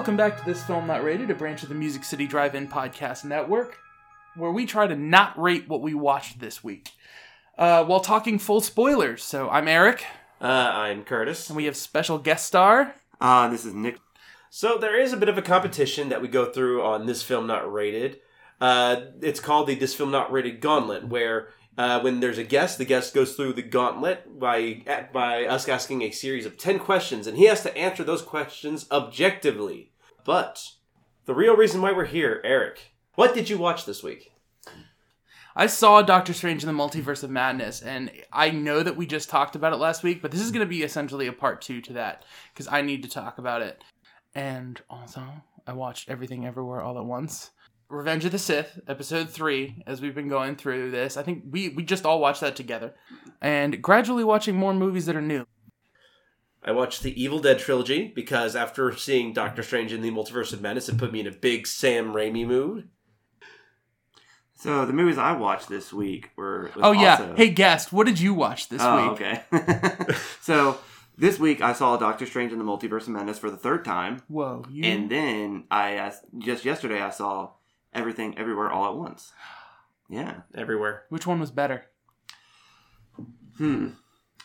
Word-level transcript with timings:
Welcome 0.00 0.16
back 0.16 0.38
to 0.38 0.44
This 0.46 0.62
Film 0.62 0.86
Not 0.86 1.04
Rated, 1.04 1.30
a 1.30 1.34
branch 1.34 1.62
of 1.62 1.68
the 1.68 1.74
Music 1.74 2.04
City 2.04 2.26
Drive 2.26 2.54
In 2.54 2.66
Podcast 2.66 3.22
Network, 3.22 3.76
where 4.34 4.50
we 4.50 4.64
try 4.64 4.86
to 4.86 4.96
not 4.96 5.38
rate 5.38 5.68
what 5.68 5.82
we 5.82 5.92
watched 5.92 6.40
this 6.40 6.64
week 6.64 6.92
uh, 7.58 7.84
while 7.84 8.00
talking 8.00 8.38
full 8.38 8.62
spoilers. 8.62 9.22
So 9.22 9.50
I'm 9.50 9.68
Eric, 9.68 10.02
Uh, 10.40 10.46
I'm 10.46 11.04
Curtis. 11.04 11.50
and 11.50 11.56
we 11.58 11.66
have 11.66 11.76
special 11.76 12.16
guest 12.16 12.46
star. 12.46 12.94
Uh, 13.20 13.48
this 13.50 13.66
is 13.66 13.74
Nick. 13.74 13.98
So 14.48 14.78
there 14.78 14.98
is 14.98 15.12
a 15.12 15.18
bit 15.18 15.28
of 15.28 15.36
a 15.36 15.42
competition 15.42 16.08
that 16.08 16.22
we 16.22 16.28
go 16.28 16.46
through 16.50 16.82
on 16.82 17.04
this 17.04 17.22
film 17.22 17.46
not 17.46 17.70
rated. 17.70 18.20
Uh, 18.58 19.02
it's 19.20 19.38
called 19.38 19.66
the 19.66 19.74
this 19.74 19.94
film 19.94 20.10
not 20.10 20.32
rated 20.32 20.62
gauntlet, 20.62 21.08
where 21.08 21.48
uh, 21.76 22.00
when 22.00 22.20
there's 22.20 22.38
a 22.38 22.42
guest, 22.44 22.78
the 22.78 22.86
guest 22.86 23.12
goes 23.12 23.34
through 23.36 23.52
the 23.52 23.60
gauntlet 23.62 24.38
by 24.40 24.82
by 25.12 25.44
us 25.44 25.68
asking 25.68 26.00
a 26.00 26.10
series 26.10 26.46
of 26.46 26.56
ten 26.56 26.78
questions, 26.78 27.26
and 27.26 27.36
he 27.36 27.44
has 27.44 27.62
to 27.64 27.76
answer 27.76 28.02
those 28.02 28.22
questions 28.22 28.86
objectively. 28.90 29.88
But 30.24 30.64
the 31.24 31.34
real 31.34 31.56
reason 31.56 31.82
why 31.82 31.92
we're 31.92 32.06
here, 32.06 32.40
Eric, 32.44 32.94
what 33.14 33.34
did 33.34 33.48
you 33.48 33.58
watch 33.58 33.86
this 33.86 34.02
week? 34.02 34.32
I 35.56 35.66
saw 35.66 36.00
Doctor 36.00 36.32
Strange 36.32 36.62
in 36.62 36.68
the 36.68 36.82
Multiverse 36.82 37.24
of 37.24 37.30
Madness, 37.30 37.82
and 37.82 38.10
I 38.32 38.50
know 38.50 38.82
that 38.82 38.96
we 38.96 39.04
just 39.06 39.28
talked 39.28 39.56
about 39.56 39.72
it 39.72 39.76
last 39.76 40.02
week, 40.02 40.22
but 40.22 40.30
this 40.30 40.40
is 40.40 40.52
going 40.52 40.64
to 40.64 40.70
be 40.70 40.82
essentially 40.82 41.26
a 41.26 41.32
part 41.32 41.60
two 41.60 41.80
to 41.82 41.92
that 41.94 42.24
because 42.52 42.68
I 42.68 42.82
need 42.82 43.02
to 43.02 43.10
talk 43.10 43.38
about 43.38 43.62
it. 43.62 43.82
And 44.34 44.80
also, 44.88 45.22
I 45.66 45.72
watched 45.72 46.08
Everything 46.08 46.46
Everywhere 46.46 46.80
All 46.80 46.98
at 46.98 47.04
Once. 47.04 47.50
Revenge 47.88 48.24
of 48.24 48.30
the 48.30 48.38
Sith, 48.38 48.78
episode 48.86 49.28
three, 49.28 49.82
as 49.88 50.00
we've 50.00 50.14
been 50.14 50.28
going 50.28 50.54
through 50.54 50.92
this. 50.92 51.16
I 51.16 51.24
think 51.24 51.42
we, 51.50 51.70
we 51.70 51.82
just 51.82 52.06
all 52.06 52.20
watched 52.20 52.40
that 52.42 52.54
together. 52.54 52.94
And 53.42 53.82
gradually 53.82 54.22
watching 54.22 54.54
more 54.54 54.72
movies 54.72 55.06
that 55.06 55.16
are 55.16 55.20
new. 55.22 55.44
I 56.62 56.72
watched 56.72 57.02
the 57.02 57.20
Evil 57.20 57.38
Dead 57.38 57.58
trilogy 57.58 58.08
because 58.14 58.54
after 58.54 58.94
seeing 58.94 59.32
Doctor 59.32 59.62
Strange 59.62 59.92
in 59.92 60.02
the 60.02 60.10
Multiverse 60.10 60.52
of 60.52 60.60
Madness, 60.60 60.88
it 60.88 60.98
put 60.98 61.12
me 61.12 61.20
in 61.20 61.26
a 61.26 61.30
big 61.32 61.66
Sam 61.66 62.12
Raimi 62.12 62.46
mood. 62.46 62.88
So 64.54 64.84
the 64.84 64.92
movies 64.92 65.16
I 65.16 65.32
watched 65.32 65.70
this 65.70 65.90
week 65.90 66.30
were. 66.36 66.64
was 66.76 66.84
Oh, 66.84 66.92
yeah. 66.92 67.12
also- 67.12 67.34
Hey, 67.34 67.48
guest, 67.48 67.92
what 67.94 68.06
did 68.06 68.20
you 68.20 68.34
watch 68.34 68.68
this 68.68 68.82
oh, 68.84 69.12
week? 69.12 69.22
okay. 69.22 69.42
so 70.42 70.78
this 71.16 71.38
week 71.38 71.62
I 71.62 71.72
saw 71.72 71.96
Doctor 71.96 72.26
Strange 72.26 72.52
in 72.52 72.58
the 72.58 72.64
Multiverse 72.64 73.02
of 73.02 73.08
Madness 73.08 73.38
for 73.38 73.50
the 73.50 73.56
third 73.56 73.86
time, 73.86 74.22
Whoa. 74.28 74.64
You... 74.70 74.84
and 74.84 75.10
then 75.10 75.64
I 75.70 75.96
uh, 75.96 76.12
just 76.38 76.66
yesterday 76.66 77.00
I 77.00 77.08
saw 77.08 77.52
Everything 77.94 78.36
Everywhere 78.36 78.70
All 78.70 78.86
at 78.90 78.96
Once. 78.96 79.32
Yeah. 80.10 80.40
Everywhere. 80.54 81.04
Which 81.08 81.26
one 81.26 81.40
was 81.40 81.50
better? 81.50 81.86
Hmm. 83.56 83.88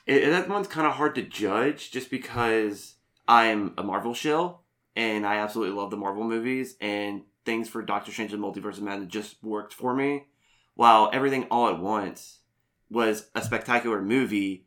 It, 0.05 0.29
that 0.29 0.49
one's 0.49 0.67
kind 0.67 0.85
of 0.85 0.93
hard 0.93 1.15
to 1.15 1.21
judge, 1.21 1.91
just 1.91 2.09
because 2.09 2.95
I'm 3.27 3.73
a 3.77 3.83
Marvel 3.83 4.13
shill 4.13 4.61
and 4.95 5.25
I 5.25 5.37
absolutely 5.37 5.75
love 5.75 5.91
the 5.91 5.97
Marvel 5.97 6.23
movies, 6.23 6.77
and 6.79 7.23
things 7.43 7.67
for 7.67 7.81
Doctor 7.81 8.11
Strange 8.11 8.33
and 8.33 8.41
Multiverse 8.41 8.77
of 8.77 8.83
Madness 8.83 9.11
just 9.11 9.43
worked 9.43 9.73
for 9.73 9.93
me. 9.93 10.27
While 10.75 11.09
Everything 11.13 11.45
All 11.51 11.67
at 11.69 11.79
Once 11.79 12.39
was 12.89 13.29
a 13.35 13.41
spectacular 13.41 14.01
movie. 14.01 14.65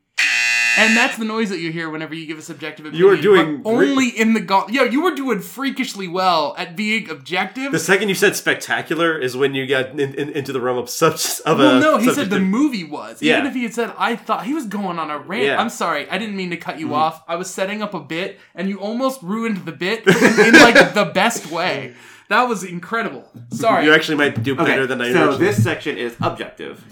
And 0.79 0.95
that's 0.97 1.17
the 1.17 1.25
noise 1.25 1.49
that 1.49 1.59
you 1.59 1.71
hear 1.71 1.89
whenever 1.89 2.13
you 2.15 2.25
give 2.25 2.37
a 2.37 2.41
subjective 2.41 2.85
opinion. 2.85 2.99
You 2.99 3.07
were 3.09 3.17
doing 3.21 3.61
but 3.61 3.69
only 3.69 4.09
in 4.09 4.33
the 4.33 4.39
gauntlet. 4.39 4.73
Yeah, 4.75 4.83
you 4.83 5.01
were 5.01 5.13
doing 5.13 5.39
freakishly 5.41 6.07
well 6.07 6.55
at 6.57 6.75
being 6.75 7.09
objective. 7.09 7.71
The 7.71 7.79
second 7.79 8.09
you 8.09 8.15
said 8.15 8.35
spectacular 8.35 9.17
is 9.17 9.35
when 9.35 9.53
you 9.53 9.67
got 9.67 9.89
in, 9.99 10.13
in- 10.15 10.29
into 10.29 10.53
the 10.53 10.61
realm 10.61 10.77
of 10.77 10.89
such 10.89 11.41
of 11.41 11.57
well, 11.59 11.77
a. 11.77 11.79
no, 11.79 11.97
he 11.97 12.13
said 12.13 12.29
the 12.29 12.39
movie 12.39 12.83
was. 12.83 13.21
Yeah. 13.21 13.35
Even 13.37 13.47
if 13.47 13.53
he 13.53 13.63
had 13.63 13.73
said, 13.73 13.93
I 13.97 14.15
thought 14.15 14.45
he 14.45 14.53
was 14.53 14.65
going 14.67 14.97
on 14.99 15.09
a 15.11 15.17
rant. 15.19 15.43
Yeah. 15.43 15.51
Mm-hmm. 15.51 15.61
I'm 15.61 15.69
sorry, 15.69 16.09
I 16.09 16.17
didn't 16.17 16.35
mean 16.37 16.49
to 16.51 16.57
cut 16.57 16.79
you 16.79 16.93
off. 16.93 17.23
I 17.27 17.35
was 17.35 17.49
setting 17.53 17.81
up 17.81 17.93
a 17.93 17.99
bit, 17.99 18.39
and 18.55 18.69
you 18.69 18.79
almost 18.79 19.21
ruined 19.21 19.65
the 19.65 19.71
bit 19.73 20.07
in 20.07 20.53
like 20.53 20.93
the 20.93 21.11
best 21.13 21.51
way. 21.51 21.93
That 22.29 22.43
was 22.47 22.63
incredible. 22.63 23.27
Sorry. 23.51 23.85
You 23.85 23.93
actually 23.93 24.17
might 24.17 24.43
do 24.43 24.55
better 24.55 24.71
Okay, 24.83 24.85
than 24.85 25.01
I 25.01 25.11
so 25.11 25.19
originally- 25.29 25.45
this 25.47 25.63
section 25.63 25.97
is 25.97 26.15
objective. 26.21 26.83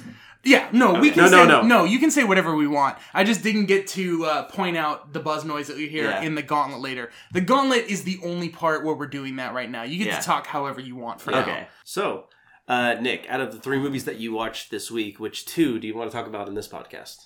Yeah, 0.48 0.70
no, 0.72 0.94
we 0.94 1.12
can 1.12 1.24
No, 1.26 1.30
say 1.30 1.46
no, 1.46 1.62
no. 1.62 1.84
You 1.84 2.00
can 2.00 2.10
say 2.10 2.24
whatever 2.24 2.56
we 2.56 2.68
want. 2.68 2.98
I 3.14 3.26
just 3.26 3.44
didn't 3.44 3.66
get 3.66 3.86
to 3.88 4.24
uh, 4.26 4.44
point 4.44 4.78
out 4.78 5.12
the 5.12 5.20
buzz 5.20 5.44
noise 5.44 5.68
that 5.68 5.76
we 5.76 5.90
hear 5.90 6.06
Yeah. 6.06 6.22
in 6.22 6.36
the 6.36 6.42
gauntlet 6.42 6.80
later. 6.82 7.12
The 7.34 7.42
gauntlet 7.42 7.88
is 7.88 8.04
the 8.04 8.18
only 8.24 8.48
part 8.48 8.86
where 8.86 8.96
we're 8.96 9.08
doing 9.08 9.36
that 9.36 9.54
right 9.54 9.70
now. 9.70 9.84
You 9.84 9.98
get 9.98 10.08
Yeah. 10.08 10.20
to 10.20 10.26
talk 10.26 10.48
however 10.48 10.80
you 10.80 10.96
want 10.96 11.20
for 11.20 11.32
now. 11.32 11.42
Okay. 11.42 11.68
So, 11.84 12.30
uh, 12.70 12.94
Nick, 13.02 13.26
out 13.28 13.42
of 13.42 13.52
the 13.52 13.60
three 13.60 13.78
movies 13.78 14.06
that 14.06 14.20
you 14.20 14.32
watched 14.32 14.72
this 14.72 14.90
week, 14.90 15.20
which 15.20 15.46
two 15.46 15.80
do 15.80 15.88
you 15.88 15.96
want 15.98 16.10
to 16.10 16.16
talk 16.18 16.28
about 16.28 16.48
in 16.48 16.54
this 16.56 16.68
podcast? 16.70 17.18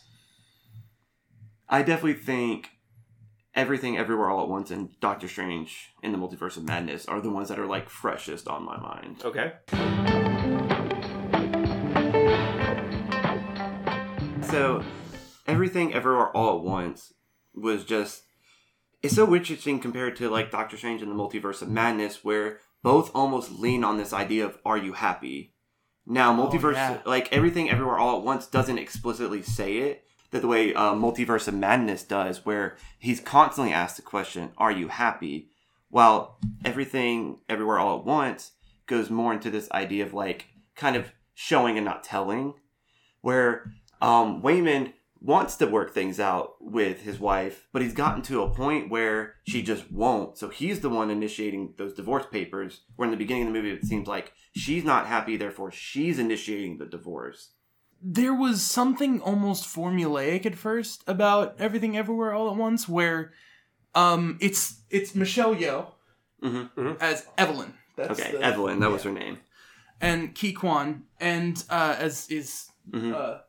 I 1.69 1.83
definitely 1.83 2.15
think 2.15 2.71
Everything 3.53 3.97
Everywhere 3.99 4.29
All 4.31 4.41
at 4.43 4.49
Once 4.49 4.71
and 4.71 4.99
Doctor 4.99 5.27
Strange 5.27 5.91
in 6.01 6.11
the 6.11 6.17
Multiverse 6.17 6.57
of 6.57 6.63
Madness 6.63 7.05
are 7.05 7.21
the 7.21 7.29
ones 7.29 7.49
that 7.49 7.59
are 7.59 7.67
like 7.67 7.88
freshest 7.88 8.47
on 8.47 8.63
my 8.65 8.77
mind. 8.79 9.21
Okay. 9.23 9.53
So, 14.51 14.84
Everything 15.47 15.94
Everywhere 15.94 16.28
All 16.35 16.57
at 16.57 16.66
Once 16.66 17.13
was 17.56 17.85
just. 17.85 18.23
It's 19.01 19.16
so 19.16 19.34
interesting 19.34 19.79
compared 19.79 20.17
to 20.17 20.29
like 20.29 20.51
Doctor 20.51 20.75
Strange 20.75 21.01
and 21.01 21.09
the 21.09 21.16
Multiverse 21.16 21.62
of 21.62 21.69
Madness, 21.69 22.25
where 22.25 22.59
both 22.84 23.12
almost 23.16 23.53
lean 23.53 23.85
on 23.85 23.95
this 23.95 24.12
idea 24.12 24.45
of 24.45 24.57
"Are 24.66 24.78
you 24.78 24.91
happy?" 24.91 25.53
Now, 26.06 26.35
multiverse, 26.35 26.73
yeah. 26.73 26.97
like 27.06 27.31
Everything 27.31 27.69
Everywhere 27.69 27.97
All 27.97 28.17
at 28.17 28.25
Once, 28.25 28.45
doesn't 28.45 28.78
explicitly 28.78 29.41
say 29.41 29.78
it 29.78 30.03
that 30.31 30.41
the 30.41 30.50
way 30.50 30.73
uh, 30.73 30.95
Multiverse 30.95 31.47
of 31.47 31.53
Madness 31.53 32.03
does, 32.03 32.45
where 32.45 32.75
he's 33.00 33.22
constantly 33.22 33.72
asked 33.72 33.95
the 33.95 34.01
question, 34.01 34.51
"Are 34.57 34.72
you 34.72 34.89
happy?" 34.89 35.47
While 35.89 36.39
Everything 36.66 37.39
Everywhere 37.47 37.79
All 37.79 38.00
at 38.00 38.06
Once 38.06 38.51
goes 38.85 39.09
more 39.09 39.31
into 39.31 39.50
this 39.50 39.72
idea 39.72 40.06
of 40.06 40.13
like 40.13 40.47
kind 40.75 40.97
of 40.97 41.13
showing 41.33 41.78
and 41.78 41.85
not 41.85 42.03
telling, 42.03 42.56
where 43.22 43.72
um, 44.01 44.41
Waymond 44.41 44.94
wants 45.23 45.56
to 45.57 45.67
work 45.67 45.94
things 45.94 46.19
out 46.19 46.56
with 46.59 47.01
his 47.03 47.19
wife, 47.19 47.67
but 47.72 47.81
he's 47.84 47.94
gotten 47.94 48.23
to 48.23 48.41
a 48.41 48.50
point 48.50 48.89
where 48.89 49.35
she 49.47 49.62
just 49.62 49.91
won't. 49.91 50.38
So 50.38 50.50
he's 50.50 50.79
the 50.79 50.89
one 50.89 51.12
initiating 51.12 51.75
those 51.78 51.94
divorce 51.94 52.25
papers. 52.31 52.81
Where 52.95 53.06
in 53.06 53.12
the 53.12 53.17
beginning 53.17 53.44
of 53.47 53.53
the 53.53 53.59
movie, 53.62 53.72
it 53.72 53.85
seems 53.85 54.07
like 54.07 54.34
she's 54.56 54.84
not 54.84 55.06
happy, 55.06 55.38
therefore 55.38 55.72
she's 55.72 56.17
initiating 56.17 56.79
the 56.79 56.88
divorce. 56.88 57.51
There 58.03 58.34
was 58.34 58.63
something 58.63 59.22
almost 59.22 59.66
formulaic 59.66 60.47
at 60.47 60.56
first 60.56 61.03
about 61.06 61.56
everything 61.59 61.95
everywhere 61.95 62.33
all 62.33 62.50
at 62.50 62.56
once, 62.57 62.89
where 62.89 63.31
um, 63.94 64.39
it's 64.41 64.81
it's 64.89 65.13
Michelle 65.16 65.56
Yeoh 65.56 65.91
Mm-hmm. 66.44 66.94
as 67.00 67.28
Evelyn. 67.38 67.75
That's 67.95 68.19
Okay, 68.19 68.31
the- 68.31 68.41
Evelyn, 68.41 68.79
that 68.79 68.89
was 68.89 69.03
her 69.03 69.12
name. 69.12 69.38
and 70.01 70.33
Ke 70.33 70.56
Quan, 70.56 71.03
and 71.19 71.63
uh, 71.69 71.95
as 72.00 72.28
is 72.31 72.69
Mhm. 72.91 73.13
uh, 73.13 73.41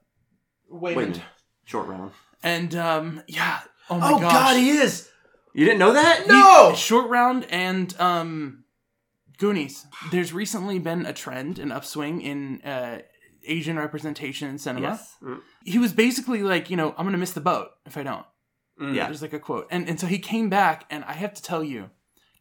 Waymond. 0.72 0.96
Wayman, 0.96 1.22
short 1.64 1.88
round. 1.88 2.12
And 2.42 2.74
um, 2.74 3.22
yeah. 3.26 3.60
Oh 3.90 3.98
my 3.98 4.12
oh 4.12 4.18
gosh. 4.18 4.32
God, 4.32 4.56
he 4.56 4.70
is. 4.70 5.08
You 5.54 5.64
didn't 5.66 5.80
know 5.80 5.92
that? 5.92 6.26
No. 6.26 6.74
Short 6.74 7.08
round 7.10 7.46
and 7.50 7.94
um, 8.00 8.64
Goonies. 9.38 9.86
There's 10.10 10.32
recently 10.32 10.78
been 10.78 11.04
a 11.04 11.12
trend, 11.12 11.58
an 11.58 11.70
upswing 11.70 12.22
in 12.22 12.62
uh, 12.62 13.00
Asian 13.46 13.78
representation 13.78 14.48
in 14.48 14.58
cinema. 14.58 14.88
Yes. 14.88 15.16
He 15.64 15.78
was 15.78 15.92
basically 15.92 16.42
like, 16.42 16.70
you 16.70 16.76
know, 16.76 16.94
I'm 16.96 17.04
gonna 17.04 17.18
miss 17.18 17.32
the 17.32 17.40
boat 17.40 17.68
if 17.84 17.96
I 17.96 18.02
don't. 18.02 18.26
Mm. 18.80 18.94
Yeah. 18.94 19.06
There's 19.06 19.22
like 19.22 19.34
a 19.34 19.38
quote, 19.38 19.66
and 19.70 19.88
and 19.88 20.00
so 20.00 20.06
he 20.06 20.18
came 20.18 20.48
back, 20.48 20.86
and 20.90 21.04
I 21.04 21.12
have 21.12 21.34
to 21.34 21.42
tell 21.42 21.62
you, 21.62 21.90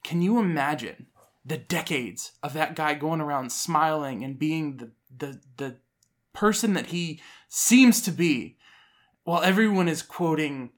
can 0.03 0.21
you 0.21 0.39
imagine 0.39 1.07
the 1.43 1.57
decades 1.57 2.33
of 2.43 2.53
that 2.53 2.75
guy 2.75 2.93
going 2.93 3.19
around 3.19 3.51
smiling 3.51 4.23
and 4.23 4.39
being 4.39 4.77
the 4.77 4.91
the 5.15 5.41
the 5.57 5.77
person 6.33 6.73
that 6.73 6.87
he 6.87 7.21
seems 7.47 8.01
to 8.01 8.11
be, 8.11 8.57
while 9.23 9.41
everyone 9.41 9.87
is 9.87 10.01
quoting 10.01 10.71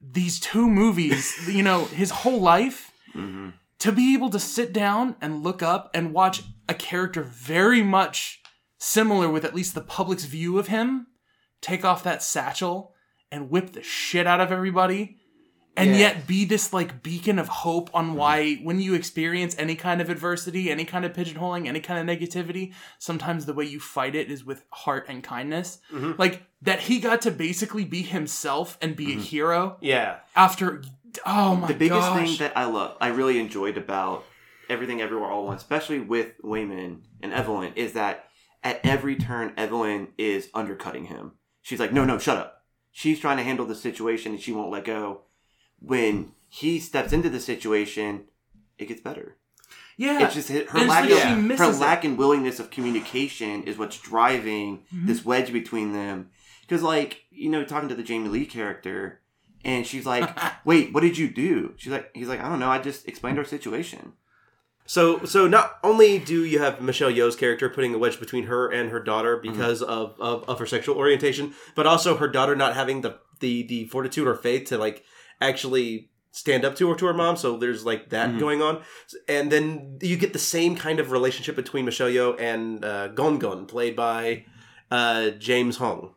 these 0.00 0.40
two 0.40 0.68
movies, 0.68 1.34
you 1.48 1.62
know, 1.62 1.84
his 1.86 2.10
whole 2.10 2.40
life. 2.40 2.92
Mm-hmm. 3.14 3.50
To 3.80 3.90
be 3.90 4.14
able 4.14 4.30
to 4.30 4.38
sit 4.38 4.72
down 4.72 5.16
and 5.20 5.42
look 5.42 5.60
up 5.60 5.90
and 5.92 6.14
watch 6.14 6.44
a 6.68 6.74
character 6.74 7.24
very 7.24 7.82
much 7.82 8.40
similar 8.78 9.28
with 9.28 9.44
at 9.44 9.56
least 9.56 9.74
the 9.74 9.80
public's 9.80 10.24
view 10.24 10.58
of 10.58 10.68
him 10.68 11.08
take 11.60 11.84
off 11.84 12.02
that 12.02 12.22
satchel 12.22 12.94
and 13.30 13.50
whip 13.50 13.72
the 13.72 13.82
shit 13.82 14.26
out 14.26 14.40
of 14.40 14.52
everybody 14.52 15.18
and 15.76 15.90
Yeah. 15.92 15.96
yet 15.98 16.26
be 16.26 16.44
this 16.44 16.72
like 16.72 17.02
beacon 17.02 17.38
of 17.38 17.48
hope 17.48 17.88
on 17.94 18.14
why 18.14 18.54
when 18.62 18.78
you 18.80 18.94
experience 18.94 19.54
any 19.58 19.74
kind 19.74 20.00
of 20.00 20.10
adversity 20.10 20.70
any 20.70 20.84
kind 20.84 21.04
of 21.04 21.12
pigeonholing 21.14 21.66
any 21.66 21.80
kind 21.80 21.98
of 22.10 22.18
negativity 22.18 22.72
sometimes 22.98 23.46
the 23.46 23.54
way 23.54 23.64
you 23.64 23.80
fight 23.80 24.14
it 24.14 24.30
is 24.30 24.44
with 24.44 24.64
heart 24.70 25.06
and 25.08 25.22
kindness 25.24 25.78
Mhm. 25.92 26.18
like 26.18 26.42
that 26.60 26.80
he 26.80 27.00
got 27.00 27.22
to 27.22 27.30
basically 27.30 27.84
be 27.84 28.02
himself 28.02 28.76
and 28.82 28.94
be 28.96 29.12
a 29.12 29.16
hero 29.16 29.78
Yeah. 29.80 30.16
after 30.36 30.82
oh 31.26 31.54
my 31.56 31.60
god. 31.62 31.68
the 31.70 31.74
biggest 31.74 32.00
gosh 32.00 32.28
thing 32.28 32.36
that 32.38 32.56
I 32.56 32.64
love, 32.64 32.96
I 33.00 33.08
really 33.08 33.38
enjoyed 33.38 33.76
about 33.78 34.24
everything 34.68 35.00
everywhere 35.02 35.30
all 35.30 35.42
at 35.42 35.46
once, 35.46 35.62
especially 35.62 36.00
with 36.00 36.40
Waymond 36.42 37.00
and 37.22 37.32
Evelyn, 37.32 37.72
is 37.76 37.92
that 37.94 38.28
at 38.64 38.80
every 38.84 39.16
turn, 39.16 39.52
Evelyn 39.56 40.08
is 40.16 40.48
undercutting 40.54 41.06
him. 41.06 41.32
She's 41.62 41.80
like, 41.80 41.92
"No, 41.92 42.04
no, 42.04 42.16
shut 42.18 42.36
up." 42.38 42.62
She's 42.92 43.18
trying 43.18 43.36
to 43.38 43.42
handle 43.42 43.66
the 43.66 43.74
situation 43.74 44.32
and 44.32 44.40
she 44.40 44.52
won't 44.52 44.70
let 44.70 44.84
go. 44.84 45.22
When 45.84 46.32
he 46.48 46.78
steps 46.80 47.12
into 47.12 47.28
the 47.30 47.40
situation, 47.40 48.24
it 48.78 48.86
gets 48.88 49.00
better. 49.00 49.36
Yeah, 49.96 50.24
It's 50.24 50.34
just 50.34 50.48
her 50.48 50.60
it's 50.60 50.72
lack 50.74 51.04
like 51.04 51.10
of 51.10 51.58
her 51.58 51.68
lack 51.72 52.04
it. 52.04 52.08
in 52.08 52.16
willingness 52.16 52.58
of 52.58 52.70
communication 52.70 53.62
is 53.64 53.76
what's 53.78 53.98
driving 53.98 54.84
Mhm. 54.94 55.06
this 55.06 55.24
wedge 55.24 55.52
between 55.52 55.92
them. 55.92 56.30
Because 56.62 56.82
like 56.82 57.22
you 57.30 57.50
know, 57.50 57.64
talking 57.64 57.88
to 57.88 57.94
the 57.94 58.02
Jamie 58.02 58.28
Lee 58.28 58.46
character, 58.46 59.20
and 59.64 59.86
she's 59.86 60.06
like, 60.06 60.28
"Wait, 60.64 60.92
what 60.92 61.02
did 61.02 61.18
you 61.18 61.28
do?" 61.28 61.74
She's 61.76 61.92
like, 61.92 62.10
"He's 62.14 62.28
like, 62.28 62.40
I 62.40 62.48
don't 62.48 62.58
know. 62.58 62.70
I 62.70 62.78
just 62.78 63.06
explained 63.06 63.38
our 63.38 63.44
situation." 63.44 64.14
So, 64.84 65.24
so 65.24 65.46
not 65.46 65.78
only 65.84 66.18
do 66.18 66.44
you 66.44 66.58
have 66.58 66.80
Michelle 66.82 67.10
Yeoh's 67.12 67.36
character 67.36 67.68
putting 67.70 67.94
a 67.94 67.98
wedge 67.98 68.18
between 68.18 68.44
her 68.46 68.68
and 68.68 68.90
her 68.90 68.98
daughter 69.00 69.36
because 69.36 69.80
of, 69.80 70.16
of, 70.20 70.42
of 70.48 70.58
her 70.58 70.66
sexual 70.66 70.96
orientation, 70.96 71.54
but 71.76 71.86
also 71.86 72.16
her 72.16 72.26
daughter 72.28 72.56
not 72.56 72.74
having 72.74 73.00
the, 73.02 73.18
the, 73.38 73.62
the 73.62 73.84
fortitude 73.86 74.26
or 74.26 74.34
faith 74.34 74.66
to 74.68 74.78
like 74.78 75.04
actually 75.48 76.10
stand 76.34 76.64
up 76.64 76.74
to 76.76 76.88
her 76.88 76.94
to 76.96 77.06
her 77.06 77.12
mom. 77.14 77.36
So 77.36 77.56
there's 77.58 77.84
like 77.84 78.08
that 78.10 78.30
Mhm. 78.30 78.38
going 78.38 78.62
on, 78.62 78.82
and 79.28 79.52
then 79.52 79.98
you 80.00 80.16
get 80.16 80.32
the 80.32 80.38
same 80.38 80.76
kind 80.76 80.98
of 81.00 81.10
relationship 81.10 81.56
between 81.56 81.84
Michelle 81.84 82.08
Yeoh 82.08 82.40
and 82.40 82.84
uh, 82.84 83.08
Gong 83.08 83.38
Gong, 83.38 83.66
played 83.66 83.94
by 83.96 84.44
uh, 84.90 85.30
James 85.30 85.76
Hong. 85.76 86.14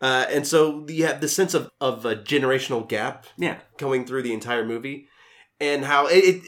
Uh, 0.00 0.26
and 0.30 0.46
so 0.46 0.84
you 0.88 1.06
have 1.06 1.20
the 1.20 1.28
sense 1.28 1.54
of, 1.54 1.70
of 1.80 2.04
a 2.04 2.14
generational 2.14 2.86
gap 2.88 3.26
Yeah, 3.38 3.56
going 3.78 4.04
through 4.04 4.22
the 4.22 4.32
entire 4.34 4.64
movie, 4.64 5.08
and 5.60 5.84
how 5.84 6.06
it. 6.06 6.24
it 6.24 6.42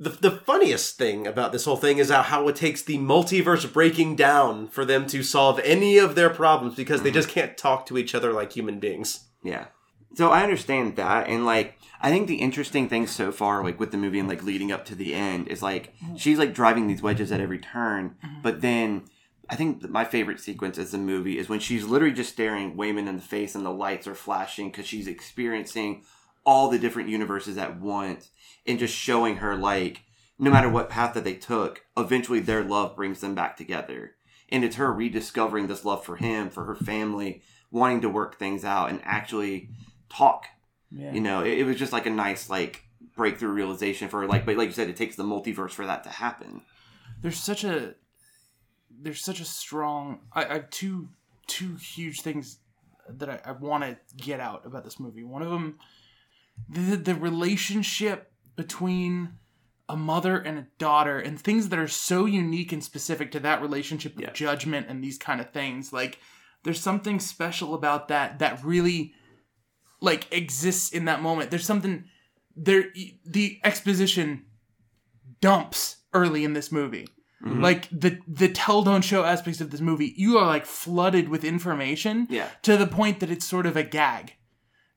the, 0.00 0.10
the 0.10 0.30
funniest 0.30 0.96
thing 0.96 1.26
about 1.26 1.50
this 1.50 1.64
whole 1.64 1.76
thing 1.76 1.98
is 1.98 2.08
how, 2.08 2.22
how 2.22 2.46
it 2.46 2.54
takes 2.54 2.82
the 2.82 2.98
multiverse 2.98 3.70
breaking 3.72 4.14
down 4.14 4.68
for 4.68 4.84
them 4.84 5.06
to 5.08 5.24
solve 5.24 5.58
any 5.64 5.98
of 5.98 6.14
their 6.14 6.30
problems 6.30 6.76
because 6.76 7.02
they 7.02 7.10
just 7.10 7.28
can't 7.28 7.56
talk 7.58 7.84
to 7.86 7.98
each 7.98 8.14
other 8.14 8.32
like 8.32 8.52
human 8.52 8.78
beings. 8.78 9.24
yeah. 9.42 9.66
So 10.14 10.30
I 10.30 10.42
understand 10.42 10.96
that, 10.96 11.28
and 11.28 11.44
like 11.44 11.78
I 12.00 12.10
think 12.10 12.28
the 12.28 12.36
interesting 12.36 12.88
thing 12.88 13.06
so 13.06 13.30
far, 13.30 13.62
like 13.62 13.78
with 13.78 13.90
the 13.90 13.96
movie 13.96 14.18
and 14.18 14.28
like 14.28 14.42
leading 14.42 14.72
up 14.72 14.84
to 14.86 14.94
the 14.94 15.14
end, 15.14 15.48
is 15.48 15.62
like 15.62 15.96
mm-hmm. 15.98 16.16
she's 16.16 16.38
like 16.38 16.54
driving 16.54 16.86
these 16.86 17.02
wedges 17.02 17.30
at 17.32 17.40
every 17.40 17.58
turn, 17.58 18.16
mm-hmm. 18.24 18.42
but 18.42 18.60
then. 18.60 19.04
I 19.50 19.56
think 19.56 19.88
my 19.88 20.04
favorite 20.04 20.40
sequence 20.40 20.76
as 20.76 20.90
the 20.90 20.98
movie 20.98 21.38
is 21.38 21.48
when 21.48 21.58
she's 21.58 21.86
literally 21.86 22.12
just 22.12 22.34
staring 22.34 22.76
Waymond 22.76 23.08
in 23.08 23.16
the 23.16 23.22
face 23.22 23.54
and 23.54 23.64
the 23.64 23.70
lights 23.70 24.06
are 24.06 24.14
flashing 24.14 24.70
because 24.70 24.86
she's 24.86 25.06
experiencing 25.06 26.02
all 26.44 26.68
the 26.68 26.78
different 26.78 27.08
universes 27.08 27.56
at 27.56 27.80
once 27.80 28.30
and 28.66 28.78
just 28.78 28.94
showing 28.94 29.36
her 29.36 29.56
like 29.56 30.02
no 30.38 30.50
matter 30.50 30.68
what 30.68 30.88
path 30.88 31.14
that 31.14 31.24
they 31.24 31.34
took, 31.34 31.84
eventually 31.96 32.40
their 32.40 32.62
love 32.62 32.94
brings 32.94 33.20
them 33.20 33.34
back 33.34 33.56
together. 33.56 34.12
And 34.48 34.64
it's 34.64 34.76
her 34.76 34.92
rediscovering 34.92 35.66
this 35.66 35.84
love 35.84 36.04
for 36.04 36.16
him, 36.16 36.48
for 36.48 36.64
her 36.64 36.76
family, 36.76 37.42
wanting 37.70 38.00
to 38.02 38.08
work 38.08 38.38
things 38.38 38.64
out 38.64 38.90
and 38.90 39.00
actually 39.04 39.68
talk. 40.08 40.46
Yeah. 40.90 41.12
You 41.12 41.20
know, 41.20 41.42
it, 41.44 41.58
it 41.58 41.64
was 41.64 41.76
just 41.76 41.92
like 41.92 42.06
a 42.06 42.10
nice 42.10 42.48
like 42.48 42.82
breakthrough 43.16 43.50
realization 43.52 44.08
for. 44.08 44.26
Like, 44.26 44.46
but 44.46 44.56
like 44.56 44.68
you 44.68 44.74
said, 44.74 44.88
it 44.88 44.96
takes 44.96 45.16
the 45.16 45.24
multiverse 45.24 45.70
for 45.72 45.86
that 45.86 46.04
to 46.04 46.10
happen. 46.10 46.62
there's 47.20 47.38
such 47.38 47.64
a 47.64 47.94
there's 49.00 49.22
such 49.24 49.40
a 49.40 49.44
strong 49.44 50.20
I, 50.32 50.44
I 50.44 50.52
have 50.54 50.70
two 50.70 51.08
two 51.46 51.76
huge 51.76 52.20
things 52.22 52.58
that 53.08 53.28
I, 53.30 53.40
I 53.44 53.52
want 53.52 53.84
to 53.84 53.96
get 54.16 54.40
out 54.40 54.66
about 54.66 54.84
this 54.84 54.98
movie. 55.00 55.24
One 55.24 55.42
of 55.42 55.50
them, 55.50 55.78
the 56.68 56.96
the 56.96 57.14
relationship 57.14 58.32
between 58.56 59.34
a 59.90 59.96
mother 59.96 60.36
and 60.38 60.58
a 60.58 60.66
daughter, 60.78 61.18
and 61.18 61.40
things 61.40 61.70
that 61.70 61.78
are 61.78 61.88
so 61.88 62.26
unique 62.26 62.72
and 62.72 62.84
specific 62.84 63.30
to 63.32 63.40
that 63.40 63.62
relationship 63.62 64.16
of 64.16 64.20
Yeah. 64.20 64.32
judgment 64.32 64.86
and 64.88 65.02
these 65.02 65.16
kind 65.18 65.40
of 65.40 65.50
things. 65.50 65.92
Like 65.92 66.18
there's 66.64 66.80
something 66.80 67.20
special 67.20 67.72
about 67.74 68.08
that 68.08 68.38
that 68.40 68.62
really 68.64 69.14
like 70.00 70.26
exists 70.32 70.90
in 70.92 71.06
that 71.06 71.22
moment. 71.22 71.50
There's 71.50 71.64
something 71.66 72.04
there 72.56 72.86
the 73.24 73.58
exposition 73.64 74.44
dumps 75.40 75.96
early 76.12 76.44
in 76.44 76.52
this 76.52 76.72
movie. 76.72 77.06
Mhm. 77.44 77.62
Like 77.62 77.88
the 77.90 78.18
the 78.26 78.48
tell 78.48 78.82
don't 78.82 79.02
show 79.04 79.24
aspects 79.24 79.60
of 79.60 79.70
this 79.70 79.80
movie, 79.80 80.12
you 80.16 80.38
are 80.38 80.46
like 80.46 80.66
flooded 80.66 81.28
with 81.28 81.44
information 81.44 82.26
Yeah. 82.30 82.48
to 82.62 82.76
the 82.76 82.86
point 82.86 83.20
that 83.20 83.30
it's 83.30 83.46
sort 83.46 83.66
of 83.66 83.76
a 83.76 83.82
gag. 83.84 84.34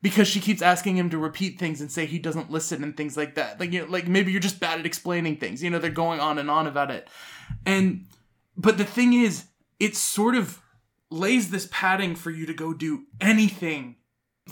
Because 0.03 0.27
she 0.27 0.39
keeps 0.39 0.63
asking 0.63 0.97
him 0.97 1.11
to 1.11 1.17
repeat 1.19 1.59
things 1.59 1.79
and 1.79 1.91
say 1.91 2.07
he 2.07 2.17
doesn't 2.17 2.49
listen 2.49 2.83
and 2.83 2.97
things 2.97 3.15
like 3.15 3.35
that. 3.35 3.59
Like 3.59 3.71
you 3.71 3.81
know, 3.81 3.91
like 3.91 4.07
maybe 4.07 4.31
you're 4.31 4.41
just 4.41 4.59
bad 4.59 4.79
at 4.79 4.85
explaining 4.87 5.37
things. 5.37 5.61
You 5.61 5.69
know, 5.69 5.77
they're 5.77 5.91
going 5.91 6.19
on 6.19 6.39
and 6.39 6.49
on 6.49 6.65
about 6.65 6.89
it. 6.89 7.07
And 7.67 8.07
but 8.57 8.79
the 8.79 8.83
thing 8.85 9.13
is, 9.13 9.45
it 9.79 9.95
sort 9.95 10.33
of 10.35 10.59
lays 11.11 11.51
this 11.51 11.67
padding 11.71 12.15
for 12.15 12.31
you 12.31 12.47
to 12.47 12.53
go 12.53 12.73
do 12.73 13.03
anything 13.19 13.97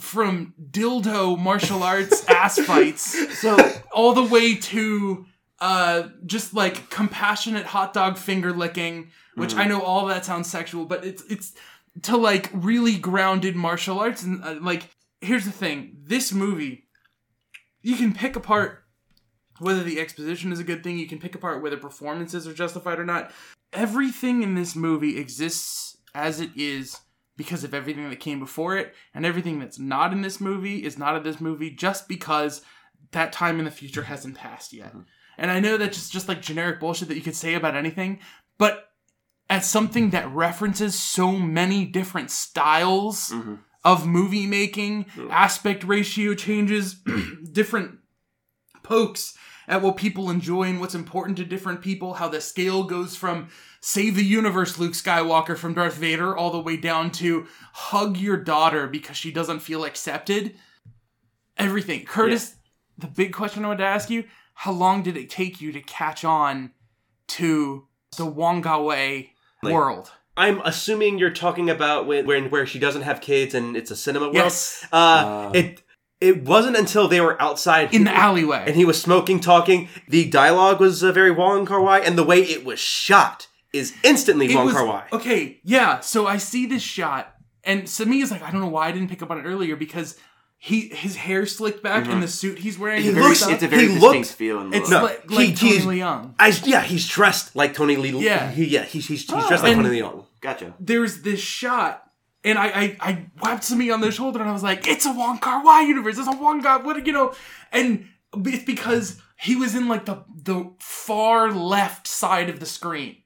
from 0.00 0.54
dildo 0.70 1.38
martial 1.38 1.82
arts 1.82 2.24
ass 2.28 2.58
fights 2.58 3.38
So 3.38 3.56
all 3.92 4.12
the 4.12 4.24
way 4.24 4.54
to 4.56 5.26
uh 5.60 6.08
just 6.26 6.54
like 6.54 6.88
compassionate 6.90 7.66
hot 7.66 7.92
dog 7.92 8.16
finger 8.16 8.52
licking 8.52 9.10
which 9.34 9.54
i 9.54 9.64
know 9.66 9.82
all 9.82 10.06
that 10.06 10.24
sounds 10.24 10.50
sexual 10.50 10.86
but 10.86 11.04
it's 11.04 11.22
it's 11.28 11.54
to 12.02 12.16
like 12.16 12.50
really 12.52 12.96
grounded 12.96 13.56
martial 13.56 13.98
arts. 13.98 14.22
And 14.22 14.42
uh, 14.44 14.56
like 14.60 14.88
here's 15.20 15.44
the 15.44 15.52
thing. 15.52 15.96
This 16.02 16.32
movie 16.32 16.86
you 17.82 17.96
can 17.96 18.12
pick 18.12 18.36
apart 18.36 18.84
whether 19.58 19.82
the 19.82 20.00
exposition 20.00 20.52
is 20.52 20.58
a 20.58 20.64
good 20.64 20.82
thing 20.82 20.98
you 20.98 21.06
can 21.06 21.18
pick 21.18 21.34
apart 21.34 21.62
whether 21.62 21.76
performances 21.76 22.46
are 22.46 22.54
justified 22.54 22.98
or 22.98 23.04
not. 23.04 23.30
Everything 23.72 24.42
in 24.42 24.54
this 24.54 24.74
movie 24.74 25.18
exists 25.18 25.96
as 26.14 26.40
it 26.40 26.50
is 26.56 26.98
because 27.40 27.64
of 27.64 27.72
everything 27.72 28.10
that 28.10 28.20
came 28.20 28.38
before 28.38 28.76
it 28.76 28.94
and 29.14 29.24
everything 29.24 29.58
that's 29.58 29.78
not 29.78 30.12
in 30.12 30.20
this 30.20 30.42
movie 30.42 30.84
is 30.84 30.98
not 30.98 31.16
in 31.16 31.22
this 31.22 31.40
movie 31.40 31.70
just 31.70 32.06
because 32.06 32.60
that 33.12 33.32
time 33.32 33.58
in 33.58 33.64
the 33.64 33.70
future 33.70 34.02
hasn't 34.02 34.34
passed 34.36 34.74
yet. 34.74 34.94
And 35.38 35.50
I 35.50 35.58
know 35.58 35.78
that's 35.78 35.96
just, 35.96 36.12
just 36.12 36.28
like 36.28 36.42
generic 36.42 36.80
bullshit 36.80 37.08
that 37.08 37.14
you 37.16 37.22
could 37.22 37.34
say 37.34 37.54
about 37.54 37.74
anything, 37.74 38.18
but 38.58 38.90
as 39.48 39.66
something 39.66 40.10
that 40.10 40.30
references 40.30 40.94
so 40.98 41.32
many 41.32 41.86
different 41.86 42.30
styles 42.30 43.30
Mhm. 43.30 43.60
of 43.84 44.06
movie 44.06 44.46
making, 44.46 45.06
aspect 45.30 45.82
ratio 45.82 46.34
changes, 46.34 46.96
different 47.52 48.00
pokes 48.82 49.34
at 49.70 49.80
what 49.80 49.96
people 49.96 50.28
enjoy 50.28 50.64
and 50.64 50.80
what's 50.80 50.96
important 50.96 51.38
to 51.38 51.44
different 51.44 51.80
people, 51.80 52.14
how 52.14 52.28
the 52.28 52.40
scale 52.40 52.82
goes 52.82 53.14
from 53.16 53.48
save 53.80 54.16
the 54.16 54.24
universe 54.24 54.78
Luke 54.78 54.92
Skywalker 54.92 55.56
from 55.56 55.74
Darth 55.74 55.94
Vader 55.94 56.36
all 56.36 56.50
the 56.50 56.58
way 56.60 56.76
down 56.76 57.10
to 57.12 57.46
hug 57.72 58.16
your 58.18 58.36
daughter 58.36 58.86
because 58.88 59.16
she 59.16 59.30
doesn't 59.30 59.60
feel 59.60 59.84
accepted. 59.84 60.56
Everything. 61.56 62.04
Curtis, 62.04 62.56
the 62.98 63.06
big 63.06 63.32
question 63.32 63.64
I 63.64 63.68
wanted 63.68 63.84
to 63.84 63.88
ask 63.88 64.10
you, 64.10 64.24
how 64.54 64.72
long 64.72 65.02
did 65.02 65.16
it 65.16 65.30
take 65.30 65.60
you 65.60 65.72
to 65.72 65.80
catch 65.80 66.24
on 66.24 66.72
to 67.28 67.86
the 68.16 68.26
Wong 68.26 68.62
Kar 68.62 68.82
Wai 68.82 69.30
Like- 69.62 69.72
world? 69.72 70.10
I'm 70.36 70.60
assuming 70.64 71.18
you're 71.18 71.30
talking 71.30 71.68
about 71.68 72.06
when, 72.06 72.26
when 72.26 72.50
where 72.50 72.64
she 72.66 72.78
doesn't 72.78 73.02
have 73.02 73.20
kids 73.20 73.54
and 73.54 73.76
it's 73.76 73.90
a 73.90 73.96
cinema 73.96 74.26
world. 74.26 74.36
Yes. 74.36 74.86
Uh, 74.92 74.96
Uh. 74.96 75.50
it 75.54 75.82
it 76.20 76.44
wasn't 76.44 76.76
until 76.76 77.08
they 77.08 77.20
were 77.20 77.40
outside 77.40 77.94
In 77.94 78.04
the 78.04 78.14
alleyway. 78.14 78.64
and 78.66 78.76
he 78.76 78.84
was 78.84 79.00
smoking, 79.00 79.40
talking. 79.40 79.88
The 80.08 80.28
dialogue 80.28 80.80
was 80.80 81.02
uh, 81.02 81.12
very 81.12 81.30
Wong 81.30 81.64
Kar 81.66 81.80
Wai, 81.80 82.00
and 82.00 82.18
the 82.18 82.24
way 82.24 82.40
it 82.40 82.64
was 82.64 82.78
shot 82.78 83.46
is 83.72 83.94
instantly 84.02 84.46
It 84.50 84.54
Wong 84.54 84.66
was- 84.66 84.74
Kar 84.74 84.86
Wai. 84.86 85.04
Okay, 85.12 85.60
yeah. 85.64 86.00
So 86.00 86.26
I 86.26 86.36
see 86.38 86.66
this 86.66 86.82
shot, 86.82 87.34
and 87.64 87.88
Sami 87.88 88.20
is 88.20 88.30
like, 88.30 88.42
I 88.42 88.50
don't 88.50 88.60
know 88.60 88.68
why 88.68 88.88
I 88.88 88.92
didn't 88.92 89.08
pick 89.08 89.22
up 89.22 89.30
on 89.30 89.38
it 89.38 89.44
earlier 89.44 89.76
because 89.76 90.16
he 90.62 90.88
his 90.88 91.16
hair 91.16 91.46
slicked 91.46 91.82
back 91.82 92.06
and 92.06 92.22
the 92.22 92.28
suit 92.28 92.58
he's 92.58 92.78
wearing. 92.78 93.00
He 93.02 93.08
is 93.08 93.14
looks- 93.16 93.46
it's, 93.48 93.62
a 93.62 93.68
very 93.68 93.82
He 93.82 93.94
distinct 93.94 94.02
looked- 94.14 94.26
feel 94.32 94.58
and 94.60 94.74
It's 94.74 94.90
look. 94.90 95.00
No, 95.00 95.06
like, 95.06 95.30
he- 95.30 95.36
like 95.48 95.56
Tony 95.56 95.72
he's- 95.72 95.84
Leung. 95.86 96.34
I, 96.38 96.48
yeah, 96.64 96.82
he's 96.82 97.08
dressed 97.08 97.56
like 97.56 97.72
Tony 97.72 97.96
Lee. 97.96 98.10
Yeah. 98.22 98.50
he, 98.50 98.66
yeah, 98.66 98.82
he's 98.84 99.06
he's, 99.08 99.20
he's 99.22 99.30
Ah. 99.30 99.48
dressed 99.48 99.62
like 99.62 99.72
And- 99.74 99.84
Tony 99.86 100.00
Leung. 100.00 100.26
Gotcha. 100.42 100.74
There's 100.78 101.22
this 101.22 101.40
shot, 101.40 102.09
and 102.44 102.58
I 102.58 102.66
I, 102.66 102.96
I 103.00 103.26
whapped 103.42 103.64
Sami 103.64 103.90
on 103.90 104.00
the 104.00 104.10
shoulder, 104.10 104.40
and 104.40 104.48
I 104.48 104.52
was 104.52 104.62
like, 104.62 104.86
"It's 104.86 105.06
a 105.06 105.12
Wong 105.12 105.38
Kar 105.38 105.64
Wai 105.64 105.82
universe. 105.82 106.18
It's 106.18 106.28
a 106.28 106.32
Wong 106.32 106.62
Kar. 106.62 106.82
What 106.82 107.06
you 107.06 107.12
know?" 107.12 107.34
And 107.72 108.08
it's 108.34 108.64
because 108.64 109.20
he 109.38 109.56
was 109.56 109.74
in 109.74 109.88
like 109.88 110.06
the 110.06 110.24
the 110.34 110.72
far 110.78 111.52
left 111.52 112.06
side 112.06 112.48
of 112.48 112.60
the 112.60 112.66
screen. 112.66 113.16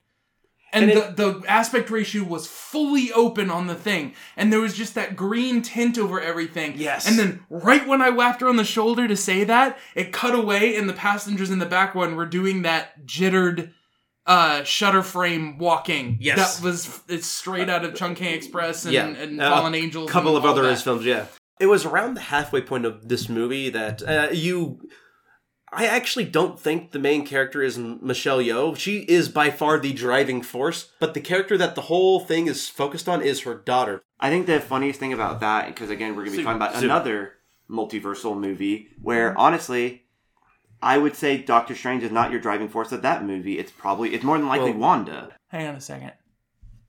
And, 0.73 0.91
And 0.91 1.17
the, 1.17 1.41
the 1.41 1.49
aspect 1.49 1.89
ratio 1.89 2.25
was 2.25 2.49
fully 2.49 3.13
open 3.13 3.49
on 3.49 3.69
the 3.69 3.77
thing. 3.77 4.13
And 4.37 4.53
there 4.53 4.59
was 4.61 4.75
just 4.77 4.97
that 4.97 5.15
green 5.15 5.63
tint 5.63 5.97
over 5.99 6.21
everything. 6.21 6.75
Yes. 6.77 7.07
And 7.07 7.17
then 7.17 7.45
right 7.49 7.87
when 7.87 8.03
I 8.03 8.11
whapped 8.11 8.41
her 8.41 8.49
on 8.49 8.57
the 8.57 8.65
shoulder 8.65 9.07
to 9.07 9.17
say 9.17 9.45
that, 9.45 9.79
it 9.95 10.13
cut 10.13 10.35
away 10.35 10.75
and 10.75 10.89
the 10.89 10.93
passengers 10.95 11.51
in 11.51 11.61
the 11.61 11.67
back 11.67 11.95
one 11.95 12.17
were 12.17 12.27
doing 12.27 12.63
that 12.63 13.07
jittered 13.07 13.73
uh 14.27 14.63
shutter 14.65 15.03
frame 15.03 15.59
walking. 15.59 16.17
Yes. 16.21 16.57
That 16.59 16.65
was 16.65 17.01
it's 17.09 17.27
straight 17.27 17.69
out 17.69 17.85
of 17.85 17.95
Chungking 17.95 18.33
Express 18.33 18.85
and, 18.85 18.95
Yeah. 18.95 19.07
and 19.07 19.41
Uh, 19.41 19.51
Fallen 19.51 19.75
Angels. 19.75 20.09
A 20.09 20.13
couple 20.13 20.31
and 20.31 20.39
of 20.39 20.45
all 20.45 20.53
other 20.53 20.63
that. 20.63 20.71
his 20.71 20.83
films, 20.83 21.05
yeah. 21.05 21.27
It 21.61 21.67
was 21.67 21.85
around 21.85 22.15
the 22.15 22.21
halfway 22.23 22.61
point 22.63 22.85
of 22.85 23.09
this 23.09 23.29
movie 23.29 23.71
that 23.71 24.03
uh, 24.03 24.29
you. 24.33 24.81
I 25.77 25.87
actually 25.87 26.27
don't 26.27 26.59
think 26.59 26.93
the 26.93 27.01
main 27.01 27.27
character 27.27 27.61
is 27.61 27.77
Michelle 27.77 28.39
Yeoh. 28.39 28.77
She 28.77 28.99
is 29.01 29.29
by 29.29 29.51
far 29.51 29.79
the 29.81 29.93
driving 29.93 30.41
force, 30.41 30.93
but 31.01 31.15
the 31.15 31.21
character 31.21 31.59
that 31.59 31.75
the 31.75 31.81
whole 31.83 32.21
thing 32.21 32.47
is 32.47 32.69
focused 32.69 33.09
on 33.09 33.21
is 33.23 33.41
her 33.41 33.55
daughter. 33.57 34.01
I 34.21 34.31
think 34.31 34.47
the 34.47 34.61
funniest 34.61 35.01
thing 35.01 35.13
about 35.13 35.41
that, 35.41 35.67
because 35.67 35.91
again, 35.91 36.11
we're 36.11 36.27
going 36.27 36.27
to 36.27 36.31
be 36.33 36.37
Zoom, 36.37 36.45
talking 36.45 36.57
about 36.63 36.75
zoom. 36.77 36.85
another 36.85 37.33
multiversal 37.69 38.39
movie 38.39 38.89
where 39.03 39.37
honestly, 39.37 40.04
I 40.85 40.99
would 40.99 41.17
say 41.17 41.39
Doctor 41.39 41.75
Strange 41.75 42.03
is 42.03 42.13
not 42.13 42.31
your 42.31 42.41
driving 42.41 42.69
force 42.69 42.93
of 42.93 43.03
that 43.03 43.25
movie. 43.25 43.59
It's 43.59 43.73
probably 43.73 44.15
it's 44.15 44.23
more 44.23 44.39
than 44.39 44.47
likely 44.49 44.73
Wanda. 44.73 45.35
Hang 45.49 45.67
on 45.67 45.75
a 45.75 45.81
second. 45.81 46.13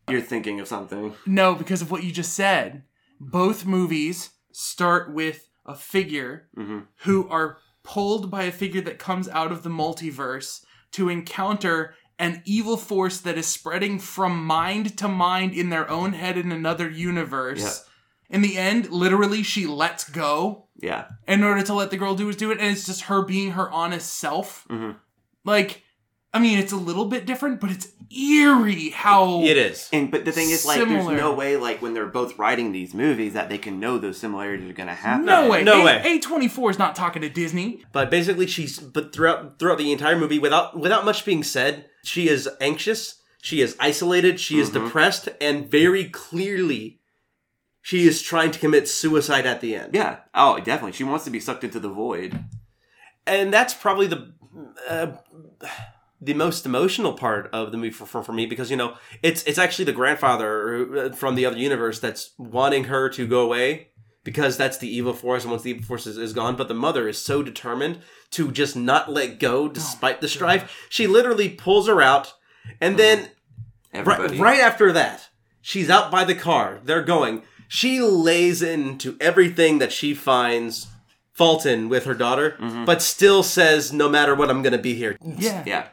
You're 0.10 0.22
thinking 0.22 0.60
of 0.60 0.68
something. 0.68 1.16
No, 1.26 1.56
because 1.56 1.82
of 1.82 1.90
what 1.90 2.04
you 2.04 2.12
just 2.12 2.34
said. 2.34 2.84
Both 3.20 3.66
movies 3.66 4.32
start 4.52 5.14
with 5.14 5.50
a 5.66 5.74
figure 5.76 6.50
hmm 6.56 6.80
who 7.04 7.28
are 7.30 7.58
pulled 7.84 8.30
by 8.30 8.44
a 8.44 8.52
figure 8.52 8.82
that 8.82 9.00
comes 9.00 9.30
out 9.30 9.52
of 9.52 9.64
the 9.64 9.70
multiverse 9.70 10.64
to 10.92 11.08
encounter 11.08 11.96
an 12.18 12.42
evil 12.46 12.78
force 12.78 13.20
that 13.20 13.38
is 13.38 13.46
spreading 13.46 14.00
from 14.00 14.46
mind 14.46 14.98
to 14.98 15.08
mind 15.08 15.54
in 15.54 15.70
their 15.70 15.90
own 15.90 16.14
head 16.14 16.38
in 16.38 16.52
another 16.52 16.90
universe. 16.90 17.86
In 18.30 18.42
the 18.42 18.58
end, 18.58 18.90
literally, 18.90 19.44
she 19.44 19.66
lets 19.68 20.10
go 20.10 20.66
Yeah. 20.82 21.06
in 21.28 21.44
order 21.44 21.62
to 21.64 21.74
let 21.74 21.92
the 21.92 21.98
girl 21.98 22.16
do 22.16 22.26
what 22.28 22.38
do 22.38 22.52
it, 22.52 22.60
and 22.60 22.72
it's 22.72 22.86
just 22.86 23.02
her 23.04 23.22
being 23.22 23.52
her 23.52 23.70
honest 23.72 24.14
self. 24.18 24.66
Mhm. 24.70 24.96
Like, 25.44 25.84
I 26.34 26.40
mean, 26.40 26.60
it's 26.60 26.74
a 26.74 26.78
little 26.78 27.06
bit 27.06 27.26
different, 27.26 27.62
but 27.62 27.72
it's 27.72 27.88
eerie 28.12 28.90
how 28.90 29.42
It 29.44 29.56
is. 29.58 29.88
And 29.94 30.12
but 30.12 30.26
the 30.26 30.32
thing 30.32 30.50
is, 30.50 30.66
like, 30.66 30.80
Similar. 30.80 31.04
there's 31.12 31.20
no 31.22 31.34
way, 31.34 31.56
like, 31.56 31.82
when 31.82 31.94
they're 31.94 32.08
both 32.08 32.38
writing 32.38 32.72
these 32.72 32.94
movies, 32.94 33.34
that 33.34 33.48
they 33.50 33.58
can 33.58 33.80
know 33.80 33.98
those 33.98 34.18
similarities 34.18 34.70
are 34.70 34.74
going 34.74 34.90
to 34.90 34.94
happen. 34.96 35.26
No 35.26 35.50
way. 35.50 35.64
No 35.64 35.82
A- 35.82 35.86
way. 35.86 36.02
A24 36.20 36.72
is 36.72 36.80
not 36.80 36.96
talking 36.96 37.22
to 37.22 37.30
Disney. 37.30 37.84
But 37.94 38.10
basically, 38.12 38.48
she's 38.48 38.80
but 38.80 39.14
throughout 39.14 39.60
throughout 39.60 39.78
the 39.78 39.92
entire 39.92 40.18
movie, 40.18 40.40
without 40.40 40.78
without 40.78 41.06
much 41.06 41.24
being 41.26 41.44
said, 41.44 41.86
she 42.04 42.28
is 42.28 42.50
anxious. 42.60 43.16
She 43.42 43.62
is 43.62 43.76
isolated. 43.80 44.40
She 44.40 44.60
is 44.60 44.72
Mhm. 44.72 44.86
depressed, 44.86 45.30
and 45.40 45.70
very 45.70 46.06
clearly, 46.06 47.00
she 47.86 48.08
is 48.08 48.24
trying 48.24 48.50
to 48.50 48.58
commit 48.58 48.88
suicide 48.90 49.46
at 49.46 49.62
the 49.62 49.76
end. 49.76 49.94
Yeah. 49.94 50.22
Oh, 50.34 50.58
definitely. 50.58 50.94
She 50.94 51.04
wants 51.04 51.24
to 51.26 51.30
be 51.30 51.40
sucked 51.40 51.64
into 51.64 51.80
the 51.80 51.88
void. 51.88 52.44
and 53.28 53.54
that's 53.54 53.76
probably 53.76 54.08
the 54.08 54.34
uh, 54.90 55.12
the 56.20 56.34
most 56.34 56.66
emotional 56.66 57.14
part 57.14 57.48
of 57.54 57.72
the 57.72 57.78
movie 57.78 57.92
for, 57.92 58.08
for, 58.08 58.24
for 58.24 58.34
me 58.34 58.48
because 58.48 58.72
you 58.72 58.76
know 58.76 58.96
it's 59.22 59.44
it's 59.44 59.60
actually 59.60 59.86
the 59.86 59.92
grandfather 59.92 60.98
uh, 60.98 61.12
from 61.12 61.36
the 61.36 61.46
other 61.46 61.58
universe 61.58 62.00
that's 62.00 62.32
wanting 62.40 62.86
her 62.86 63.08
to 63.08 63.28
go 63.28 63.42
away 63.42 63.90
because 64.24 64.58
that's 64.58 64.80
the 64.80 64.90
evil 64.90 65.14
force 65.14 65.44
and 65.44 65.52
once 65.52 65.62
the 65.62 65.70
evil 65.70 65.86
force 65.86 66.08
is, 66.08 66.18
is 66.18 66.34
gone 66.34 66.56
but 66.56 66.68
the 66.68 66.74
mother 66.74 67.08
is 67.08 67.20
so 67.20 67.44
determined 67.44 68.00
to 68.32 68.52
just 68.52 68.76
not 68.76 69.12
let 69.12 69.40
go 69.40 69.68
despite 69.70 70.22
the 70.22 70.28
strife 70.28 70.88
she 70.90 71.06
literally 71.06 71.50
pulls 71.50 71.88
her 71.88 72.02
out 72.02 72.34
and 72.82 72.98
then 72.98 73.30
right, 73.94 74.40
right 74.40 74.60
after 74.60 74.92
that 74.92 75.30
she's 75.62 75.90
out 75.90 76.10
by 76.10 76.24
the 76.24 76.34
car 76.34 76.80
they're 76.84 77.04
going 77.04 77.44
she 77.68 78.00
lays 78.02 78.62
into 78.62 79.18
everything 79.20 79.80
that 79.80 79.92
she 79.92 80.14
finds 80.14 80.88
fault 81.34 81.66
in 81.66 81.90
with 81.90 82.06
her 82.06 82.14
daughter 82.14 82.58
but 82.86 83.02
still 83.02 83.44
says 83.44 83.92
no 83.92 84.08
matter 84.10 84.34
what 84.36 84.50
i'm 84.50 84.62
gonna 84.62 84.78
be 84.78 84.94
here 84.96 85.18
Yeah. 85.22 85.64
Yeah. 85.66 85.88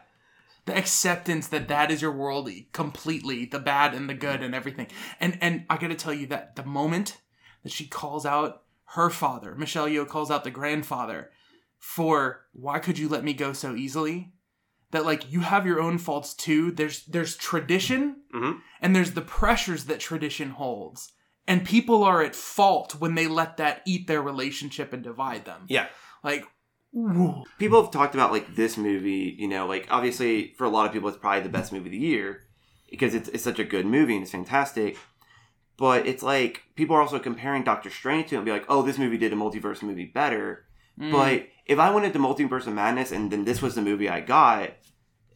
The 0.64 0.76
acceptance 0.76 1.48
that 1.48 1.66
that 1.66 1.90
is 1.90 2.00
your 2.00 2.12
world 2.12 2.48
completely, 2.72 3.46
the 3.46 3.58
bad 3.58 3.94
and 3.94 4.08
the 4.08 4.14
good 4.14 4.42
and 4.44 4.54
everything. 4.54 4.86
And 5.18 5.36
and 5.40 5.64
I 5.68 5.76
got 5.76 5.88
to 5.88 5.96
tell 5.96 6.14
you 6.14 6.28
that 6.28 6.54
the 6.54 6.62
moment 6.64 7.20
that 7.64 7.72
she 7.72 7.88
calls 7.88 8.24
out 8.24 8.62
her 8.94 9.10
father, 9.10 9.56
Michelle 9.56 9.88
Yeoh 9.88 10.06
calls 10.06 10.30
out 10.30 10.44
the 10.44 10.52
grandfather 10.52 11.32
for 11.80 12.42
why 12.52 12.78
could 12.78 12.96
you 12.96 13.08
let 13.08 13.24
me 13.24 13.32
go 13.32 13.52
so 13.52 13.74
easily? 13.74 14.32
That 14.92 15.04
like 15.04 15.32
you 15.32 15.40
have 15.40 15.66
your 15.66 15.80
own 15.80 15.98
faults 15.98 16.32
too. 16.32 16.70
There's 16.70 17.04
there's 17.06 17.34
tradition 17.36 18.18
Mhm. 18.32 18.60
and 18.80 18.94
there's 18.94 19.12
the 19.12 19.20
pressures 19.20 19.86
that 19.86 19.98
tradition 19.98 20.50
holds. 20.50 21.10
And 21.48 21.64
people 21.66 22.04
are 22.04 22.22
at 22.22 22.34
fault 22.36 22.96
when 23.00 23.14
they 23.14 23.26
let 23.26 23.56
that 23.56 23.82
eat 23.86 24.06
their 24.06 24.22
relationship 24.22 24.92
and 24.92 25.02
divide 25.02 25.44
them. 25.44 25.62
yeah 25.68 25.86
Like, 26.22 26.44
ooh. 26.96 27.42
people 27.58 27.82
have 27.82 27.90
talked 27.90 28.14
about 28.14 28.32
like 28.32 28.54
this 28.54 28.76
movie 28.76 29.34
you 29.38 29.48
know 29.48 29.66
like 29.66 29.86
obviously 29.90 30.52
for 30.58 30.64
a 30.64 30.68
lot 30.68 30.86
of 30.86 30.92
people 30.92 31.08
it's 31.08 31.18
probably 31.18 31.42
the 31.42 31.48
best 31.48 31.72
movie 31.72 31.86
of 31.88 31.92
the 31.92 31.98
year 31.98 32.42
because 32.90 33.14
it's, 33.14 33.28
it's 33.30 33.42
such 33.44 33.58
a 33.58 33.64
good 33.64 33.86
movie 33.86 34.14
and 34.14 34.22
it's 34.22 34.32
fantastic 34.32 34.96
but 35.78 36.06
it's 36.06 36.22
like 36.22 36.62
people 36.76 36.94
are 36.94 37.00
also 37.00 37.18
comparing 37.18 37.64
doctor 37.64 37.88
strange 37.90 38.28
to 38.28 38.34
it 38.34 38.38
and 38.38 38.44
be 38.44 38.52
like 38.52 38.66
oh 38.68 38.82
this 38.82 38.98
movie 38.98 39.16
did 39.18 39.32
a 39.32 39.36
multiverse 39.36 39.82
movie 39.82 40.04
better 40.04 40.64
Mm. 41.00 41.10
but 41.10 41.46
if 41.64 41.78
i 41.78 41.88
went 41.90 42.04
into 42.04 42.18
multiverse 42.18 42.66
of 42.66 42.74
madness 42.74 43.12
and 43.12 43.30
then 43.32 43.46
this 43.46 43.62
was 43.62 43.74
the 43.74 43.80
movie 43.80 44.10
i 44.10 44.20
got 44.20 44.74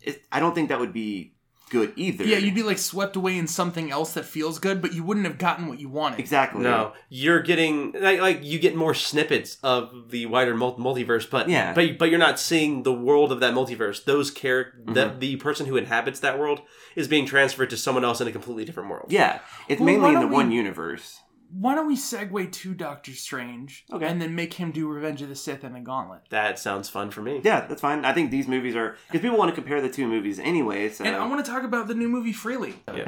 it, 0.03 0.23
i 0.31 0.39
don't 0.39 0.55
think 0.55 0.69
that 0.69 0.79
would 0.79 0.93
be 0.93 1.35
good 1.71 1.93
either. 1.97 2.25
Yeah, 2.25 2.39
you'd 2.39 2.55
be 2.55 2.63
like 2.63 2.79
swept 2.79 3.17
away 3.17 3.37
in 3.37 3.47
something 3.47 3.91
else 3.91 4.15
that 4.15 4.25
feels 4.25 4.59
good, 4.59 4.81
but 4.81 4.93
you 4.93 5.03
wouldn't 5.03 5.27
have 5.27 5.39
gotten 5.39 5.67
what 5.69 5.81
you 5.81 5.89
wanted. 5.89 6.21
exactly. 6.21 6.63
No 6.63 6.93
you're 7.09 7.41
getting 7.41 7.93
like, 7.93 8.21
like 8.21 8.45
you 8.45 8.59
get 8.59 8.75
more 8.75 8.95
snippets 8.95 9.59
of 9.63 10.11
the 10.11 10.27
wider 10.27 10.55
mul- 10.55 10.77
multiverse 10.77 11.29
but 11.29 11.49
Yeah. 11.49 11.73
but 11.73 11.99
but 11.99 12.11
you're 12.11 12.19
not 12.19 12.39
seeing 12.39 12.83
the 12.83 12.93
world 12.93 13.33
of 13.33 13.41
that 13.41 13.55
multiverse. 13.55 14.05
Those 14.05 14.31
care 14.31 14.75
that 14.87 15.11
mm-hmm. 15.11 15.19
the 15.19 15.37
person 15.37 15.67
who 15.67 15.77
inhabits 15.77 16.21
that 16.21 16.39
world 16.39 16.61
is 16.95 17.09
being 17.09 17.27
transferred 17.27 17.71
to 17.71 17.77
someone 17.77 18.05
else 18.05 18.21
in 18.21 18.29
a 18.29 18.33
completely 18.33 18.65
different 18.65 18.91
world. 18.91 19.07
Yeah. 19.09 19.41
It's 19.69 19.81
Well, 19.81 19.87
mainly 19.87 20.09
in 20.09 20.15
the 20.15 20.21
don't 20.23 20.31
one 20.31 20.53
universe 20.53 21.21
Why 21.51 21.75
don't 21.75 21.87
we 21.87 21.97
segue 21.97 22.51
to 22.53 22.75
Doctor 22.75 23.13
Strange 23.13 23.85
Okay. 23.93 24.07
and 24.07 24.21
then 24.21 24.35
make 24.35 24.55
him 24.55 24.73
do 24.73 24.89
Revenge 24.89 25.23
of 25.23 25.29
the 25.29 25.37
Sith 25.37 25.65
and 25.65 25.75
the 25.75 25.81
Gauntlet? 25.81 26.23
that 26.31 26.59
sounds 26.59 26.89
fun 26.89 27.11
for 27.11 27.23
me 27.23 27.41
yeah 27.45 27.67
that's 27.67 27.81
fine 27.81 28.05
i 28.05 28.13
think 28.13 28.31
these 28.31 28.49
movies 28.49 28.75
are 28.77 28.97
because 29.09 29.21
people 29.23 29.39
want 29.39 29.49
to 29.51 29.55
compare 29.55 29.81
the 29.81 29.89
two 29.91 30.07
movies 30.07 30.39
anyway 30.39 30.89
so 30.89 31.05
And 31.05 31.15
I 31.17 31.27
want 31.27 31.45
to 31.45 31.51
talk 31.51 31.63
about 31.63 31.87
the 31.89 31.95
new 31.95 32.09
movie 32.09 32.33
freely. 32.33 32.75
yeah 32.95 33.05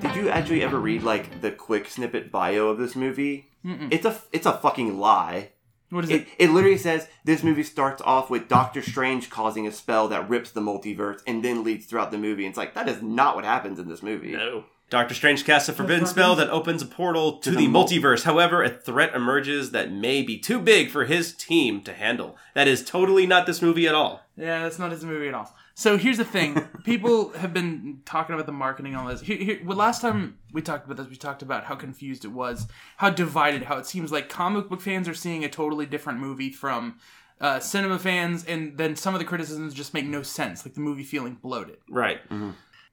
Did 0.00 0.16
you 0.16 0.28
actually 0.30 0.62
ever 0.62 0.78
read 0.78 1.02
like 1.02 1.40
the 1.40 1.50
quick 1.50 1.88
snippet 1.88 2.30
bio 2.32 2.68
of 2.68 2.78
this 2.78 2.96
movie? 2.96 3.48
Mm-mm. 3.64 3.92
It's 3.92 4.04
a 4.06 4.18
it's 4.32 4.46
a 4.46 4.52
fucking 4.52 4.98
lie. 4.98 5.50
What 5.90 6.04
is 6.04 6.10
it? 6.10 6.20
It, 6.22 6.28
it 6.38 6.50
literally 6.50 6.78
says 6.78 7.08
this 7.24 7.42
movie 7.42 7.62
starts 7.64 8.00
off 8.02 8.30
with 8.30 8.48
Doctor 8.48 8.80
Strange 8.80 9.28
causing 9.28 9.66
a 9.66 9.72
spell 9.72 10.08
that 10.08 10.28
rips 10.28 10.50
the 10.52 10.60
multiverse 10.60 11.20
and 11.26 11.44
then 11.44 11.64
leads 11.64 11.86
throughout 11.86 12.10
the 12.10 12.18
movie. 12.18 12.44
And 12.44 12.52
It's 12.52 12.58
like 12.58 12.74
that 12.74 12.88
is 12.88 13.02
not 13.02 13.34
what 13.34 13.44
happens 13.44 13.78
in 13.78 13.88
this 13.88 14.02
movie. 14.02 14.32
No. 14.32 14.64
Doctor 14.88 15.14
Strange 15.14 15.44
casts 15.44 15.68
a 15.68 15.72
forbidden 15.72 16.04
spell 16.04 16.34
that 16.34 16.50
opens 16.50 16.82
a 16.82 16.86
portal 16.86 17.38
to, 17.38 17.50
To 17.50 17.56
the, 17.56 17.66
the 17.66 17.72
multiverse. 17.72 18.24
However, 18.24 18.64
a 18.64 18.68
threat 18.68 19.14
emerges 19.14 19.70
that 19.70 19.92
may 19.92 20.20
be 20.22 20.36
too 20.36 20.58
big 20.58 20.90
for 20.90 21.04
his 21.04 21.32
team 21.32 21.80
to 21.82 21.92
handle. 21.92 22.36
That 22.54 22.66
is 22.66 22.84
totally 22.84 23.24
not 23.24 23.46
this 23.46 23.62
movie 23.62 23.86
at 23.86 23.94
all. 23.94 24.22
Yeah, 24.36 24.64
that's 24.64 24.80
not 24.80 24.90
his 24.90 25.04
movie 25.04 25.28
at 25.28 25.34
all. 25.34 25.54
So 25.80 25.96
here's 25.96 26.18
the 26.18 26.26
thing: 26.26 26.60
people 26.84 27.30
have 27.30 27.54
been 27.54 28.02
talking 28.04 28.34
about 28.34 28.44
the 28.44 28.52
marketing 28.52 28.94
on 28.94 29.08
this. 29.08 29.22
Here, 29.22 29.38
here, 29.38 29.60
well, 29.64 29.78
last 29.78 30.02
time 30.02 30.36
we 30.52 30.60
talked 30.60 30.84
about 30.84 30.98
this, 30.98 31.08
we 31.08 31.16
talked 31.16 31.40
about 31.40 31.64
how 31.64 31.74
confused 31.74 32.26
it 32.26 32.32
was, 32.32 32.66
how 32.98 33.08
divided, 33.08 33.62
how 33.62 33.78
it 33.78 33.86
seems 33.86 34.12
like 34.12 34.28
comic 34.28 34.68
book 34.68 34.82
fans 34.82 35.08
are 35.08 35.14
seeing 35.14 35.42
a 35.42 35.48
totally 35.48 35.86
different 35.86 36.18
movie 36.20 36.50
from 36.50 36.98
uh, 37.40 37.60
cinema 37.60 37.98
fans, 37.98 38.44
and 38.44 38.76
then 38.76 38.94
some 38.94 39.14
of 39.14 39.20
the 39.20 39.24
criticisms 39.24 39.72
just 39.72 39.94
make 39.94 40.04
no 40.04 40.22
sense, 40.22 40.66
like 40.66 40.74
the 40.74 40.80
movie 40.82 41.02
feeling 41.02 41.38
bloated. 41.40 41.78
Right. 41.88 42.20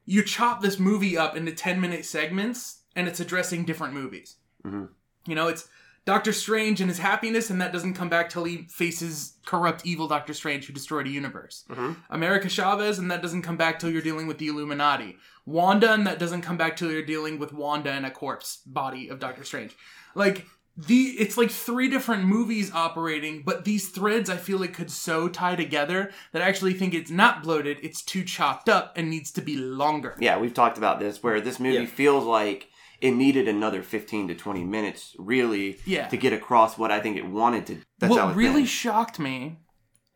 You 0.06 0.24
chop 0.24 0.62
this 0.62 0.80
movie 0.80 1.18
up 1.18 1.36
into 1.36 1.52
ten 1.52 1.82
minute 1.82 2.06
segments, 2.06 2.84
and 2.96 3.10
it's 3.10 3.20
addressing 3.20 3.66
different 3.66 3.96
movies. 3.96 4.38
Mhm. 4.66 4.88
You 5.28 5.36
know, 5.36 5.50
it's 5.50 5.68
Doctor 6.08 6.32
Strange 6.32 6.80
and 6.80 6.90
his 6.90 7.00
happiness, 7.00 7.50
and 7.50 7.60
that 7.60 7.74
doesn't 7.74 7.94
come 7.94 8.08
back 8.08 8.30
till 8.30 8.46
he 8.46 8.66
faces 8.70 9.34
corrupt, 9.46 9.86
evil 9.86 10.08
Doctor 10.08 10.34
Strange 10.34 10.66
who 10.66 10.72
destroyed 10.72 11.06
a 11.06 11.10
universe. 11.10 11.66
Mhm. 11.70 11.98
America 12.10 12.48
Chavez, 12.48 12.98
and 12.98 13.12
that 13.12 13.22
doesn't 13.22 13.42
come 13.42 13.58
back 13.58 13.78
till 13.78 13.90
you're 13.90 14.02
dealing 14.02 14.26
with 14.26 14.38
the 14.38 14.48
Illuminati. 14.48 15.18
Wanda, 15.46 15.92
and 15.92 16.08
that 16.08 16.18
doesn't 16.18 16.44
come 16.44 16.56
back 16.56 16.78
till 16.78 16.90
you're 16.90 17.02
dealing 17.06 17.38
with 17.40 17.52
Wanda 17.52 17.92
and 17.92 18.06
a 18.06 18.10
corpse 18.10 18.62
body 18.66 19.10
of 19.10 19.20
Doctor 19.20 19.44
Strange. 19.44 19.76
Like 20.16 20.46
the, 20.78 21.08
it's 21.20 21.38
like 21.38 21.52
three 21.52 21.90
different 21.90 22.24
movies 22.24 22.72
operating, 22.74 23.42
but 23.44 23.66
these 23.66 23.90
threads 23.90 24.30
I 24.30 24.38
feel 24.38 24.60
like 24.60 24.74
could 24.74 24.90
so 24.92 25.28
tie 25.28 25.58
together 25.58 26.12
that 26.32 26.42
I 26.42 26.46
actually 26.48 26.74
think 26.76 26.94
it's 26.94 27.12
not 27.12 27.44
bloated. 27.44 27.80
It's 27.84 28.02
too 28.02 28.24
chopped 28.24 28.70
up 28.70 28.94
and 28.96 29.10
needs 29.10 29.30
to 29.34 29.42
be 29.42 29.58
longer. 29.58 30.16
Yeah, 30.20 30.38
we've 30.40 30.54
talked 30.54 30.78
about 30.78 31.02
this 31.02 31.22
where 31.22 31.42
this 31.42 31.60
movie 31.60 31.80
Yeah. 31.80 31.86
feels 31.86 32.24
like 32.24 32.70
it 33.02 33.12
needed 33.12 33.48
another 33.48 33.84
15 33.84 34.28
to 34.30 34.36
20 34.36 34.64
minutes 34.64 35.16
really 35.20 35.78
Yeah. 35.86 36.08
to 36.08 36.18
get 36.18 36.34
across 36.34 36.78
what 36.78 36.92
I 36.92 37.00
think 37.00 37.18
it 37.18 37.26
wanted 37.28 37.66
to. 37.68 37.82
That's 38.00 38.16
how 38.16 38.28
what 38.28 38.36
really 38.36 38.54
finished. 38.62 38.74
shocked 38.76 39.20
me, 39.20 39.60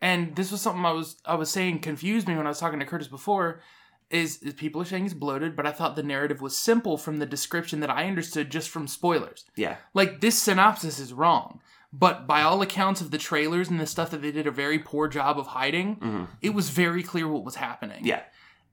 and 0.01 0.35
this 0.35 0.51
was 0.51 0.61
something 0.61 0.85
I 0.85 0.91
was 0.91 1.21
I 1.25 1.35
was 1.35 1.49
saying 1.51 1.79
confused 1.79 2.27
me 2.27 2.35
when 2.35 2.45
I 2.45 2.49
was 2.49 2.59
talking 2.59 2.79
to 2.79 2.85
Curtis 2.85 3.07
before, 3.07 3.61
is, 4.09 4.37
is 4.43 4.53
people 4.55 4.81
are 4.81 4.85
saying 4.85 5.05
it's 5.05 5.13
bloated, 5.13 5.55
but 5.55 5.65
I 5.67 5.71
thought 5.71 5.95
the 5.95 6.03
narrative 6.03 6.41
was 6.41 6.57
simple 6.57 6.97
from 6.97 7.17
the 7.19 7.25
description 7.25 7.79
that 7.79 7.89
I 7.89 8.07
understood 8.07 8.49
just 8.49 8.69
from 8.69 8.87
spoilers. 8.87 9.45
yeah. 9.55 9.77
Like 9.93 10.19
this 10.21 10.37
synopsis 10.37 10.99
is 10.99 11.13
wrong, 11.13 11.61
but 11.93 12.27
by 12.27 12.41
all 12.41 12.61
accounts 12.61 12.99
of 13.01 13.11
the 13.11 13.17
trailers 13.17 13.69
and 13.69 13.79
the 13.79 13.87
stuff 13.87 14.09
that 14.11 14.21
they 14.21 14.31
did 14.31 14.47
a 14.47 14.51
very 14.51 14.79
poor 14.79 15.07
job 15.07 15.37
of 15.39 15.47
hiding, 15.47 15.95
Mhm. 15.97 16.27
it 16.41 16.53
was 16.53 16.69
very 16.71 17.03
clear 17.03 17.27
what 17.27 17.45
was 17.45 17.55
happening. 17.55 18.05
Yeah. 18.05 18.23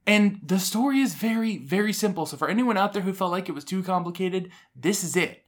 And 0.09 0.41
the 0.43 0.59
story 0.59 1.01
is 1.01 1.15
very, 1.15 1.59
very 1.59 1.93
simple. 1.93 2.25
So 2.25 2.39
for 2.39 2.49
anyone 2.49 2.79
out 2.79 2.95
there 2.95 3.03
who 3.03 3.13
felt 3.13 3.31
like 3.31 3.51
it 3.51 3.55
was 3.55 3.65
too 3.65 3.83
complicated, 3.83 4.51
this 4.75 5.05
is 5.05 5.17
it. 5.17 5.45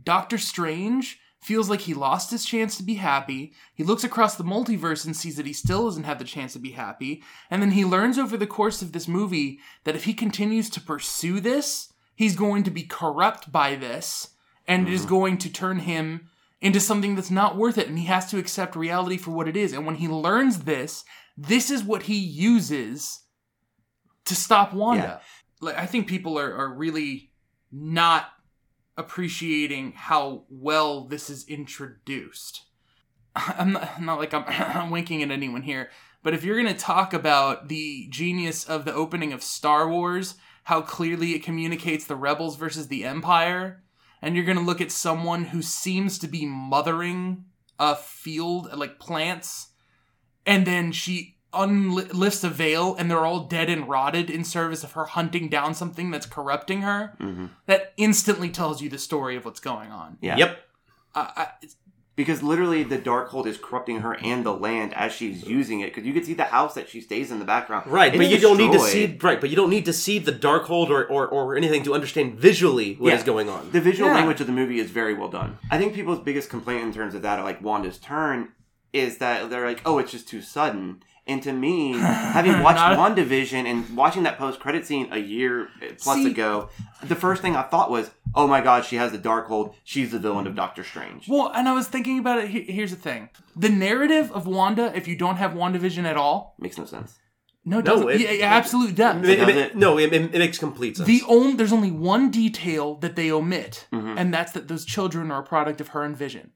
Doctor 0.00 0.38
Strange 0.38 1.18
feels 1.42 1.68
like 1.68 1.80
he 1.80 1.94
lost 1.94 2.30
his 2.30 2.44
chance 2.44 2.76
to 2.76 2.84
be 2.84 2.94
happy. 2.94 3.52
He 3.74 3.82
looks 3.82 4.04
across 4.04 4.36
the 4.36 4.44
multiverse 4.44 5.04
and 5.04 5.16
sees 5.16 5.34
that 5.34 5.46
he 5.46 5.52
still 5.52 5.86
doesn't 5.86 6.04
have 6.04 6.20
the 6.20 6.24
chance 6.24 6.52
to 6.52 6.60
be 6.60 6.70
happy. 6.70 7.24
And 7.50 7.60
then 7.60 7.72
he 7.72 7.84
learns 7.84 8.16
over 8.16 8.36
the 8.36 8.46
course 8.46 8.82
of 8.82 8.92
this 8.92 9.08
movie 9.08 9.58
that 9.82 9.96
if 9.96 10.04
he 10.04 10.14
continues 10.14 10.70
to 10.70 10.80
pursue 10.80 11.40
this, 11.40 11.92
he's 12.14 12.36
going 12.36 12.62
to 12.62 12.70
be 12.70 12.84
corrupt 12.84 13.50
by 13.50 13.74
this 13.74 14.28
and 14.68 14.86
it 14.86 14.94
is 14.94 15.00
mm-hmm. 15.00 15.10
going 15.10 15.38
to 15.38 15.52
turn 15.52 15.80
him 15.80 16.30
into 16.60 16.78
something 16.78 17.16
that's 17.16 17.32
not 17.32 17.56
worth 17.56 17.78
it 17.78 17.88
and 17.88 17.98
he 17.98 18.06
has 18.06 18.30
to 18.30 18.38
accept 18.38 18.76
reality 18.76 19.16
for 19.16 19.32
what 19.32 19.48
it 19.48 19.56
is. 19.56 19.72
And 19.72 19.84
when 19.84 19.96
he 19.96 20.06
learns 20.06 20.60
this, 20.60 21.04
this 21.36 21.68
is 21.68 21.82
what 21.82 22.04
he 22.04 22.16
uses 22.16 23.23
to 24.26 24.34
stop 24.34 24.72
Wanda. 24.72 25.20
Like 25.60 25.78
I 25.78 25.86
think 25.86 26.06
people 26.06 26.38
are, 26.38 26.54
are 26.54 26.72
really 26.72 27.30
not 27.70 28.26
appreciating 28.96 29.92
how 29.96 30.44
well 30.48 31.04
this 31.04 31.30
is 31.30 31.46
introduced. 31.48 32.62
I'm 33.36 33.72
not, 33.72 34.02
not 34.02 34.18
like 34.18 34.34
I'm, 34.34 34.44
I'm 34.48 34.90
winking 34.90 35.22
at 35.22 35.30
anyone 35.30 35.62
here, 35.62 35.90
but 36.22 36.34
if 36.34 36.44
you're 36.44 36.60
going 36.60 36.74
to 36.74 36.80
talk 36.80 37.12
about 37.12 37.68
the 37.68 38.06
genius 38.10 38.64
of 38.64 38.84
the 38.84 38.94
opening 38.94 39.32
of 39.32 39.42
Star 39.42 39.88
Wars, 39.88 40.36
how 40.64 40.80
clearly 40.80 41.34
it 41.34 41.42
communicates 41.42 42.06
the 42.06 42.16
rebels 42.16 42.56
versus 42.56 42.88
the 42.88 43.04
empire, 43.04 43.82
and 44.22 44.34
you're 44.34 44.46
going 44.46 44.56
to 44.56 44.64
look 44.64 44.80
at 44.80 44.90
someone 44.90 45.46
who 45.46 45.60
seems 45.60 46.18
to 46.18 46.28
be 46.28 46.46
mothering 46.46 47.44
a 47.78 47.94
field 47.94 48.72
like 48.72 48.98
plants 48.98 49.70
and 50.46 50.66
then 50.66 50.92
she 50.92 51.33
unlifts 51.54 52.44
a 52.44 52.48
veil 52.50 52.94
and 52.98 53.10
they're 53.10 53.24
all 53.24 53.40
dead 53.46 53.68
and 53.70 53.88
rotted 53.88 54.28
in 54.30 54.44
service 54.44 54.84
of 54.84 54.92
her 54.92 55.04
hunting 55.04 55.48
down 55.48 55.74
something 55.74 56.10
that's 56.10 56.26
corrupting 56.26 56.82
her 56.82 57.14
Mhm. 57.20 57.50
that 57.66 57.92
instantly 57.96 58.48
tells 58.50 58.80
you 58.82 58.88
the 58.88 58.98
story 58.98 59.36
of 59.36 59.44
what's 59.44 59.60
going 59.60 59.90
on 59.90 60.18
Yeah. 60.20 60.36
Yep. 60.36 60.58
I, 61.14 61.20
I, 61.36 61.48
Because 62.16 62.44
literally, 62.44 62.84
the 62.84 62.96
Darkhold 62.98 63.46
is 63.46 63.56
corrupting 63.58 64.00
her 64.02 64.14
and 64.22 64.46
the 64.46 64.52
land 64.54 64.94
as 64.94 65.12
she's 65.12 65.44
using 65.48 65.80
it. 65.80 65.86
Because 65.86 66.04
you 66.04 66.12
can 66.12 66.22
see 66.22 66.34
the 66.34 66.44
house 66.44 66.74
that 66.74 66.88
she 66.88 67.00
stays 67.00 67.32
in 67.32 67.40
the 67.40 67.44
background. 67.44 67.90
Right, 67.90 68.14
It's 68.14 68.18
but 68.22 68.28
you 68.30 68.38
don't 68.38 68.56
need 68.56 68.70
to 68.72 68.78
see 68.78 69.18
right, 69.20 69.40
but 69.40 69.50
you 69.50 69.56
don't 69.56 69.70
need 69.70 69.84
to 69.86 69.92
see 69.92 70.20
the 70.20 70.30
Darkhold 70.30 70.90
or, 70.90 71.04
or, 71.06 71.26
or 71.26 71.56
anything 71.56 71.82
to 71.82 71.92
understand 71.94 72.34
visually 72.38 72.94
what 73.00 73.12
is 73.12 73.20
Yeah. 73.20 73.26
going 73.26 73.48
on. 73.48 73.68
The 73.72 73.80
visual 73.80 74.08
Yeah. 74.10 74.14
language 74.16 74.40
of 74.40 74.46
the 74.46 74.52
movie 74.52 74.78
is 74.78 74.90
very 74.92 75.12
well 75.14 75.28
done. 75.28 75.58
I 75.72 75.78
think 75.78 75.92
people's 75.92 76.20
biggest 76.20 76.50
complaint 76.50 76.82
in 76.84 76.92
terms 76.94 77.16
of 77.16 77.22
that, 77.22 77.42
like 77.42 77.60
Wanda's 77.60 77.98
turn, 77.98 78.50
is 78.92 79.18
that 79.18 79.50
they're 79.50 79.66
like, 79.66 79.82
"Oh, 79.84 79.98
it's 79.98 80.12
just 80.12 80.28
too 80.28 80.40
sudden." 80.40 81.02
And 81.26 81.42
to 81.44 81.52
me, 81.52 81.92
having 81.98 82.60
watched 82.62 82.76
Not- 82.78 82.98
WandaVision 83.16 83.64
and 83.64 83.96
watching 83.96 84.24
that 84.24 84.36
post-credit 84.38 84.86
scene 84.86 85.08
a 85.10 85.18
year 85.18 85.68
plus 85.98 86.16
See- 86.18 86.30
ago, 86.30 86.68
the 87.02 87.14
first 87.14 87.40
thing 87.40 87.56
I 87.56 87.62
thought 87.62 87.90
was, 87.90 88.10
"Oh 88.34 88.46
my 88.46 88.60
God, 88.60 88.84
she 88.84 88.96
has 88.96 89.10
the 89.12 89.18
Darkhold. 89.18 89.74
She's 89.84 90.10
the 90.12 90.18
villain 90.18 90.46
of 90.46 90.54
Doctor 90.54 90.84
Strange." 90.84 91.26
well 91.28 91.50
and 91.54 91.66
i 91.68 91.72
was 91.72 91.86
thinking 91.88 92.18
about 92.18 92.38
it 92.38 92.48
here's 92.48 92.90
the 92.90 92.96
thing 92.96 93.30
the 93.56 93.68
narrative 93.70 94.30
of 94.32 94.46
wanda 94.46 94.92
if 94.94 95.08
you 95.08 95.16
don't 95.16 95.36
have 95.36 95.52
wandavision 95.52 96.04
at 96.04 96.16
all 96.16 96.54
Makes 96.58 96.76
no 96.78 96.84
sense. 96.84 97.18
no 97.64 97.78
it 97.78 97.84
No, 97.86 97.90
doesn't 97.94 98.08
it- 98.10 98.20
yeah, 98.20 98.30
it 98.30 98.42
absolutely 98.42 98.92
does 98.94 99.26
It- 99.26 99.38
it- 99.48 99.56
it? 99.56 99.76
no, 99.76 99.98
it, 99.98 100.12
it, 100.12 100.34
it 100.34 100.38
makes 100.38 100.58
complete 100.58 100.96
sense. 100.98 101.06
the 101.06 101.22
only 101.26 101.54
there's 101.54 101.72
only 101.72 101.90
one 101.90 102.30
detail 102.30 102.96
that 102.96 103.16
they 103.16 103.30
omit 103.30 103.86
Mhm. 103.92 104.14
and 104.18 104.34
that's 104.34 104.52
that 104.52 104.68
those 104.68 104.84
children 104.84 105.30
are 105.30 105.40
a 105.40 105.46
product 105.46 105.80
of 105.80 105.88
her 105.88 106.02
and 106.02 106.16
vision 106.16 106.50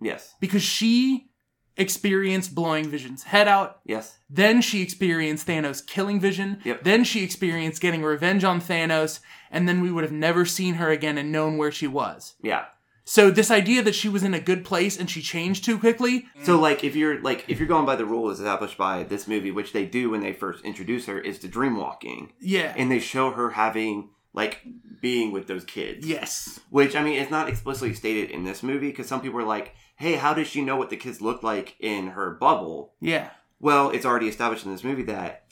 Yes. 0.00 0.34
because 0.40 0.62
she 0.62 1.30
experienced 1.76 2.54
blowing 2.54 2.88
vision's 2.88 3.24
head 3.24 3.48
out 3.48 3.80
Yes. 3.84 4.18
Then 4.30 4.60
she 4.62 4.82
experienced 4.82 5.46
Thanos 5.46 5.84
killing 5.86 6.18
Vision. 6.20 6.58
Yep. 6.64 6.82
Then 6.84 7.04
she 7.04 7.22
experienced 7.22 7.80
getting 7.80 8.02
revenge 8.02 8.42
on 8.44 8.60
Thanos, 8.60 9.20
and 9.50 9.68
then 9.68 9.80
we 9.80 9.92
would 9.92 10.02
have 10.04 10.12
never 10.12 10.44
seen 10.44 10.74
her 10.74 10.90
again 10.90 11.18
and 11.18 11.30
known 11.30 11.56
where 11.56 11.70
she 11.72 11.86
was. 11.86 12.34
Yeah. 12.42 12.64
So 13.04 13.30
this 13.30 13.50
idea 13.50 13.82
that 13.82 13.94
she 13.94 14.08
was 14.08 14.22
in 14.22 14.32
a 14.34 14.40
good 14.40 14.64
place 14.64 14.98
and 14.98 15.10
she 15.10 15.20
changed 15.20 15.64
too 15.64 15.78
quickly, 15.78 16.26
So 16.42 16.58
like 16.58 16.82
if 16.84 16.96
you're 16.96 17.20
like 17.20 17.44
if 17.48 17.58
you're 17.58 17.68
going 17.68 17.84
by 17.86 17.96
the 17.96 18.06
rules 18.06 18.38
established 18.40 18.78
by 18.78 19.02
this 19.04 19.28
movie, 19.28 19.50
which 19.50 19.72
they 19.72 19.84
do 19.84 20.10
when 20.10 20.20
they 20.22 20.32
first 20.32 20.64
introduce 20.64 21.06
her, 21.06 21.18
is 21.20 21.38
the 21.40 21.48
dream 21.48 21.76
walking. 21.76 22.32
yeah. 22.40 22.72
And 22.76 22.90
they 22.90 23.00
show 23.00 23.30
her 23.32 23.50
having 23.50 24.10
like 24.32 24.62
being 25.02 25.32
with 25.32 25.46
those 25.46 25.64
kids. 25.64 26.06
yes. 26.06 26.58
Which 26.70 26.96
I 26.96 27.02
mean 27.04 27.20
it's 27.20 27.30
not 27.30 27.48
explicitly 27.48 27.94
stated 27.94 28.30
in 28.30 28.44
this 28.44 28.62
movie 28.62 28.88
because 28.90 29.06
some 29.06 29.20
people 29.20 29.38
are 29.38 29.44
like, 29.44 29.74
Hey, 29.96 30.14
how 30.14 30.34
does 30.34 30.48
she 30.48 30.60
know 30.62 30.76
what 30.76 30.90
the 30.90 30.96
kids 30.96 31.20
look 31.20 31.42
like 31.42 31.76
in 31.80 32.08
her 32.08 32.30
bubble? 32.32 32.94
Yeah. 33.00 33.30
Well, 33.60 33.90
it's 33.90 34.04
already 34.04 34.28
established 34.28 34.64
in 34.66 34.72
this 34.72 34.84
movie 34.84 35.04
that 35.04 35.42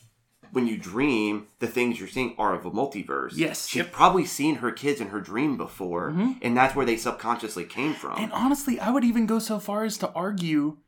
when 0.51 0.67
you 0.67 0.77
dream, 0.77 1.47
the 1.61 1.67
things 1.67 1.99
you're 1.99 2.09
seeing 2.09 2.35
are 2.37 2.53
of 2.55 2.67
a 2.67 2.71
multiverse. 2.71 3.33
Yes. 3.37 3.67
She's 3.69 3.79
Yep. 3.85 3.93
probably 3.93 4.27
seen 4.27 4.57
her 4.57 4.71
kids 4.71 5.01
in 5.01 5.09
her 5.09 5.21
dream 5.21 5.57
before, 5.57 6.11
Mhm. 6.11 6.39
and 6.43 6.57
that's 6.57 6.75
where 6.75 6.85
they 6.85 6.97
subconsciously 6.97 7.65
came 7.65 7.95
from. 7.95 8.19
And 8.19 8.33
honestly, 8.33 8.79
I 8.79 8.91
would 8.91 9.05
even 9.05 9.27
go 9.27 9.39
so 9.39 9.59
far 9.59 9.85
as 9.85 9.97
to 9.99 10.13
argue 10.13 10.79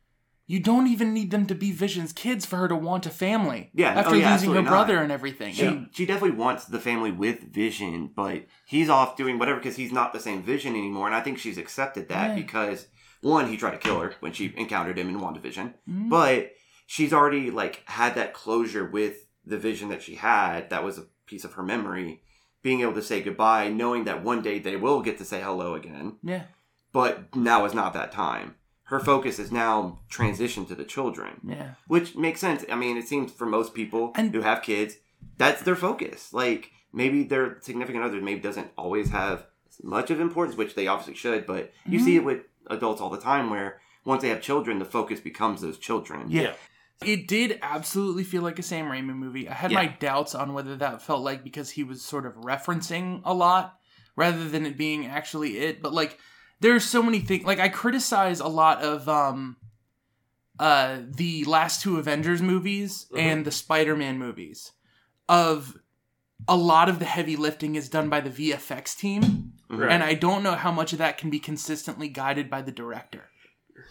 you 0.46 0.60
don't 0.60 0.86
even 0.88 1.14
need 1.14 1.30
them 1.30 1.46
to 1.46 1.54
be 1.54 1.72
Vision's 1.72 2.12
kids 2.12 2.44
for 2.44 2.56
her 2.58 2.68
to 2.68 2.76
want 2.76 3.06
a 3.06 3.10
family. 3.10 3.70
Yeah. 3.72 3.94
After 3.94 4.10
Oh, 4.10 4.18
yeah, 4.18 4.32
losing 4.34 4.52
her 4.52 4.60
brother 4.62 4.96
not. 4.96 5.04
and 5.04 5.12
everything. 5.12 5.54
She 5.54 5.64
And- 5.64 5.88
she 5.92 6.04
definitely 6.04 6.36
wants 6.36 6.66
the 6.66 6.78
family 6.78 7.10
with 7.10 7.50
Vision, 7.50 8.10
but 8.14 8.44
he's 8.66 8.90
off 8.90 9.16
doing 9.16 9.38
whatever 9.38 9.58
because 9.58 9.76
he's 9.76 9.92
not 9.92 10.12
the 10.12 10.20
same 10.20 10.42
Vision 10.42 10.74
anymore, 10.74 11.06
and 11.06 11.16
I 11.16 11.22
think 11.22 11.38
she's 11.38 11.56
accepted 11.56 12.10
that 12.10 12.30
Yeah. 12.30 12.34
because 12.42 12.88
one, 13.24 13.48
he 13.48 13.56
tried 13.56 13.72
to 13.72 13.78
kill 13.78 14.00
her 14.00 14.14
when 14.20 14.32
she 14.32 14.52
encountered 14.56 14.98
him 14.98 15.08
in 15.08 15.18
WandaVision, 15.20 15.74
Mhm. 15.88 16.08
but 16.10 16.52
she's 16.86 17.12
already 17.12 17.50
like 17.50 17.82
had 17.86 18.14
that 18.14 18.34
closure 18.34 18.84
with 18.84 19.26
the 19.44 19.58
vision 19.58 19.88
that 19.88 20.02
she 20.02 20.14
had. 20.16 20.70
That 20.70 20.84
was 20.84 20.98
a 20.98 21.06
piece 21.26 21.44
of 21.44 21.54
her 21.54 21.62
memory. 21.62 22.22
Being 22.62 22.80
able 22.82 22.94
to 22.94 23.02
say 23.02 23.22
goodbye, 23.22 23.68
knowing 23.68 24.04
that 24.04 24.22
one 24.22 24.40
day 24.42 24.58
they 24.58 24.76
will 24.76 25.02
get 25.02 25.18
to 25.18 25.24
say 25.24 25.40
hello 25.42 25.74
again, 25.74 26.16
yeah. 26.22 26.44
but 26.92 27.34
now 27.36 27.64
is 27.64 27.74
not 27.74 27.92
that 27.94 28.12
time. 28.12 28.54
Her 28.84 29.00
focus 29.00 29.38
is 29.38 29.50
now 29.50 30.00
transitioned 30.10 30.68
to 30.68 30.74
the 30.74 30.84
children 30.84 31.40
Yeah. 31.42 31.70
which 31.88 32.14
makes 32.16 32.40
sense. 32.40 32.64
I 32.70 32.76
mean, 32.76 32.96
it 32.96 33.08
seems 33.08 33.32
for 33.32 33.46
most 33.46 33.74
people 33.74 34.12
And- 34.14 34.32
who 34.34 34.42
have 34.42 34.62
kids, 34.62 34.96
that's 35.38 35.62
their 35.62 35.76
focus. 35.76 36.32
Like 36.32 36.70
maybe 36.92 37.22
their 37.24 37.58
significant 37.60 38.04
other 38.04 38.20
maybe 38.20 38.40
doesn't 38.40 38.70
always 38.76 39.10
have 39.10 39.46
much 39.82 40.10
of 40.10 40.20
importance, 40.20 40.56
which 40.56 40.74
they 40.74 40.86
obviously 40.86 41.14
should, 41.14 41.46
but 41.46 41.72
you 41.86 41.98
Mm-hmm. 41.98 42.04
see 42.06 42.16
it 42.16 42.24
with 42.24 42.42
adults 42.68 43.00
all 43.00 43.10
the 43.10 43.18
time 43.20 43.50
where 43.50 43.80
once 44.04 44.22
they 44.22 44.28
have 44.28 44.40
children, 44.42 44.78
the 44.78 44.84
focus 44.84 45.20
becomes 45.20 45.60
those 45.60 45.78
children. 45.78 46.30
Yeah. 46.30 46.42
Yeah. 46.42 46.52
It 47.04 47.26
did 47.28 47.58
absolutely 47.62 48.24
feel 48.24 48.42
like 48.42 48.58
a 48.58 48.62
Sam 48.62 48.86
Raimi 48.86 49.14
movie. 49.14 49.48
I 49.48 49.54
had 49.54 49.72
Yeah. 49.72 49.78
my 49.82 49.86
doubts 49.88 50.34
on 50.34 50.54
whether 50.54 50.76
that 50.76 51.02
felt 51.02 51.22
like 51.22 51.42
because 51.42 51.70
he 51.70 51.82
was 51.84 52.02
sort 52.02 52.24
of 52.24 52.34
referencing 52.36 53.20
a 53.24 53.34
lot 53.34 53.78
rather 54.16 54.48
than 54.48 54.64
it 54.64 54.76
being 54.78 55.06
actually 55.06 55.58
it. 55.58 55.82
But 55.82 55.92
like, 55.92 56.18
there's 56.60 56.84
so 56.84 57.02
many 57.02 57.18
things. 57.20 57.44
Like, 57.44 57.58
I 57.58 57.68
criticize 57.68 58.40
a 58.40 58.46
lot 58.46 58.80
of 58.82 59.08
um, 59.08 59.56
uh, 60.58 60.98
the 61.10 61.44
last 61.44 61.82
two 61.82 61.98
Avengers 61.98 62.40
movies 62.40 63.06
Mhm. 63.12 63.18
and 63.18 63.44
the 63.44 63.50
Spider-Man 63.50 64.18
movies. 64.18 64.72
Of 65.28 65.76
a 66.46 66.56
lot 66.56 66.88
of 66.88 66.98
the 67.00 67.04
heavy 67.06 67.34
lifting 67.36 67.74
is 67.74 67.88
done 67.88 68.08
by 68.08 68.20
the 68.20 68.30
VFX 68.30 68.94
team. 68.94 69.53
Right. 69.68 69.90
And 69.90 70.02
I 70.02 70.14
don't 70.14 70.42
know 70.42 70.54
how 70.54 70.70
much 70.70 70.92
of 70.92 70.98
that 70.98 71.18
can 71.18 71.30
be 71.30 71.38
consistently 71.38 72.08
guided 72.08 72.50
by 72.50 72.62
the 72.62 72.72
director. 72.72 73.24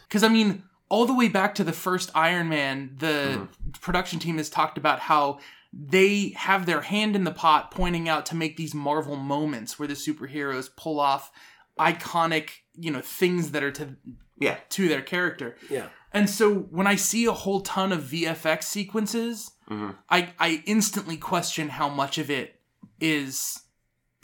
Because, 0.08 0.24
I 0.24 0.28
mean, 0.30 0.64
all 0.90 1.06
the 1.06 1.14
way 1.14 1.28
back 1.28 1.56
to 1.56 1.64
the 1.64 1.74
first 1.74 2.12
Iron 2.16 2.50
Man, 2.50 2.96
the 3.00 3.48
production 3.82 4.20
team 4.20 4.38
has 4.38 4.50
talked 4.50 4.78
about 4.78 5.00
how 5.00 5.40
they 5.72 6.30
have 6.38 6.66
their 6.68 6.82
hand 6.82 7.16
in 7.16 7.24
the 7.24 7.32
pot 7.32 7.72
pointing 7.72 8.08
out 8.08 8.26
to 8.28 8.36
make 8.36 8.58
these 8.58 8.76
Marvel 8.76 9.16
moments 9.16 9.80
where 9.80 9.88
the 9.88 9.96
superheroes 9.96 10.70
pull 10.76 11.00
off 11.00 11.32
iconic, 11.80 12.50
you 12.76 12.92
know, 12.92 13.02
things 13.02 13.52
that 13.52 13.64
are 13.64 13.72
to 13.72 13.96
Yeah. 14.38 14.58
to 14.70 14.88
their 14.88 15.02
character. 15.02 15.58
yeah. 15.70 15.88
And 16.12 16.30
so 16.30 16.54
when 16.54 16.86
I 16.86 16.96
see 16.96 17.26
a 17.26 17.32
whole 17.32 17.62
ton 17.62 17.92
of 17.92 18.04
VFX 18.04 18.68
sequences, 18.68 19.52
Mhm. 19.68 19.96
I 20.10 20.34
I 20.40 20.62
instantly 20.68 21.18
question 21.18 21.70
how 21.70 21.90
much 21.90 22.20
of 22.20 22.30
it 22.30 22.62
is 23.00 23.63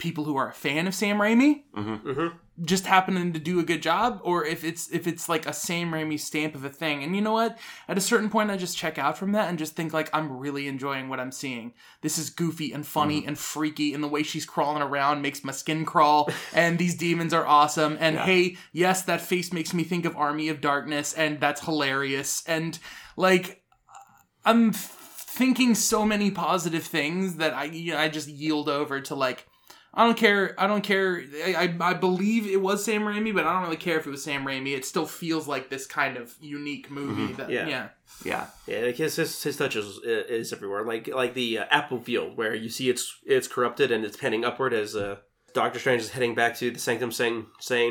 people 0.00 0.24
who 0.24 0.36
are 0.36 0.48
a 0.48 0.52
fan 0.54 0.86
of 0.88 0.94
Sam 0.94 1.18
Raimi 1.18 1.62
hmm 1.74 2.28
just 2.62 2.84
happening 2.84 3.32
to 3.32 3.38
do 3.38 3.58
a 3.58 3.62
good 3.62 3.80
job 3.80 4.20
or 4.22 4.44
if 4.44 4.64
it's 4.64 4.90
if 4.92 5.06
it's 5.06 5.30
like 5.30 5.46
a 5.46 5.52
Sam 5.52 5.92
Raimi 5.92 6.20
stamp 6.20 6.54
of 6.54 6.62
a 6.62 6.68
thing. 6.68 7.02
And 7.02 7.16
you 7.16 7.22
know 7.22 7.32
what? 7.32 7.58
At 7.88 7.96
a 7.96 8.02
certain 8.02 8.28
point 8.28 8.50
I 8.50 8.58
just 8.58 8.76
check 8.76 8.98
out 8.98 9.16
from 9.16 9.32
that 9.32 9.48
and 9.48 9.58
just 9.58 9.74
think 9.74 9.94
like 9.94 10.10
I'm 10.12 10.36
really 10.38 10.68
enjoying 10.68 11.08
what 11.08 11.20
I'm 11.20 11.32
seeing. 11.32 11.72
This 12.02 12.18
is 12.18 12.28
goofy 12.28 12.70
and 12.74 12.86
funny 12.86 13.24
and 13.26 13.38
freaky 13.38 13.94
and 13.94 14.04
the 14.04 14.08
way 14.08 14.22
she's 14.22 14.44
crawling 14.44 14.82
around 14.82 15.22
makes 15.22 15.42
my 15.42 15.52
skin 15.52 15.86
crawl 15.86 16.28
and 16.54 16.78
these 16.78 16.94
demons 16.96 17.32
are 17.32 17.46
awesome 17.46 17.96
and 17.98 18.16
Yeah. 18.16 18.26
hey, 18.26 18.56
yes, 18.74 19.04
that 19.04 19.22
face 19.22 19.54
makes 19.54 19.72
me 19.72 19.82
think 19.82 20.04
of 20.04 20.14
Army 20.14 20.50
of 20.50 20.60
Darkness 20.60 21.14
and 21.14 21.40
that's 21.40 21.64
hilarious 21.64 22.42
and 22.46 22.78
like 23.16 23.62
I'm 24.44 24.72
thinking 24.74 25.74
so 25.74 26.04
many 26.04 26.30
positive 26.30 26.84
things 26.84 27.36
that 27.36 27.54
I 27.54 27.70
I 27.96 28.08
just 28.10 28.28
yield 28.28 28.68
over 28.68 29.00
to 29.00 29.14
like 29.14 29.46
I 29.92 30.04
don't 30.04 30.16
care. 30.16 30.54
I 30.56 30.66
don't 30.68 30.82
care. 30.82 31.22
I, 31.44 31.54
I, 31.80 31.90
I 31.90 31.94
believe 31.94 32.46
it 32.46 32.60
was 32.60 32.84
Sam 32.84 33.02
Raimi, 33.02 33.34
but 33.34 33.44
I 33.44 33.52
don't 33.54 33.62
really 33.64 33.76
care 33.76 33.98
if 33.98 34.06
it 34.06 34.10
was 34.10 34.22
Sam 34.22 34.44
Raimi. 34.44 34.76
It 34.76 34.84
still 34.84 35.06
feels 35.06 35.48
like 35.48 35.68
this 35.68 35.84
kind 35.86 36.16
of 36.16 36.34
unique 36.40 36.90
movie. 36.90 37.32
That, 37.32 37.50
Yeah. 37.50 37.66
yeah. 37.68 37.88
Yeah. 38.24 38.46
Yeah, 38.66 38.80
like 38.86 38.96
his 38.96 39.16
his, 39.16 39.42
his 39.42 39.56
touch 39.56 39.74
is, 39.76 39.98
is 40.04 40.52
everywhere. 40.52 40.84
Like 40.84 41.08
like 41.08 41.34
the 41.34 41.58
uh, 41.58 41.64
apple 41.70 42.00
field 42.00 42.36
where 42.36 42.54
you 42.54 42.68
see 42.68 42.88
it's 42.88 43.18
it's 43.26 43.48
corrupted 43.48 43.90
and 43.90 44.04
it's 44.04 44.20
heading 44.20 44.44
upward 44.44 44.72
as 44.74 44.94
uh, 44.94 45.16
Doctor 45.54 45.78
Strange 45.80 46.02
is 46.02 46.10
heading 46.10 46.34
back 46.36 46.56
to 46.58 46.70
the 46.70 46.78
Sanctum, 46.78 47.10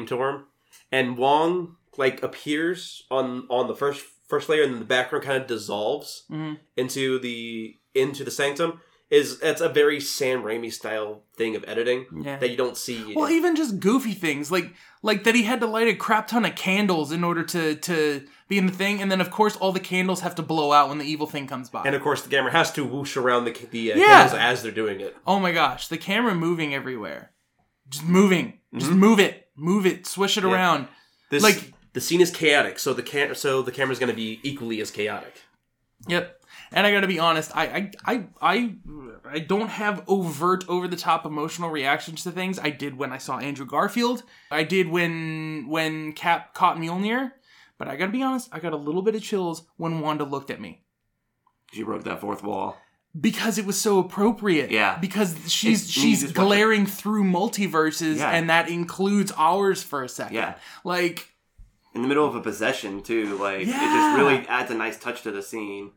to 0.06 0.24
him, 0.24 0.46
and 0.92 1.18
Wong 1.18 1.76
like 1.98 2.24
appears 2.24 3.04
on 3.12 3.46
on 3.50 3.68
the 3.68 3.76
first 3.76 4.06
first 4.30 4.48
layer 4.48 4.64
and 4.64 4.72
then 4.74 4.80
the 4.80 4.86
background 4.86 5.26
kind 5.26 5.42
of 5.42 5.48
dissolves 5.48 6.24
Mhm. 6.32 6.60
into 6.78 7.20
the 7.20 7.76
into 7.96 8.24
the 8.24 8.32
Sanctum, 8.32 8.80
is 9.10 9.40
that's 9.40 9.62
a 9.62 9.70
very 9.70 10.00
Sam 10.00 10.44
Raimi 10.44 10.72
style 10.72 11.24
thing 11.36 11.56
of 11.56 11.66
editing 11.68 12.06
Yeah. 12.24 12.38
that 12.38 12.50
you 12.50 12.58
don't 12.58 12.78
see. 12.78 13.14
Well, 13.16 13.30
even 13.30 13.56
just 13.56 13.80
goofy 13.80 14.14
things 14.14 14.52
like 14.52 14.74
like 15.02 15.24
that 15.24 15.34
he 15.36 15.44
had 15.44 15.60
to 15.62 15.68
light 15.68 15.88
a 15.88 15.96
crap 15.96 16.28
ton 16.28 16.46
of 16.46 16.56
candles 16.56 17.12
in 17.12 17.24
order 17.24 17.44
to 17.44 17.76
to 17.76 18.28
be 18.48 18.58
in 18.58 18.66
the 18.68 18.72
thing, 18.72 19.02
and 19.02 19.12
then 19.12 19.20
of 19.22 19.32
course 19.32 19.56
all 19.58 19.72
the 19.72 19.80
candles 19.80 20.22
have 20.22 20.36
to 20.36 20.42
blow 20.44 20.72
out 20.72 20.90
when 20.90 20.98
the 21.00 21.06
evil 21.06 21.26
thing 21.28 21.48
comes 21.48 21.70
by. 21.70 21.84
and 21.86 21.96
of 21.96 22.02
course, 22.02 22.22
the 22.22 22.30
camera 22.30 22.52
has 22.52 22.72
to 22.74 22.84
whoosh 22.86 23.18
around 23.18 23.46
the 23.46 23.52
the 23.72 23.94
uh, 23.94 23.96
Yeah. 23.98 24.06
candles 24.08 24.34
as 24.40 24.64
they're 24.64 24.72
doing 24.72 25.00
it. 25.02 25.16
oh 25.26 25.40
my 25.40 25.52
gosh, 25.52 25.88
the 25.88 25.98
camera 25.98 26.36
moving 26.36 26.74
everywhere, 26.76 27.32
just 27.90 28.06
moving, 28.06 28.60
just 28.76 28.92
Mm-hmm. 28.92 29.00
move 29.00 29.20
it, 29.20 29.48
move 29.56 29.86
it, 29.88 30.06
swish 30.06 30.38
it 30.38 30.44
around. 30.44 30.88
This, 31.32 31.42
Like- 31.44 31.74
the 31.94 32.02
scene 32.02 32.22
is 32.22 32.30
chaotic, 32.30 32.78
so 32.78 32.94
the 32.94 33.02
cam- 33.04 33.34
so 33.34 33.64
the 33.64 33.72
camera's 33.72 33.98
going 33.98 34.12
to 34.12 34.16
be 34.16 34.40
equally 34.44 34.80
as 34.82 34.92
chaotic. 34.92 35.42
Yep. 36.08 36.39
And 36.72 36.86
I 36.86 36.92
gotta 36.92 37.08
be 37.08 37.20
honest, 37.20 37.56
I, 37.56 37.66
I 37.66 37.92
I 38.06 38.24
I 38.42 38.76
I 39.32 39.40
don't 39.40 39.70
have 39.70 40.04
overt 40.08 40.64
over 40.70 40.88
the 40.88 40.96
top 40.96 41.26
emotional 41.26 41.70
reactions 41.70 42.24
to 42.24 42.32
things. 42.32 42.60
I 42.60 42.70
did 42.70 42.98
when 42.98 43.12
I 43.12 43.18
saw 43.18 43.40
Andrew 43.40 43.66
Garfield. 43.66 44.24
I 44.52 44.64
did 44.64 44.88
when 44.90 45.68
when 45.68 46.14
Cap 46.14 46.54
caught 46.54 46.78
Mjolnir. 46.78 47.32
But 47.78 47.88
I 47.88 47.96
gotta 47.96 48.12
be 48.12 48.22
honest, 48.22 48.50
I 48.52 48.60
got 48.60 48.74
a 48.74 48.78
little 48.78 49.02
bit 49.02 49.16
of 49.16 49.24
chills 49.24 49.64
when 49.78 50.00
Wanda 50.02 50.26
looked 50.26 50.52
at 50.52 50.60
me. 50.62 50.84
She 51.74 51.84
broke 51.84 52.04
that 52.04 52.20
fourth 52.22 52.44
wall. 52.44 52.78
because 53.20 53.58
it 53.58 53.66
was 53.66 53.80
so 53.80 53.98
appropriate. 53.98 54.70
Yeah. 54.70 54.98
Because 55.00 55.36
she's 55.52 55.82
It's- 55.82 55.90
she's 55.90 56.32
glaring 56.32 56.86
through 56.86 57.24
multiverses, 57.24 58.18
Yeah. 58.18 58.30
and 58.30 58.50
that 58.52 58.70
includes 58.70 59.32
ours 59.36 59.82
for 59.82 60.04
a 60.04 60.10
second. 60.10 60.36
Yeah. 60.36 60.56
Like 60.84 61.34
In 61.96 62.04
the 62.04 62.08
middle 62.08 62.28
of 62.28 62.36
a 62.36 62.42
possession 62.42 63.02
too, 63.02 63.36
like 63.40 63.62
it 63.62 63.66
just 63.66 64.18
really 64.18 64.46
adds 64.48 64.70
a 64.70 64.76
nice 64.76 65.00
touch 65.00 65.24
to 65.24 65.32
the 65.32 65.42
scene. 65.42 65.92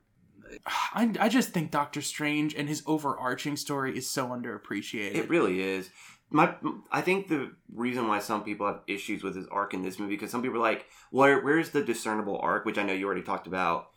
I, 0.66 1.12
I 1.18 1.28
just 1.28 1.50
think 1.50 1.70
Doctor 1.70 2.02
Strange 2.02 2.54
and 2.54 2.68
his 2.68 2.82
overarching 2.86 3.56
story 3.56 3.96
is 3.96 4.10
so 4.10 4.28
underappreciated. 4.28 5.14
It 5.14 5.28
really 5.28 5.60
is. 5.60 5.90
My, 6.30 6.54
I 6.90 7.02
think 7.02 7.28
the 7.28 7.52
reason 7.74 8.08
why 8.08 8.18
some 8.20 8.42
people 8.42 8.66
have 8.66 8.80
issues 8.86 9.22
with 9.22 9.36
his 9.36 9.46
arc 9.48 9.74
in 9.74 9.82
this 9.82 9.98
movie 9.98 10.14
because 10.14 10.30
some 10.30 10.42
people 10.42 10.58
are 10.58 10.60
like, 10.60 10.86
"Where, 11.10 11.40
where's 11.40 11.70
the 11.70 11.84
discernible 11.84 12.38
arc?" 12.38 12.64
Which 12.64 12.78
I 12.78 12.82
know 12.82 12.94
you 12.94 13.04
already 13.04 13.22
talked 13.22 13.46
about, 13.46 13.90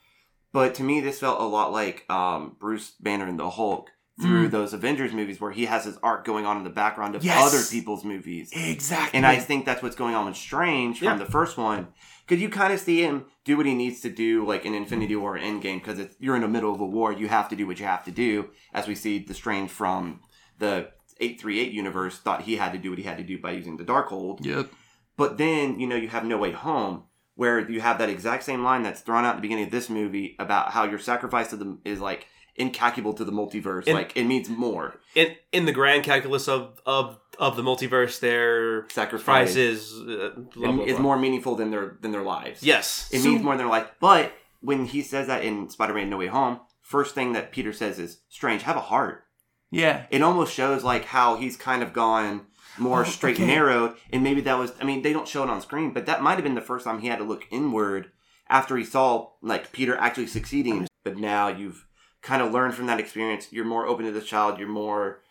but 0.52 0.76
to 0.76 0.84
me, 0.84 1.00
this 1.00 1.20
felt 1.20 1.40
a 1.40 1.46
lot 1.46 1.72
like 1.72 2.10
um, 2.10 2.58
Bruce 2.60 2.92
Banner 3.00 3.28
and 3.28 3.40
the 3.40 3.50
Hulk 3.52 3.90
through 4.22 4.48
Mm. 4.48 4.52
those 4.52 4.74
Avengers 4.74 5.12
movies, 5.14 5.42
where 5.42 5.52
he 5.52 5.66
has 5.66 5.84
his 5.84 5.98
arc 6.02 6.24
going 6.26 6.46
on 6.46 6.56
in 6.58 6.64
the 6.64 6.70
background 6.70 7.16
of 7.16 7.24
Yes. 7.24 7.38
other 7.54 7.64
people's 7.70 8.06
movies. 8.06 8.50
exactly. 8.54 9.18
And 9.18 9.26
I 9.26 9.38
think 9.38 9.66
that's 9.66 9.84
what's 9.84 9.96
going 9.98 10.16
on 10.16 10.26
with 10.26 10.38
Strange 10.38 11.00
from 11.00 11.06
Yeah. 11.08 11.16
the 11.18 11.26
first 11.26 11.58
one. 11.58 11.88
Because 12.26 12.42
you 12.42 12.50
kind 12.50 12.72
of 12.74 12.80
see 12.80 13.02
him 13.02 13.26
do 13.44 13.58
what 13.58 13.66
he 13.66 13.74
needs 13.76 14.00
to 14.02 14.10
do, 14.10 14.46
like 14.46 14.66
in 14.66 14.74
Infinity 14.74 15.16
War 15.16 15.38
Endgame, 15.38 15.84
because 15.84 16.00
you're 16.20 16.36
in 16.36 16.42
the 16.42 16.48
middle 16.48 16.74
of 16.74 16.80
a 16.80 16.86
war. 16.86 17.12
You 17.12 17.28
have 17.28 17.50
to 17.50 17.56
do 17.56 17.68
what 17.68 17.80
you 17.80 17.86
have 17.86 18.04
to 18.06 18.12
do. 18.12 18.50
As 18.74 18.88
we 18.88 18.96
see 18.96 19.20
the 19.20 19.34
Strange 19.34 19.70
from 19.70 20.22
the 20.60 20.90
838 21.20 21.72
universe 21.74 22.18
thought 22.18 22.44
he 22.44 22.56
had 22.56 22.72
to 22.72 22.78
do 22.78 22.90
what 22.90 23.00
he 23.00 23.04
had 23.06 23.18
to 23.18 23.24
do 23.24 23.38
by 23.38 23.52
using 23.52 23.78
the 23.78 23.84
Darkhold. 23.84 24.44
Yep. 24.46 24.72
But 25.18 25.38
then, 25.38 25.80
you 25.80 25.88
know, 25.88 25.96
you 25.96 26.08
have 26.10 26.26
No 26.26 26.38
Way 26.38 26.52
Home, 26.52 27.04
where 27.36 27.60
you 27.70 27.82
have 27.82 27.98
that 28.00 28.10
exact 28.10 28.44
same 28.44 28.64
line 28.64 28.84
that's 28.84 29.02
thrown 29.02 29.24
out 29.26 29.32
at 29.32 29.36
the 29.36 29.42
beginning 29.42 29.66
of 29.66 29.72
this 29.72 29.90
movie 29.90 30.36
about 30.40 30.72
how 30.72 30.84
your 30.86 31.00
sacrifice 31.00 31.50
to 31.50 31.58
them 31.58 31.80
is 31.86 32.00
like 32.00 32.28
incalculable 32.56 33.14
to 33.14 33.26
the 33.26 33.32
multiverse. 33.32 33.86
And- 33.88 33.96
like 33.96 34.16
it 34.16 34.26
means 34.26 34.50
more. 34.50 35.00
In 35.16 35.36
in 35.52 35.66
the 35.66 35.72
grand 35.72 36.04
calculus 36.04 36.48
of 36.48 36.80
of 36.86 37.20
of 37.40 37.56
the 37.56 37.64
multiverse, 37.64 38.20
their 38.20 38.88
Sacrifice 38.90 39.26
price 39.26 39.56
is 39.56 39.94
uh, 39.94 40.32
blah, 40.56 40.72
blah, 40.72 40.86
is 40.86 41.00
more 41.00 41.18
meaningful 41.18 41.56
than 41.56 41.72
their 41.72 41.98
than 42.02 42.12
their 42.12 42.24
lives. 42.24 42.64
Yes. 42.64 43.10
It 43.12 43.20
So- 43.20 43.30
means 43.30 43.44
more 43.44 43.54
than 43.54 43.60
their 43.66 43.68
life. 43.80 43.90
But 44.00 44.34
when 44.62 44.86
he 44.86 45.02
says 45.02 45.28
that 45.28 45.44
in 45.44 45.70
Spider-Man 45.70 46.10
No 46.10 46.18
Way 46.18 46.28
Home, 46.28 46.60
first 46.82 47.14
thing 47.14 47.34
that 47.34 47.52
Peter 47.52 47.74
says 47.74 48.00
is, 48.00 48.22
"Strange, 48.30 48.64
have 48.64 48.78
a 48.78 48.82
heart." 48.82 49.24
Yeah. 49.72 50.06
It 50.10 50.22
almost 50.22 50.54
shows 50.54 50.84
like 50.84 51.06
how 51.06 51.36
he's 51.36 51.58
kind 51.58 51.84
of 51.84 51.92
gone 51.92 52.48
more 52.78 53.02
Oh, 53.02 53.04
straight 53.04 53.36
okay. 53.36 53.44
and 53.44 53.52
narrowed, 53.52 53.96
and 54.12 54.24
maybe 54.24 54.42
that 54.42 54.58
was. 54.58 54.72
I 54.80 54.84
mean, 54.86 55.02
they 55.02 55.12
don't 55.14 55.28
show 55.28 55.44
it 55.44 55.50
on 55.50 55.62
screen, 55.62 55.92
but 55.92 56.06
that 56.06 56.22
might 56.22 56.36
have 56.36 56.44
been 56.44 56.56
the 56.56 56.62
first 56.62 56.86
time 56.86 57.00
he 57.00 57.08
had 57.08 57.20
to 57.20 57.24
look 57.26 57.46
inward 57.52 58.12
after 58.50 58.78
he 58.78 58.84
saw 58.86 59.30
like 59.42 59.72
Peter 59.74 59.98
actually 59.98 60.28
succeeding. 60.28 60.88
But 61.04 61.18
now 61.18 61.48
you've 61.50 61.86
kind 62.26 62.42
of 62.42 62.52
learn 62.52 62.72
from 62.72 62.88
that 62.88 63.00
experience. 63.00 63.48
You're 63.54 63.66
more 63.66 63.86
open 63.86 64.06
to 64.06 64.12
the 64.12 64.20
child. 64.22 64.58
You're 64.60 64.68
more 64.68 65.22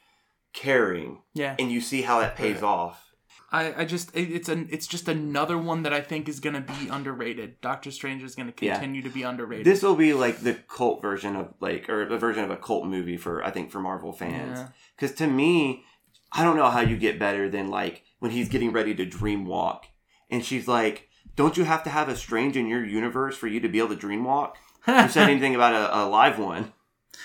caring, 0.53 1.23
Yeah. 1.35 1.57
and 1.59 1.71
you 1.71 1.81
see 1.81 2.03
how 2.03 2.21
that 2.21 2.37
pays 2.37 2.63
off. 2.63 3.11
I, 3.51 3.83
I 3.83 3.85
just 3.85 4.15
it, 4.17 4.33
it's 4.33 4.49
an 4.49 4.69
it's 4.71 4.87
just 4.87 5.07
another 5.09 5.57
one 5.59 5.83
that 5.83 5.93
I 5.93 6.01
think 6.01 6.29
is 6.29 6.41
gonna 6.41 6.61
be 6.61 6.89
underrated. 6.89 7.61
Doctor 7.61 7.91
Strange 7.91 8.23
is 8.23 8.35
gonna 8.35 8.53
Yeah. 8.61 8.75
continue 8.75 9.03
to 9.03 9.11
be 9.11 9.23
underrated. 9.23 9.65
This 9.67 9.83
will 9.83 9.95
be 9.95 10.13
like 10.13 10.39
the 10.41 10.55
cult 10.55 11.01
version 11.03 11.37
of 11.37 11.55
like, 11.61 11.89
or 11.89 12.07
the 12.07 12.19
version 12.19 12.43
of 12.45 12.51
a 12.51 12.57
cult 12.57 12.87
movie 12.87 13.17
for 13.17 13.45
I 13.45 13.51
think 13.51 13.71
for 13.71 13.81
Marvel 13.81 14.13
fans. 14.13 14.59
Yeah. 14.59 14.69
Because 14.97 15.15
to 15.17 15.27
me, 15.27 15.85
I 16.33 16.43
don't 16.43 16.57
know 16.57 16.71
how 16.71 16.81
you 16.81 16.97
get 16.97 17.19
better 17.19 17.49
than 17.49 17.69
like 17.69 18.03
when 18.19 18.31
he's 18.33 18.49
getting 18.49 18.73
ready 18.73 18.95
to 18.97 19.05
dream 19.05 19.47
walk, 19.47 19.87
and 20.31 20.45
she's 20.45 20.67
like, 20.67 21.09
"Don't 21.37 21.57
you 21.57 21.65
have 21.65 21.85
to 21.85 21.91
have 21.91 22.09
a 22.09 22.17
strange 22.17 22.57
in 22.57 22.67
your 22.67 22.85
universe 22.85 23.37
for 23.37 23.47
you 23.47 23.61
to 23.61 23.69
be 23.69 23.79
able 23.79 23.91
to 23.91 23.97
dream 23.97 24.25
walk?" 24.25 24.57
Who 24.87 24.93
said 25.09 25.29
anything 25.31 25.55
about 25.55 25.75
a, 25.75 25.97
a 25.97 26.03
live 26.07 26.39
one 26.41 26.73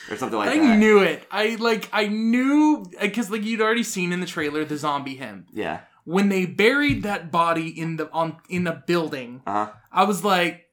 or 0.10 0.16
something 0.18 0.38
like 0.40 0.50
I 0.50 0.58
that? 0.60 0.78
knew 0.78 1.00
it. 1.00 1.26
I 1.32 1.56
like 1.56 1.90
I 1.94 2.08
knew 2.08 2.86
because 3.00 3.30
like 3.32 3.44
you'd 3.44 3.62
already 3.62 3.84
seen 3.84 4.12
in 4.12 4.20
the 4.20 4.26
trailer 4.26 4.66
the 4.66 4.78
zombie 4.78 5.16
him 5.16 5.46
Yeah. 5.54 5.82
when 6.06 6.30
they 6.30 6.46
buried 6.46 7.04
that 7.04 7.32
body 7.32 7.68
in 7.70 7.98
the 7.98 8.10
on 8.12 8.38
in 8.50 8.64
the 8.64 8.82
building. 8.88 9.42
Uh 9.46 9.66
huh. 9.66 9.72
I 9.92 10.04
was 10.06 10.24
like, 10.24 10.66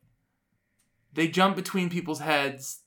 they 1.15 1.29
jump 1.29 1.57
between 1.57 1.89
people's 1.91 2.21
heads. 2.21 2.81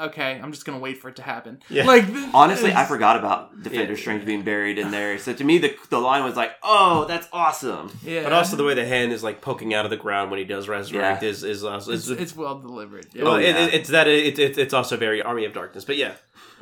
Okay, 0.00 0.40
I'm 0.42 0.52
just 0.52 0.64
gonna 0.64 0.78
wait 0.78 0.98
for 0.98 1.08
it 1.10 1.16
to 1.16 1.22
happen. 1.22 1.62
Yeah. 1.68 1.84
Like 1.84 2.06
th- 2.06 2.30
Honestly, 2.32 2.72
I 2.72 2.86
forgot 2.86 3.16
about 3.18 3.62
Defender 3.62 3.92
Yeah. 3.92 3.98
Strange 4.00 4.24
being 4.24 4.42
buried 4.42 4.78
in 4.78 4.90
there. 4.90 5.18
So 5.18 5.34
to 5.34 5.44
me, 5.44 5.58
the 5.58 5.76
the 5.90 5.98
line 5.98 6.24
was 6.24 6.34
like, 6.34 6.52
"Oh, 6.62 7.04
that's 7.06 7.28
awesome." 7.32 7.90
Yeah, 8.02 8.22
But 8.22 8.32
also 8.32 8.56
the 8.56 8.64
way 8.64 8.72
the 8.72 8.86
hand 8.86 9.12
is 9.12 9.22
like 9.22 9.42
poking 9.42 9.74
out 9.74 9.84
of 9.84 9.90
the 9.90 9.98
ground 9.98 10.30
when 10.30 10.38
he 10.38 10.44
does 10.46 10.66
resurrect 10.66 11.22
Yeah. 11.22 11.28
is 11.28 11.44
is 11.44 11.62
also 11.62 11.92
it's, 11.92 12.04
is, 12.08 12.18
it's 12.18 12.34
well 12.36 12.58
delivered. 12.58 13.06
Yeah. 13.12 13.24
well, 13.24 13.34
Oh, 13.34 13.36
yeah. 13.38 13.58
it, 13.66 13.74
it's 13.74 13.90
that 13.90 14.08
it, 14.08 14.38
it, 14.38 14.56
it's 14.56 14.72
also 14.72 14.96
very 14.96 15.20
Army 15.20 15.44
of 15.44 15.52
Darkness. 15.52 15.84
But 15.84 15.98
yeah. 15.98 16.12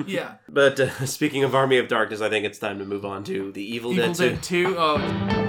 yeah. 0.04 0.32
But 0.48 0.80
uh, 0.80 0.90
speaking 1.06 1.44
of 1.44 1.54
Army 1.54 1.78
of 1.78 1.86
Darkness, 1.86 2.20
I 2.20 2.28
think 2.30 2.44
it's 2.44 2.58
time 2.58 2.80
to 2.80 2.84
move 2.84 3.04
on 3.04 3.22
to 3.24 3.52
the 3.52 3.62
Evil, 3.62 3.92
Evil 3.92 4.12
Dead 4.12 4.42
2. 4.42 4.64
2. 4.66 4.76
Oh. 4.76 5.46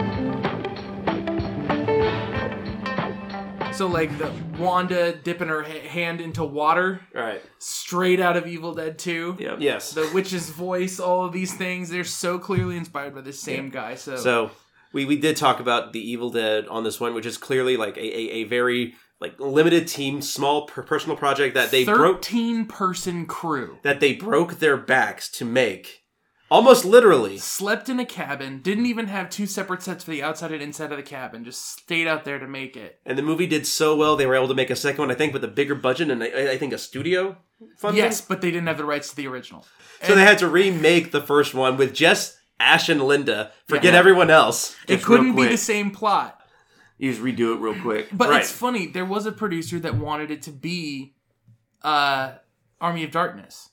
So 3.82 3.88
like 3.88 4.16
the 4.20 4.32
Wanda 4.60 5.12
dipping 5.12 5.48
her 5.48 5.64
ha- 5.64 5.88
hand 5.88 6.22
into 6.22 6.44
water 6.44 7.02
right? 7.16 7.42
straight 7.58 8.20
out 8.20 8.38
of 8.38 8.46
Evil 8.46 8.76
Dead 8.76 9.00
2. 9.00 9.38
Yep. 9.40 9.58
Yes. 9.60 9.94
The 9.94 10.08
witch's 10.14 10.52
voice, 10.52 11.00
all 11.00 11.26
of 11.26 11.34
these 11.34 11.52
things, 11.56 11.90
they're 11.90 12.04
so 12.04 12.38
clearly 12.38 12.78
inspired 12.78 13.16
by 13.16 13.22
the 13.22 13.34
same 13.34 13.72
guy. 13.72 13.96
So, 13.96 14.18
So 14.18 14.52
we, 14.94 15.06
we 15.06 15.18
did 15.18 15.36
talk 15.36 15.60
about 15.60 15.94
the 15.94 16.00
Evil 16.12 16.30
Dead 16.30 16.68
on 16.68 16.84
this 16.84 17.00
one, 17.00 17.16
which 17.16 17.26
is 17.26 17.40
clearly 17.40 17.76
like 17.76 17.98
a, 17.98 18.06
a, 18.06 18.30
a 18.34 18.44
very 18.44 18.94
like 19.20 19.40
limited 19.40 19.88
team, 19.88 20.22
small 20.22 20.68
per- 20.68 20.84
personal 20.84 21.18
project 21.18 21.56
that 21.56 21.72
they 21.72 21.84
broke 21.84 22.24
13 22.24 22.68
person 22.68 23.26
crew. 23.26 23.80
that 23.82 24.00
they 24.00 24.14
broke 24.14 24.60
their 24.60 24.78
backs 24.78 25.28
to 25.32 25.44
make, 25.44 26.01
almost 26.52 26.86
literally. 26.86 27.38
Slept 27.40 27.90
in 27.90 28.00
a 28.00 28.06
cabin, 28.06 28.62
didn't 28.62 28.86
even 28.86 29.08
have 29.08 29.30
two 29.32 29.48
separate 29.48 29.82
sets 29.82 30.04
for 30.04 30.12
the 30.12 30.22
outside 30.22 30.52
and 30.52 30.62
inside 30.62 30.92
of 30.92 30.98
the 30.98 31.04
cabin, 31.04 31.44
just 31.44 31.66
stayed 31.80 32.08
out 32.08 32.26
there 32.26 32.38
to 32.38 32.48
make 32.48 32.78
it. 32.78 33.00
And 33.06 33.18
the 33.18 33.24
movie 33.24 33.48
did 33.48 33.66
so 33.66 33.96
well, 33.96 34.16
they 34.16 34.26
were 34.28 34.36
able 34.36 34.50
to 34.50 34.54
make 34.54 34.70
a 34.70 34.76
second 34.76 35.00
one, 35.00 35.12
I 35.12 35.16
think, 35.16 35.34
with 35.34 35.44
a 35.44 35.48
bigger 35.48 35.74
budget 35.74 36.12
and 36.12 36.22
I, 36.24 36.52
I 36.52 36.58
think 36.58 36.74
a 36.74 36.78
studio 36.78 37.38
funding. 37.78 38.04
Yes, 38.04 38.22
but 38.22 38.42
they 38.42 38.52
didn't 38.52 38.68
have 38.68 38.78
the 38.78 38.86
rights 38.86 39.10
to 39.10 39.16
the 39.16 39.26
original. 39.28 39.66
So 40.04 40.14
they 40.14 40.24
had 40.24 40.38
to 40.40 40.48
remake 40.48 41.12
the 41.12 41.22
first 41.22 41.54
one 41.54 41.78
with 41.78 41.94
just 41.94 42.38
Ash 42.60 42.90
and 42.90 43.02
Linda. 43.02 43.52
Forget 43.68 43.94
Yeah. 43.94 44.00
everyone 44.00 44.30
else. 44.30 44.76
It 44.88 44.98
Just 44.98 45.08
real 45.08 45.18
couldn't 45.20 45.36
be 45.36 45.48
the 45.48 45.58
same 45.58 45.90
plot. 45.92 46.38
You 46.98 47.12
just 47.12 47.24
redo 47.24 47.56
it 47.56 47.60
real 47.60 47.80
quick. 47.82 48.10
But 48.12 48.30
Right. 48.30 48.42
it's 48.42 48.52
funny. 48.52 48.86
There 48.86 49.06
was 49.06 49.26
a 49.26 49.32
producer 49.32 49.80
that 49.80 49.96
wanted 49.96 50.30
it 50.30 50.44
to 50.44 50.52
be 50.52 51.16
uh, 51.84 52.34
Army 52.80 53.04
of 53.04 53.10
Darkness, 53.10 53.70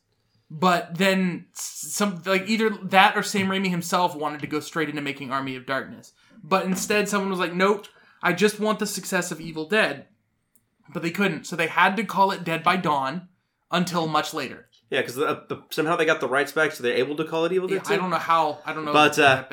but 0.51 0.97
then 0.97 1.47
some 1.53 2.23
like 2.25 2.49
either 2.49 2.71
that 2.71 3.17
or 3.17 3.23
Sam 3.23 3.49
Raimi 3.49 3.71
himself 3.71 4.15
wanted 4.15 4.41
to 4.41 4.47
go 4.47 4.61
straight 4.61 4.89
into 4.89 5.03
making 5.03 5.31
Army 5.31 5.57
of 5.57 5.67
Darkness. 5.67 6.13
But 6.43 6.65
instead, 6.65 7.09
someone 7.09 7.31
was 7.31 7.39
like, 7.39 7.55
"Nope, 7.55 7.87
I 8.23 8.33
just 8.33 8.61
want 8.61 8.79
the 8.79 8.87
success 8.87 9.31
of 9.31 9.41
Evil 9.41 9.69
Dead." 9.69 10.07
But 10.93 11.03
they 11.03 11.11
couldn't, 11.11 11.47
so 11.47 11.55
they 11.55 11.67
had 11.67 11.97
to 11.97 12.05
call 12.05 12.31
it 12.31 12.45
Dead 12.45 12.63
by 12.63 12.77
Dawn 12.77 13.29
until 13.71 14.07
much 14.07 14.33
later. 14.33 14.69
Yeah, 14.91 15.01
because 15.03 15.17
the, 15.17 15.45
the, 15.49 15.63
somehow 15.69 15.97
they 15.97 16.07
got 16.07 16.21
the 16.21 16.29
rights 16.29 16.53
back, 16.53 16.73
so 16.73 16.83
they're 16.83 16.95
able 16.95 17.17
to 17.17 17.25
call 17.25 17.45
it 17.45 17.53
Evil 17.53 17.69
Dead. 17.69 17.83
I 17.87 17.97
don't 17.97 18.09
know 18.09 18.17
how. 18.17 18.61
I 18.65 18.73
don't 18.73 18.85
know. 18.85 18.93
But, 18.93 19.19
uh. 19.19 19.45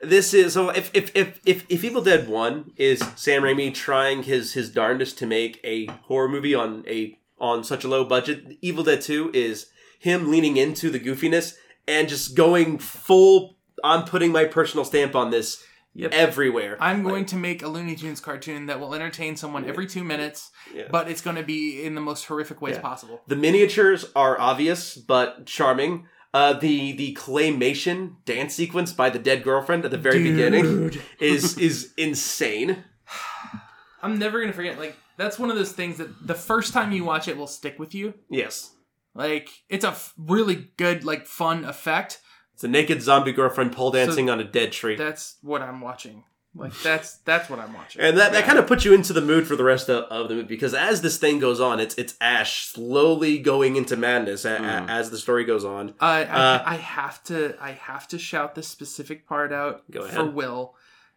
This 0.00 0.34
is 0.34 0.52
so. 0.52 0.68
If 0.70 0.90
if, 0.94 1.10
if 1.16 1.40
if 1.46 1.64
if 1.68 1.82
Evil 1.82 2.02
Dead 2.02 2.28
One 2.28 2.72
is 2.76 3.00
Sam 3.16 3.42
Raimi 3.42 3.72
trying 3.72 4.24
his 4.24 4.52
his 4.52 4.68
darndest 4.68 5.18
to 5.18 5.26
make 5.26 5.60
a 5.64 5.86
horror 5.86 6.28
movie 6.28 6.54
on 6.54 6.84
a 6.86 7.18
on 7.38 7.64
such 7.64 7.84
a 7.84 7.88
low 7.88 8.04
budget, 8.04 8.58
Evil 8.60 8.84
Dead 8.84 9.00
Two 9.00 9.30
is 9.32 9.70
him 10.04 10.30
leaning 10.30 10.56
into 10.56 10.90
the 10.90 11.00
goofiness 11.00 11.54
and 11.88 12.08
just 12.08 12.34
going 12.36 12.78
full. 12.78 13.56
I'm 13.82 14.04
putting 14.04 14.32
my 14.32 14.44
personal 14.44 14.84
stamp 14.84 15.14
on 15.14 15.30
this 15.30 15.64
Yep. 15.96 16.12
everywhere. 16.12 16.76
I'm 16.80 17.04
going 17.04 17.24
to 17.26 17.36
make 17.36 17.62
a 17.62 17.68
Looney 17.68 17.94
Tunes 17.94 18.18
cartoon 18.20 18.66
that 18.66 18.80
will 18.80 18.94
entertain 18.96 19.36
someone 19.36 19.64
every 19.64 19.86
two 19.86 20.02
minutes, 20.02 20.50
Yeah. 20.74 20.88
but 20.90 21.08
it's 21.08 21.20
going 21.20 21.36
to 21.36 21.44
be 21.44 21.84
in 21.84 21.94
the 21.94 22.00
most 22.00 22.24
horrific 22.26 22.60
ways 22.60 22.74
Yeah. 22.74 22.80
possible. 22.82 23.22
The 23.28 23.36
miniatures 23.36 24.04
are 24.16 24.36
obvious 24.40 24.96
but 24.96 25.46
charming. 25.46 26.08
Uh, 26.32 26.52
the 26.52 26.90
the 26.92 27.14
claymation 27.14 28.16
dance 28.24 28.54
sequence 28.54 28.92
by 28.92 29.08
the 29.08 29.20
dead 29.20 29.44
girlfriend 29.44 29.84
at 29.84 29.92
the 29.92 29.96
very 29.98 30.20
beginning 30.24 30.90
is 31.20 31.56
is 31.58 31.92
insane. 31.96 32.82
I'm 34.02 34.18
never 34.18 34.40
gonna 34.40 34.52
forget. 34.52 34.76
Like 34.78 34.96
that's 35.16 35.38
one 35.38 35.48
of 35.50 35.56
those 35.56 35.70
things 35.70 35.98
that 35.98 36.26
the 36.26 36.34
first 36.34 36.72
time 36.72 36.90
you 36.90 37.04
watch 37.04 37.28
it 37.28 37.36
will 37.36 37.46
stick 37.46 37.78
with 37.78 37.94
you. 37.94 38.14
Yes, 38.28 38.73
Like 39.14 39.48
it's 39.68 39.84
a 39.84 39.88
f- 39.88 40.12
really 40.18 40.70
good, 40.76 41.04
like 41.04 41.26
fun 41.26 41.64
effect. 41.64 42.20
it's 42.54 42.64
a 42.64 42.68
naked 42.68 43.00
zombie 43.02 43.32
girlfriend 43.32 43.72
pole 43.72 43.90
dancing 43.92 44.28
on 44.30 44.40
a 44.40 44.44
dead 44.44 44.72
tree, 44.72 44.96
That's 44.96 45.36
what 45.42 45.62
I'm 45.62 45.80
watching. 45.80 46.24
Like 46.56 46.72
that's 46.82 47.16
that's 47.18 47.50
what 47.50 47.58
I'm 47.58 47.72
watching. 47.72 48.00
and 48.00 48.16
that, 48.16 48.30
that 48.32 48.44
kind 48.44 48.58
of 48.60 48.68
puts 48.68 48.84
you 48.84 48.94
into 48.94 49.12
the 49.12 49.20
mood 49.20 49.46
for 49.48 49.56
the 49.56 49.64
rest 49.64 49.88
of, 49.88 50.04
of 50.04 50.28
the 50.28 50.36
movie 50.36 50.46
because 50.46 50.72
as 50.72 51.02
this 51.02 51.18
thing 51.18 51.40
goes 51.40 51.60
on, 51.60 51.80
it's 51.80 51.96
it's 51.96 52.14
Ash 52.20 52.66
slowly 52.66 53.38
going 53.40 53.74
into 53.74 53.96
madness 53.96 54.44
a, 54.44 54.54
a- 54.54 54.58
Mm. 54.60 54.88
as 54.88 55.10
the 55.10 55.18
story 55.18 55.44
goes 55.44 55.64
on. 55.64 55.94
I, 56.00 56.24
I, 56.24 56.54
Uh, 56.56 56.62
I 56.66 56.74
have 56.76 57.24
to 57.24 57.56
I 57.60 57.72
have 57.72 58.06
to 58.08 58.18
shout 58.20 58.54
this 58.54 58.68
specific 58.68 59.26
part 59.26 59.52
out 59.52 59.82
for. 60.12 60.24
Will. 60.30 60.74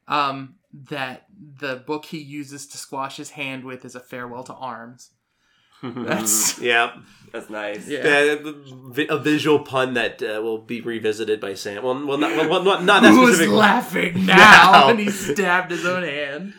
Um, 0.08 0.56
that 0.90 1.26
the 1.60 1.76
book 1.86 2.06
he 2.06 2.18
uses 2.20 2.66
to 2.68 2.78
squash 2.78 3.18
his 3.18 3.32
hand 3.32 3.64
with 3.64 3.84
is 3.86 3.94
a 3.96 4.00
farewell 4.00 4.44
to 4.46 4.54
arms. 4.54 5.12
That's 5.84 6.60
Yeah, 6.62 6.96
That's 7.32 7.50
nice. 7.50 7.88
Yeah. 7.88 8.38
Uh, 8.44 8.54
vi- 8.92 9.08
a 9.10 9.18
visual 9.18 9.60
pun 9.60 9.94
that 9.94 10.22
uh, 10.24 10.42
will 10.42 10.58
be 10.60 10.82
revisited 10.82 11.40
by 11.40 11.54
Sam. 11.54 11.84
Well, 11.84 12.06
well, 12.06 12.18
not, 12.18 12.50
well, 12.50 12.63
not, 12.63 12.84
not 12.84 13.02
that 13.04 13.12
who's 13.12 13.36
specific. 13.36 13.54
laughing 13.56 14.26
Now. 14.26 14.36
now 14.36 14.88
when 14.88 15.00
he 15.00 15.10
stabbed 15.10 15.72
his 15.72 15.86
own 15.86 16.04
hand. 16.04 16.54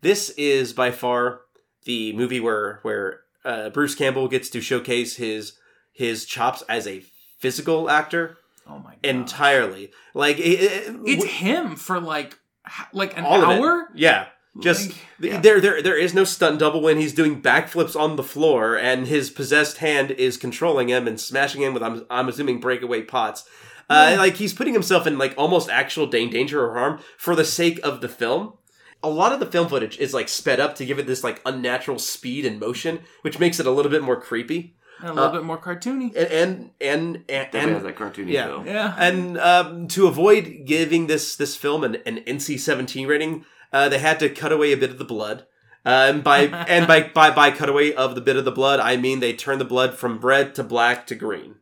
This 0.00 0.30
is 0.30 0.72
by 0.72 0.90
far 0.90 1.40
the 1.84 2.12
movie 2.12 2.40
where 2.40 2.78
where 2.82 3.20
uh, 3.44 3.70
Bruce 3.70 3.94
Campbell 3.94 4.28
gets 4.28 4.48
to 4.50 4.60
showcase 4.60 5.16
his 5.16 5.54
his 5.92 6.24
chops 6.24 6.62
as 6.68 6.86
a 6.86 7.00
physical 7.38 7.90
actor 7.90 8.36
Oh 8.68 8.78
my 8.78 8.90
god! 8.92 8.98
entirely. 9.02 9.90
Like 10.14 10.38
it, 10.38 10.42
it- 10.60 10.96
it's 11.04 11.24
him 11.24 11.74
for 11.76 11.98
like 12.00 12.38
h- 12.66 12.86
like 12.92 13.16
an 13.18 13.24
all 13.24 13.42
of 13.42 13.50
it. 13.50 13.60
hour. 13.60 13.88
Yeah. 13.94 14.26
Just 14.60 14.88
Like, 14.90 14.96
yeah. 15.20 15.40
there, 15.40 15.60
there, 15.60 15.80
there 15.82 15.96
is 15.96 16.12
no 16.12 16.24
stunt 16.24 16.58
double 16.58 16.82
when 16.82 16.98
he's 16.98 17.14
doing 17.14 17.40
backflips 17.40 17.98
on 17.98 18.16
the 18.16 18.22
floor, 18.22 18.76
and 18.76 19.06
his 19.06 19.30
possessed 19.30 19.78
hand 19.78 20.10
is 20.10 20.36
controlling 20.36 20.88
him 20.88 21.08
and 21.08 21.18
smashing 21.18 21.62
him 21.62 21.72
with, 21.72 21.82
I'm, 21.82 22.04
I'm 22.10 22.28
assuming, 22.28 22.60
breakaway 22.60 23.02
pots. 23.02 23.44
Uh, 23.88 24.14
like 24.18 24.36
he's 24.36 24.54
putting 24.54 24.72
himself 24.74 25.06
in 25.06 25.18
like 25.18 25.34
almost 25.36 25.68
actual 25.68 26.06
danger 26.06 26.64
or 26.64 26.72
harm 26.74 26.98
for 27.18 27.34
the 27.34 27.44
sake 27.44 27.78
of 27.82 28.00
the 28.00 28.08
film. 28.08 28.54
A 29.02 29.08
lot 29.10 29.32
of 29.32 29.40
the 29.40 29.46
film 29.46 29.68
footage 29.68 29.98
is 29.98 30.14
like 30.14 30.28
sped 30.28 30.60
up 30.60 30.74
to 30.76 30.86
give 30.86 30.98
it 30.98 31.06
this 31.06 31.24
like 31.24 31.40
unnatural 31.44 31.98
speed 31.98 32.46
and 32.46 32.60
motion, 32.60 33.00
which 33.22 33.38
makes 33.38 33.58
it 33.60 33.66
a 33.66 33.70
little 33.70 33.90
bit 33.90 34.02
more 34.02 34.18
creepy 34.20 34.76
and 35.00 35.10
a 35.10 35.12
little 35.14 35.28
Uh, 35.28 35.32
bit 35.32 35.44
more 35.44 35.58
cartoony. 35.58 36.14
and 36.16 36.30
and 36.30 36.70
and 36.80 37.16
and, 37.28 37.52
Definitely 37.52 37.72
has 37.74 37.82
that 37.82 37.96
cartoony 37.96 38.28
yeah. 38.32 38.46
feel. 38.46 38.64
Yeah. 38.64 38.94
and 38.98 39.38
um, 39.38 39.88
to 39.88 40.06
avoid 40.06 40.62
giving 40.64 41.06
this 41.08 41.36
this 41.36 41.56
film 41.56 41.84
an, 41.84 41.96
an 42.06 42.18
NC-17 42.20 43.06
rating, 43.08 43.44
uh, 43.72 43.88
they 43.88 43.98
had 43.98 44.18
to 44.20 44.28
cut 44.28 44.52
away 44.52 44.72
a 44.72 44.76
bit 44.76 44.90
of 44.90 44.98
the 44.98 45.04
blood. 45.04 45.46
Uh, 45.84 46.10
and 46.12 46.22
by 46.24 46.42
and 46.42 46.86
by, 46.86 47.02
by 47.02 47.30
by 47.30 47.50
cutaway 47.50 47.92
of 47.92 48.14
the 48.14 48.20
bit 48.20 48.36
of 48.36 48.44
the 48.44 48.52
blood, 48.52 48.78
I 48.78 48.96
mean 48.96 49.20
they 49.20 49.32
turn 49.32 49.58
the 49.58 49.64
blood 49.64 49.94
from 49.94 50.20
red 50.20 50.54
to 50.54 50.64
black 50.64 51.06
to 51.08 51.14
green. 51.14 51.56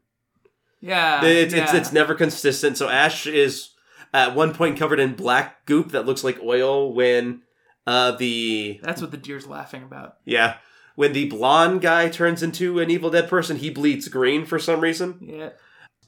yeah. 0.81 1.25
It's 1.25 1.55
it's, 1.55 1.73
yeah. 1.73 1.79
it's 1.79 1.93
never 1.93 2.15
consistent. 2.15 2.77
So 2.77 2.89
Ash 2.89 3.27
is 3.27 3.71
at 4.13 4.35
one 4.35 4.53
point 4.53 4.79
covered 4.79 5.01
in 5.01 5.15
black 5.15 5.65
goop 5.65 5.93
that 5.93 6.05
looks 6.05 6.23
like 6.23 6.39
oil 6.43 6.93
when 6.93 7.43
uh, 7.87 8.13
the 8.13 8.79
That's 8.83 9.01
what 9.01 9.11
the 9.11 9.17
deer's 9.17 9.47
laughing 9.47 9.83
about. 9.83 10.17
yeah 10.27 10.57
when 11.01 11.15
the 11.15 11.31
blonde 11.31 11.81
guy 11.81 12.11
turns 12.11 12.43
into 12.43 12.79
an 12.79 12.91
Evil 12.91 13.09
Dead 13.09 13.27
person, 13.27 13.57
he 13.57 13.71
bleeds 13.71 14.07
green 14.09 14.45
for 14.45 14.59
some 14.59 14.81
reason. 14.81 15.19
Yeah. 15.23 15.51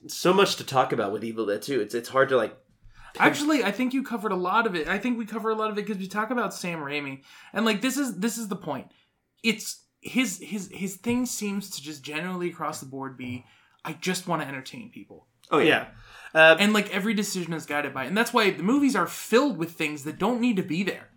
So 0.06 0.34
much 0.34 0.56
to 0.56 0.64
talk 0.64 0.92
about 0.92 1.12
with 1.12 1.24
Evil 1.24 1.46
Dead 1.46 1.62
2. 1.62 1.80
It's 1.80 1.94
it's 1.94 2.10
hard 2.10 2.28
to 2.28 2.36
like 2.36 2.54
Actually, 3.18 3.62
I 3.62 3.70
think 3.70 3.92
you 3.94 4.03
covered 4.03 4.33
a 4.33 4.37
lot 4.37 4.66
of 4.66 4.75
it. 4.75 4.88
I 4.88 4.98
think 4.98 5.18
we 5.18 5.27
cover 5.27 5.51
a 5.51 5.55
lot 5.55 5.70
of 5.70 5.79
it 5.79 5.87
because 5.87 5.98
we 5.98 6.09
talk 6.09 6.31
about 6.31 6.55
Sam 6.55 6.79
Raimi, 6.81 7.22
and 7.53 7.64
like 7.64 7.81
this 7.81 7.96
is 7.96 8.18
this 8.18 8.38
is 8.38 8.48
the 8.48 8.57
point. 8.57 8.87
It's 9.42 9.85
his 10.01 10.38
his 10.38 10.70
his 10.72 10.96
thing 10.96 11.27
seems 11.27 11.70
to 11.70 11.83
just 11.83 12.03
generally 12.03 12.48
across 12.51 12.81
the 12.81 12.87
board 12.87 13.16
be, 13.16 13.44
I 13.85 13.92
just 13.94 14.27
want 14.27 14.42
to 14.42 14.48
entertain 14.48 14.90
people, 14.90 15.27
Oh 15.51 15.59
yeah. 15.59 15.88
yeah. 16.35 16.40
Uh, 16.40 16.57
and 16.59 16.72
like 16.72 16.92
every 16.94 17.12
decision 17.14 17.53
is 17.53 17.66
guided 17.66 17.92
by, 17.92 18.05
it. 18.05 18.09
and 18.09 18.16
that's 18.16 18.33
why 18.33 18.51
the 18.51 18.62
movies 18.62 18.96
are 18.96 19.07
filled 19.07 19.59
with 19.59 19.72
things 19.72 20.05
that 20.05 20.18
don't 20.18 20.40
need 20.40 20.57
to 20.57 20.62
be 20.62 20.83
there. 20.83 21.11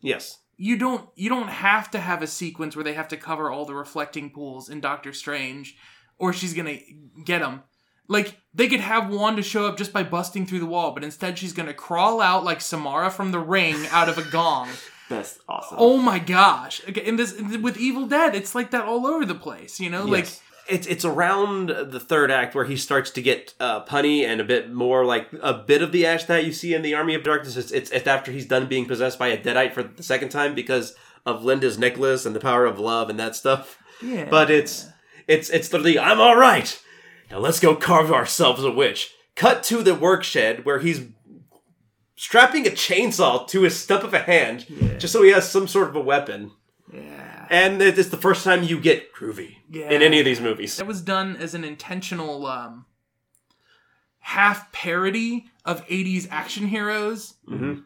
yes. 0.00 0.38
You 0.62 0.76
don't 0.76 1.08
you 1.14 1.30
don't 1.30 1.48
have 1.48 1.90
to 1.92 1.98
have 1.98 2.20
a 2.20 2.26
sequence 2.26 2.76
where 2.76 2.84
they 2.84 2.92
have 2.92 3.08
to 3.08 3.16
cover 3.16 3.50
all 3.50 3.64
the 3.64 3.74
reflecting 3.74 4.28
pools 4.28 4.68
in 4.68 4.82
Doctor 4.82 5.10
Strange, 5.14 5.74
or 6.18 6.34
she's 6.34 6.52
gonna 6.52 6.76
get 7.24 7.38
them. 7.40 7.62
Like 8.10 8.40
they 8.52 8.66
could 8.66 8.80
have 8.80 9.08
Wanda 9.08 9.40
show 9.40 9.66
up 9.66 9.78
just 9.78 9.92
by 9.92 10.02
busting 10.02 10.44
through 10.44 10.58
the 10.58 10.66
wall, 10.66 10.90
but 10.90 11.04
instead 11.04 11.38
she's 11.38 11.52
gonna 11.52 11.72
crawl 11.72 12.20
out 12.20 12.44
like 12.44 12.60
Samara 12.60 13.08
from 13.08 13.30
the 13.30 13.38
Ring 13.38 13.86
out 13.92 14.08
of 14.08 14.18
a 14.18 14.22
gong. 14.22 14.68
That's 15.08 15.38
awesome. 15.48 15.76
Oh 15.80 15.96
my 15.96 16.18
gosh! 16.18 16.82
Okay, 16.88 17.08
And 17.08 17.18
this 17.18 17.40
with 17.40 17.78
Evil 17.78 18.06
Dead, 18.06 18.34
it's 18.34 18.54
like 18.54 18.72
that 18.72 18.84
all 18.84 19.06
over 19.06 19.24
the 19.24 19.34
place. 19.36 19.78
You 19.78 19.90
know, 19.90 20.04
like 20.04 20.26
it's 20.68 20.86
it's 20.88 21.04
around 21.04 21.68
the 21.68 22.00
third 22.00 22.32
act 22.32 22.56
where 22.56 22.64
he 22.64 22.76
starts 22.76 23.12
to 23.12 23.22
get 23.22 23.54
uh, 23.60 23.84
punny 23.84 24.24
and 24.24 24.40
a 24.40 24.44
bit 24.44 24.72
more 24.72 25.04
like 25.04 25.28
a 25.40 25.54
bit 25.54 25.80
of 25.80 25.92
the 25.92 26.04
Ash 26.04 26.24
that 26.24 26.44
you 26.44 26.52
see 26.52 26.74
in 26.74 26.82
the 26.82 26.94
Army 26.94 27.14
of 27.14 27.22
Darkness. 27.22 27.56
It's, 27.56 27.70
it's 27.70 27.90
it's 27.90 28.08
after 28.08 28.32
he's 28.32 28.46
done 28.46 28.66
being 28.66 28.86
possessed 28.86 29.18
by 29.18 29.28
a 29.28 29.38
deadite 29.40 29.72
for 29.72 29.84
the 29.84 30.02
second 30.02 30.30
time 30.30 30.54
because 30.54 30.96
of 31.24 31.44
Linda's 31.44 31.78
necklace 31.78 32.26
and 32.26 32.34
the 32.34 32.40
power 32.40 32.66
of 32.66 32.78
love 32.80 33.08
and 33.08 33.18
that 33.20 33.36
stuff. 33.36 33.78
yeah. 34.02 34.28
But 34.28 34.50
it's 34.50 34.88
it's 35.28 35.48
it's 35.50 35.72
literally 35.72 35.98
I'm 35.98 36.20
all 36.20 36.36
right. 36.36 36.80
Now 37.30 37.38
let's 37.38 37.60
go 37.60 37.74
carve 37.76 38.10
ourselves 38.12 38.64
a 38.64 38.70
witch. 38.70 39.12
Cut 39.36 39.62
to 39.64 39.82
the 39.82 39.94
work 39.94 40.24
shed 40.24 40.64
where 40.64 40.80
he's 40.80 41.02
strapping 42.16 42.66
a 42.66 42.70
chainsaw 42.70 43.46
to 43.48 43.62
his 43.62 43.78
stump 43.78 44.04
of 44.04 44.12
a 44.12 44.18
hand 44.18 44.66
just 44.98 45.12
so 45.12 45.22
he 45.22 45.30
has 45.30 45.50
some 45.50 45.66
sort 45.68 45.88
of 45.88 45.96
a 45.96 46.00
weapon. 46.00 46.50
yeah. 46.92 47.46
And 47.48 47.82
it's 47.82 48.10
the 48.10 48.16
first 48.16 48.44
time 48.44 48.62
you 48.62 48.78
get 48.80 49.12
groovy 49.14 49.56
Yeah. 49.68 49.90
in 49.90 50.02
any 50.02 50.18
of 50.20 50.24
these 50.24 50.40
movies. 50.40 50.78
It 50.78 50.86
was 50.86 51.00
done 51.00 51.36
as 51.36 51.54
an 51.54 51.64
intentional 51.64 52.46
um, 52.46 52.84
half 54.20 54.70
parody 54.72 55.46
of 55.64 55.84
80s 55.88 56.28
action 56.30 56.68
heroes 56.68 57.34
Mhm. 57.48 57.84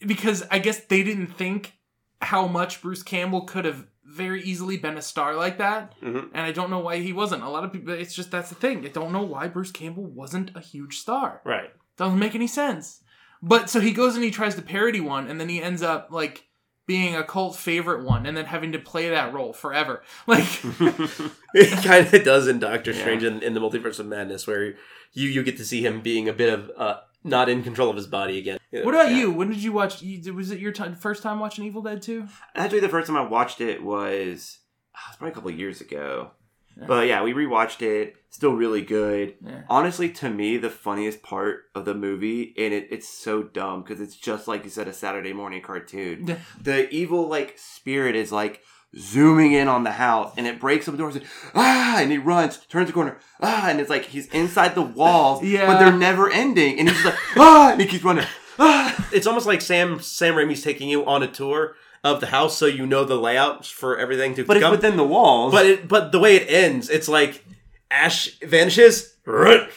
because 0.00 0.42
I 0.50 0.58
guess 0.58 0.80
they 0.80 1.02
didn't 1.02 1.28
think 1.28 1.74
how 2.22 2.46
much 2.48 2.80
Bruce 2.82 3.02
Campbell 3.02 3.42
could 3.42 3.64
have 3.66 3.86
very 4.14 4.42
easily 4.42 4.76
been 4.76 4.96
a 4.96 5.02
star 5.02 5.34
like 5.34 5.58
that. 5.58 5.98
Mhm. 6.00 6.30
And 6.32 6.46
I 6.46 6.52
don't 6.52 6.70
know 6.70 6.78
why 6.78 6.98
he 6.98 7.12
wasn't. 7.12 7.42
A 7.42 7.48
lot 7.48 7.64
of 7.64 7.72
people, 7.72 7.92
it's 7.92 8.14
just 8.14 8.30
that's 8.30 8.48
the 8.48 8.54
thing. 8.54 8.84
I 8.84 8.88
don't 8.88 9.12
know 9.12 9.22
why 9.22 9.48
Bruce 9.48 9.72
Campbell 9.72 10.04
wasn't 10.06 10.52
a 10.54 10.60
huge 10.60 10.98
star. 10.98 11.40
Right. 11.44 11.70
Doesn't 11.96 12.18
make 12.18 12.34
any 12.34 12.46
sense. 12.46 13.02
But 13.42 13.68
so 13.68 13.80
he 13.80 13.92
goes 13.92 14.14
and 14.14 14.24
he 14.24 14.30
tries 14.30 14.54
to 14.54 14.62
parody 14.62 15.00
one, 15.00 15.28
and 15.28 15.38
then 15.40 15.48
he 15.48 15.62
ends 15.62 15.82
up 15.82 16.08
like 16.10 16.46
being 16.86 17.16
a 17.16 17.24
cult 17.24 17.56
favorite 17.56 18.04
one, 18.04 18.26
and 18.26 18.36
then 18.36 18.44
having 18.46 18.72
to 18.72 18.78
play 18.78 19.08
that 19.10 19.32
role 19.32 19.52
forever. 19.52 20.02
Like, 20.26 20.46
it 21.54 21.84
kind 21.84 22.12
of 22.12 22.24
does 22.24 22.46
in 22.46 22.58
Doctor 22.58 22.92
Strange 22.92 23.22
in, 23.24 23.42
in 23.42 23.54
the 23.54 23.60
Multiverse 23.60 23.98
of 23.98 24.06
Madness, 24.06 24.46
where 24.46 24.74
you 25.12 25.28
you 25.28 25.42
get 25.42 25.56
to 25.58 25.64
see 25.64 25.84
him 25.84 26.00
being 26.00 26.28
a 26.28 26.32
bit 26.32 26.52
of 26.52 26.70
uh, 26.76 26.96
not 27.24 27.48
in 27.48 27.62
control 27.62 27.90
of 27.90 27.96
his 27.96 28.06
body 28.06 28.38
again. 28.38 28.58
what 28.70 28.94
about 28.94 29.10
Yeah. 29.10 29.16
you? 29.18 29.30
When 29.30 29.48
did 29.48 29.62
you 29.62 29.72
watch? 29.72 30.02
You, 30.02 30.34
was 30.34 30.50
it 30.50 30.60
your 30.60 30.72
time, 30.72 30.94
first 30.94 31.22
time 31.22 31.40
watching 31.40 31.64
Evil 31.64 31.82
Dead 31.82 32.02
2? 32.02 32.26
Actually, 32.54 32.80
the 32.80 32.88
first 32.88 33.06
time 33.08 33.16
I 33.16 33.22
watched 33.22 33.60
it 33.60 33.82
was, 33.82 34.58
ah, 34.94 34.98
it 35.06 35.10
was 35.10 35.16
probably 35.16 35.30
a 35.32 35.34
couple 35.34 35.50
of 35.50 35.58
years 35.58 35.80
ago. 35.80 36.30
Yeah. 36.78 36.86
But 36.86 37.06
yeah, 37.06 37.22
we 37.22 37.32
rewatched 37.32 37.82
it. 37.82 38.16
Still 38.30 38.52
really 38.54 38.82
good. 38.82 39.34
Yeah. 39.46 39.62
Honestly, 39.70 40.08
to 40.10 40.28
me, 40.28 40.56
the 40.56 40.70
funniest 40.70 41.22
part 41.22 41.66
of 41.76 41.84
the 41.84 41.94
movie, 41.94 42.52
and 42.58 42.74
it, 42.74 42.88
it's 42.90 43.08
so 43.08 43.44
dumb 43.44 43.82
because 43.82 44.00
it's 44.00 44.16
just 44.16 44.48
like 44.48 44.64
you 44.64 44.70
said, 44.70 44.88
a 44.88 44.92
Saturday 44.92 45.32
morning 45.32 45.62
cartoon. 45.62 46.36
The 46.60 46.92
evil 46.92 47.28
like 47.28 47.54
spirit 47.58 48.16
is 48.16 48.32
like 48.32 48.60
zooming 48.98 49.52
in 49.52 49.68
on 49.68 49.84
the 49.84 49.92
house, 49.92 50.32
and 50.36 50.46
it 50.46 50.60
breaks 50.60 50.86
some 50.86 50.96
doors. 50.96 51.16
And, 51.16 51.24
ah, 51.54 51.98
and 52.00 52.10
he 52.12 52.18
runs, 52.18 52.58
turns 52.68 52.86
the 52.88 52.92
corner, 52.92 53.18
ah, 53.40 53.68
and 53.68 53.80
it's 53.80 53.90
like 53.90 54.04
he's 54.06 54.26
inside 54.28 54.74
the 54.74 54.82
walls, 54.82 55.42
Yeah. 55.44 55.66
but 55.66 55.78
they're 55.78 55.92
never 55.92 56.30
ending, 56.30 56.78
and 56.78 56.88
he's 56.88 57.02
just 57.02 57.14
like 57.14 57.36
ah, 57.38 57.72
and 57.72 57.80
he 57.80 57.86
keeps 57.86 58.04
running. 58.04 58.26
Ah. 58.58 59.08
It's 59.12 59.26
almost 59.26 59.46
like 59.46 59.60
Sam 59.60 60.00
Sam 60.00 60.34
Raimi's 60.34 60.62
taking 60.62 60.88
you 60.88 61.04
on 61.06 61.22
a 61.22 61.28
tour 61.28 61.74
of 62.04 62.20
the 62.20 62.26
house, 62.26 62.56
so 62.58 62.66
you 62.66 62.86
know 62.86 63.04
the 63.04 63.16
layout 63.16 63.64
for 63.66 63.96
everything 63.98 64.34
to 64.36 64.44
But 64.44 64.58
it's 64.58 64.62
come. 64.64 64.70
within 64.72 64.96
the 64.96 65.04
walls. 65.04 65.52
but 65.52 65.66
it, 65.66 65.88
but 65.88 66.12
the 66.12 66.18
way 66.20 66.36
it 66.36 66.48
ends, 66.50 66.88
it's 66.90 67.08
like 67.08 67.44
Ash 67.90 68.38
vanishes, 68.40 69.16
run, 69.26 69.68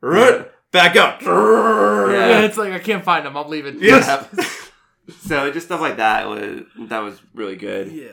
run, 0.00 0.46
back 0.70 0.96
up. 0.96 1.20
Yeah, 1.22 2.42
it's 2.42 2.56
like 2.56 2.72
I 2.72 2.78
can't 2.78 3.04
find 3.04 3.26
him. 3.26 3.36
I'm 3.36 3.48
leaving. 3.48 3.78
Yes. 3.82 4.06
so 5.26 5.50
just 5.50 5.66
stuff 5.66 5.80
like 5.80 5.96
that 5.96 6.28
was 6.28 6.62
that 6.88 7.00
was 7.00 7.20
really 7.34 7.56
good. 7.56 7.90
Yeah. 7.92 8.08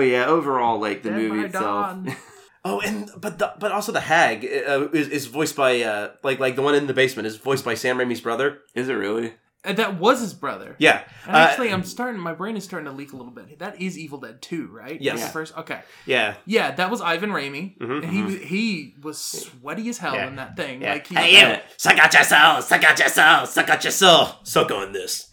But 0.00 0.06
yeah, 0.06 0.24
overall, 0.26 0.80
like 0.80 1.02
the 1.02 1.10
Dead 1.10 1.18
movie 1.18 1.44
itself. 1.46 1.98
Oh, 2.62 2.78
and 2.80 3.08
but 3.16 3.38
the, 3.38 3.54
but 3.58 3.72
also 3.72 3.90
the 3.90 4.00
hag 4.00 4.44
uh, 4.44 4.88
is, 4.92 5.08
is 5.08 5.26
voiced 5.26 5.56
by 5.56 5.80
uh, 5.80 6.10
like 6.22 6.38
like 6.40 6.56
the 6.56 6.62
one 6.62 6.74
in 6.74 6.86
the 6.86 6.92
basement 6.92 7.26
is 7.26 7.36
voiced 7.36 7.64
by 7.64 7.72
Sam 7.74 7.96
Raimi's 7.96 8.20
brother. 8.20 8.58
Is 8.74 8.90
it 8.90 8.92
really? 8.92 9.32
Uh, 9.64 9.72
That 9.72 9.98
was 9.98 10.20
his 10.20 10.34
brother. 10.34 10.76
Yeah. 10.78 11.02
And 11.26 11.36
Uh, 11.36 11.38
actually, 11.38 11.72
I'm 11.72 11.84
starting. 11.84 12.20
My 12.20 12.34
brain 12.34 12.58
is 12.58 12.64
starting 12.64 12.84
to 12.84 12.92
leak 12.92 13.14
a 13.14 13.16
little 13.16 13.32
bit. 13.32 13.58
That 13.60 13.80
is 13.80 13.96
Evil 13.98 14.20
Dead 14.20 14.42
2, 14.42 14.68
right? 14.70 15.00
Yes. 15.00 15.24
The 15.24 15.30
First. 15.30 15.56
Okay. 15.56 15.80
yeah. 16.04 16.34
Yeah, 16.44 16.70
that 16.72 16.90
was 16.90 17.00
Ivan 17.00 17.30
Raimi. 17.30 17.78
Mhm. 17.78 18.02
And 18.02 18.12
he 18.12 18.22
was 18.22 18.34
he 18.42 18.94
was 19.02 19.16
sweaty 19.18 19.88
as 19.88 19.96
hell 19.96 20.14
Yeah. 20.14 20.28
in 20.28 20.36
that 20.36 20.54
thing. 20.54 20.82
Yeah. 20.82 20.92
Like 20.92 21.06
he, 21.06 21.14
hey, 21.14 21.52
you! 21.54 21.58
Suck 21.78 21.98
out 21.98 22.12
your 22.12 22.24
soul! 22.24 22.60
Suck 22.60 22.84
out 22.84 22.98
your 22.98 23.08
soul! 23.08 23.46
Suck 23.46 23.70
out 23.70 23.82
your 23.84 23.90
soul! 23.92 24.28
Suck 24.42 24.70
on 24.70 24.92
this. 24.92 25.30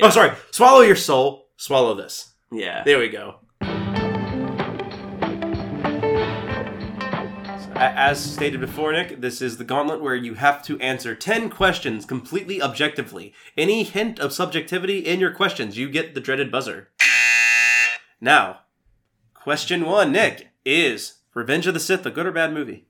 Oh, 0.00 0.08
sorry. 0.08 0.32
Swallow 0.50 0.80
your 0.80 0.96
soul. 0.96 1.48
Swallow 1.58 1.94
this. 1.94 2.32
Yeah. 2.50 2.84
There 2.84 2.98
we 2.98 3.10
go. 3.10 3.40
As 7.92 8.22
stated 8.32 8.60
before, 8.60 8.92
Nick, 8.92 9.20
this 9.20 9.42
is 9.42 9.58
the 9.58 9.64
gauntlet 9.64 10.00
where 10.00 10.14
you 10.14 10.34
have 10.34 10.62
to 10.64 10.78
answer 10.80 11.14
10 11.14 11.50
questions 11.50 12.06
completely 12.06 12.62
objectively. 12.62 13.34
Any 13.58 13.82
hint 13.82 14.18
of 14.18 14.32
subjectivity 14.32 15.00
in 15.00 15.20
your 15.20 15.32
questions, 15.32 15.76
you 15.76 15.88
get 15.90 16.14
the 16.14 16.20
dreaded 16.20 16.50
buzzer. 16.50 16.88
Now, 18.20 18.60
question 19.34 19.84
one, 19.84 20.12
Nick, 20.12 20.48
is 20.64 21.18
Revenge 21.34 21.66
of 21.66 21.74
the 21.74 21.80
Sith 21.80 22.06
a 22.06 22.10
good 22.10 22.26
or 22.26 22.32
bad 22.32 22.52
movie? 22.54 22.86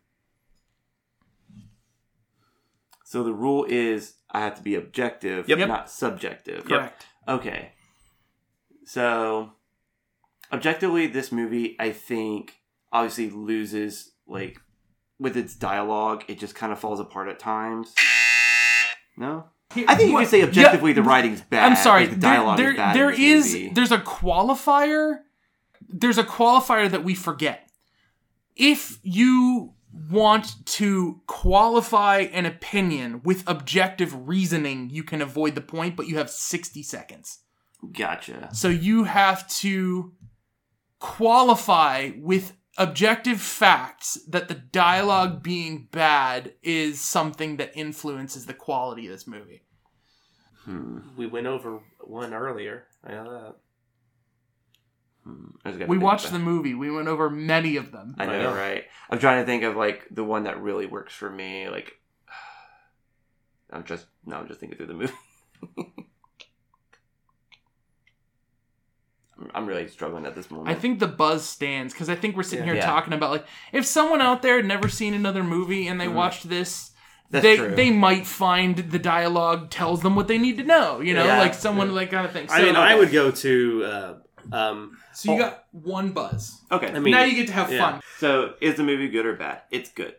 So 3.05 3.23
the 3.25 3.33
rule 3.33 3.65
is 3.69 4.15
I 4.31 4.41
have 4.41 4.57
to 4.57 4.63
be 4.63 4.75
objective, 4.75 5.49
Yep. 5.49 5.69
not 5.69 5.91
subjective. 5.91 6.65
correct. 6.67 7.07
Okay. 7.27 7.73
So, 8.85 9.53
objectively, 10.53 11.07
this 11.07 11.33
movie, 11.33 11.75
I 11.81 11.91
think, 11.93 12.61
obviously 12.93 13.31
loses, 13.31 14.13
like, 14.27 14.61
with 15.18 15.37
its 15.37 15.55
dialogue, 15.55 16.24
it 16.29 16.38
just 16.38 16.55
kind 16.55 16.72
of 16.72 16.79
falls 16.79 17.00
apart 17.00 17.29
at 17.29 17.38
times. 17.38 17.94
No? 19.16 19.44
I 19.70 19.94
think 19.96 20.09
you 20.09 20.12
What- 20.14 20.20
could 20.22 20.31
say 20.31 20.42
objectively 20.42 20.90
yeah, 20.90 20.94
the 20.96 21.03
writing's 21.03 21.40
bad. 21.40 21.64
I'm 21.64 21.77
sorry. 21.77 22.07
the 22.07 22.16
there- 22.16 22.31
dialogue 22.35 22.59
there, 22.59 22.70
is 22.72 22.77
bad. 22.77 22.96
there 22.96 23.11
this 23.16 23.53
movie. 23.53 23.68
there's 23.70 23.92
a 23.92 23.98
qualifier. 23.98 25.20
There's 25.88 26.18
a 26.18 26.24
qualifier 26.24 26.90
that 26.90 27.05
we 27.05 27.14
forget. 27.14 27.68
If 28.57 28.98
you 29.03 29.74
want 30.11 30.64
to 30.66 31.20
qualify 31.27 32.18
an 32.20 32.46
opinion 32.46 33.20
with 33.22 33.44
objective 33.48 34.27
reasoning, 34.29 34.90
you 34.90 35.05
can 35.05 35.22
avoid 35.22 35.55
the 35.55 35.61
point, 35.61 35.96
but 35.96 36.07
you 36.09 36.18
have 36.18 36.31
60 36.31 36.83
seconds. 36.83 37.38
Gotcha. 37.92 38.48
So 38.53 38.68
you 38.68 39.05
have 39.05 39.46
to 39.61 40.12
qualify 40.98 42.11
with 42.18 42.57
objective 42.77 43.41
facts 43.41 44.19
that 44.29 44.49
the 44.49 44.55
dialogue 44.55 45.43
being 45.43 45.89
bad 45.91 46.53
is 46.63 47.01
something 47.01 47.57
that 47.59 47.77
influences 47.77 48.47
the 48.47 48.55
quality 48.55 49.07
of 49.07 49.13
this 49.13 49.27
movie. 49.27 49.63
Hmm. 50.65 50.99
We 51.17 51.27
went 51.27 51.47
over 51.47 51.81
one 52.01 52.33
earlier. 52.35 52.85
I 53.05 53.13
know 53.13 53.31
that. 53.33 53.57
Hmm. 55.25 55.47
I 55.65 55.85
We 55.87 55.99
watched 55.99 56.27
about- 56.27 56.39
the 56.39 56.45
movie. 56.45 56.75
We 56.75 56.91
went 56.91 57.09
over 57.09 57.31
many 57.31 57.77
of 57.77 57.93
them. 57.93 58.15
I 58.19 58.27
know, 58.27 58.33
I 58.33 58.43
know. 58.43 58.55
right? 58.55 58.85
I'm 59.11 59.19
trying 59.19 59.43
to 59.43 59.47
think 59.47 59.63
of 59.63 59.77
like 59.77 60.07
the 60.11 60.25
one 60.25 60.45
that 60.45 60.61
really 60.61 60.87
works 60.87 61.15
for 61.15 61.31
me. 61.31 61.69
Like, 61.69 61.93
I'm 63.73 63.85
just 63.85 64.07
now 64.27 64.41
I'm 64.41 64.49
just 64.49 64.61
thinking 64.61 64.77
through 64.79 64.87
the 64.87 64.95
movie. 64.95 65.13
I'm- 69.38 69.51
I'm 69.55 69.66
really 69.66 69.88
struggling 69.88 70.27
at 70.27 70.35
this 70.35 70.51
moment. 70.51 70.68
I 70.68 70.75
think 70.79 71.01
the 71.01 71.09
buzz 71.09 71.44
stands 71.49 71.92
because 71.92 72.09
I 72.09 72.14
think 72.14 72.37
we're 72.37 72.42
sitting 72.44 72.66
Yeah. 72.66 72.73
here 72.75 72.83
Yeah. 72.83 72.87
talking 72.87 73.12
about 73.12 73.31
like 73.31 73.44
if 73.73 73.85
someone 73.85 74.20
out 74.20 74.42
there 74.42 74.57
had 74.57 74.64
never 74.66 74.88
seen 74.88 75.12
another 75.14 75.42
movie 75.42 75.87
and 75.88 76.01
they 76.01 76.07
Mhm. 76.07 76.14
watched 76.14 76.49
this, 76.49 76.92
That's 77.31 77.42
they 77.42 77.57
true. 77.57 77.75
they 77.75 77.90
might 77.90 78.27
find 78.27 78.77
the 78.77 78.99
dialogue 78.99 79.70
tells 79.70 80.03
them 80.03 80.14
what 80.14 80.29
they 80.29 80.38
need 80.38 80.57
to 80.59 80.64
know. 80.64 81.01
You 81.01 81.14
know, 81.14 81.25
Yeah. 81.25 81.38
like 81.38 81.55
someone 81.55 81.94
like 81.94 82.11
kind 82.12 82.25
of 82.27 82.33
thing. 82.33 82.49
So, 82.49 82.55
I 82.55 82.62
mean, 82.62 82.77
I 82.77 82.94
would 82.94 83.11
go 83.11 83.31
to. 83.33 83.85
Uh, 83.85 84.14
um, 84.53 84.99
so 85.12 85.33
you 85.33 85.38
got 85.38 85.64
one 85.73 86.11
buzz. 86.11 86.61
okay. 86.70 86.92
I 86.94 86.99
mean, 87.01 87.12
now 87.12 87.25
you 87.25 87.35
get 87.35 87.49
to 87.49 87.53
have 87.55 87.73
yeah. 87.73 87.79
fun. 87.92 88.01
so 88.18 88.55
is 88.61 88.77
the 88.77 88.85
movie 88.85 89.09
good 89.09 89.27
or 89.27 89.35
bad? 89.35 89.62
It's 89.70 89.90
good. 89.90 90.14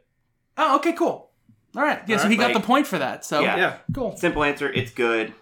Oh, 0.58 0.76
okay, 0.78 0.92
cool. 0.94 1.32
All 1.78 1.84
right, 1.84 2.02
yeah. 2.08 2.16
All 2.18 2.24
so 2.24 2.30
he 2.30 2.36
got 2.38 2.46
like- 2.46 2.54
the 2.56 2.60
point 2.68 2.88
for 2.88 2.98
that. 2.98 3.24
So 3.24 3.42
Yeah. 3.42 3.56
yeah. 3.58 3.74
cool. 3.94 4.16
Simple 4.18 4.44
answer. 4.44 4.70
It's 4.72 4.92
good. 4.92 5.34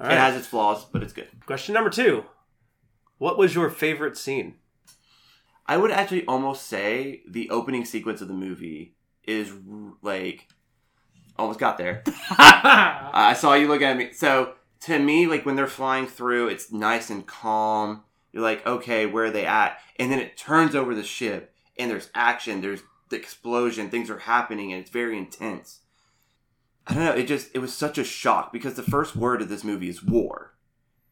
All 0.00 0.06
It 0.06 0.16
has 0.18 0.34
its 0.36 0.46
flaws, 0.48 0.84
but 0.86 1.02
it's 1.04 1.12
good. 1.12 1.28
Question 1.46 1.74
number 1.74 1.90
two. 1.90 2.24
What 3.18 3.38
was 3.38 3.54
your 3.54 3.70
favorite 3.70 4.16
scene? 4.16 4.56
I 5.66 5.76
would 5.76 5.90
actually 5.90 6.26
almost 6.26 6.66
say 6.66 7.22
the 7.26 7.48
opening 7.50 7.84
sequence 7.84 8.20
of 8.20 8.28
the 8.28 8.34
movie 8.34 8.94
is 9.26 9.50
like 10.02 10.48
almost 11.38 11.58
got 11.58 11.78
there. 11.78 12.02
I 12.30 13.34
saw 13.38 13.54
you 13.54 13.68
look 13.68 13.82
at 13.82 13.96
me. 13.96 14.12
So 14.12 14.54
to 14.82 14.98
me, 14.98 15.26
like 15.26 15.46
when 15.46 15.56
they're 15.56 15.66
flying 15.66 16.06
through, 16.06 16.48
it's 16.48 16.72
nice 16.72 17.10
and 17.10 17.26
calm. 17.26 18.02
You're 18.32 18.42
like, 18.42 18.66
okay, 18.66 19.06
where 19.06 19.26
are 19.26 19.30
they 19.30 19.46
at? 19.46 19.78
And 19.98 20.10
then 20.10 20.18
it 20.18 20.36
turns 20.36 20.74
over 20.74 20.94
the 20.94 21.04
ship, 21.04 21.54
and 21.78 21.90
there's 21.90 22.10
action. 22.14 22.60
There's 22.60 22.82
the 23.08 23.16
explosion. 23.16 23.90
Things 23.90 24.10
are 24.10 24.18
happening, 24.18 24.72
and 24.72 24.80
it's 24.80 24.90
very 24.90 25.16
intense. 25.16 25.80
I 26.86 26.94
don't 26.94 27.04
know. 27.04 27.12
It 27.12 27.26
just 27.26 27.50
it 27.54 27.60
was 27.60 27.72
such 27.72 27.96
a 27.96 28.04
shock 28.04 28.52
because 28.52 28.74
the 28.74 28.82
first 28.82 29.16
word 29.16 29.40
of 29.40 29.48
this 29.48 29.64
movie 29.64 29.88
is 29.88 30.02
war, 30.02 30.43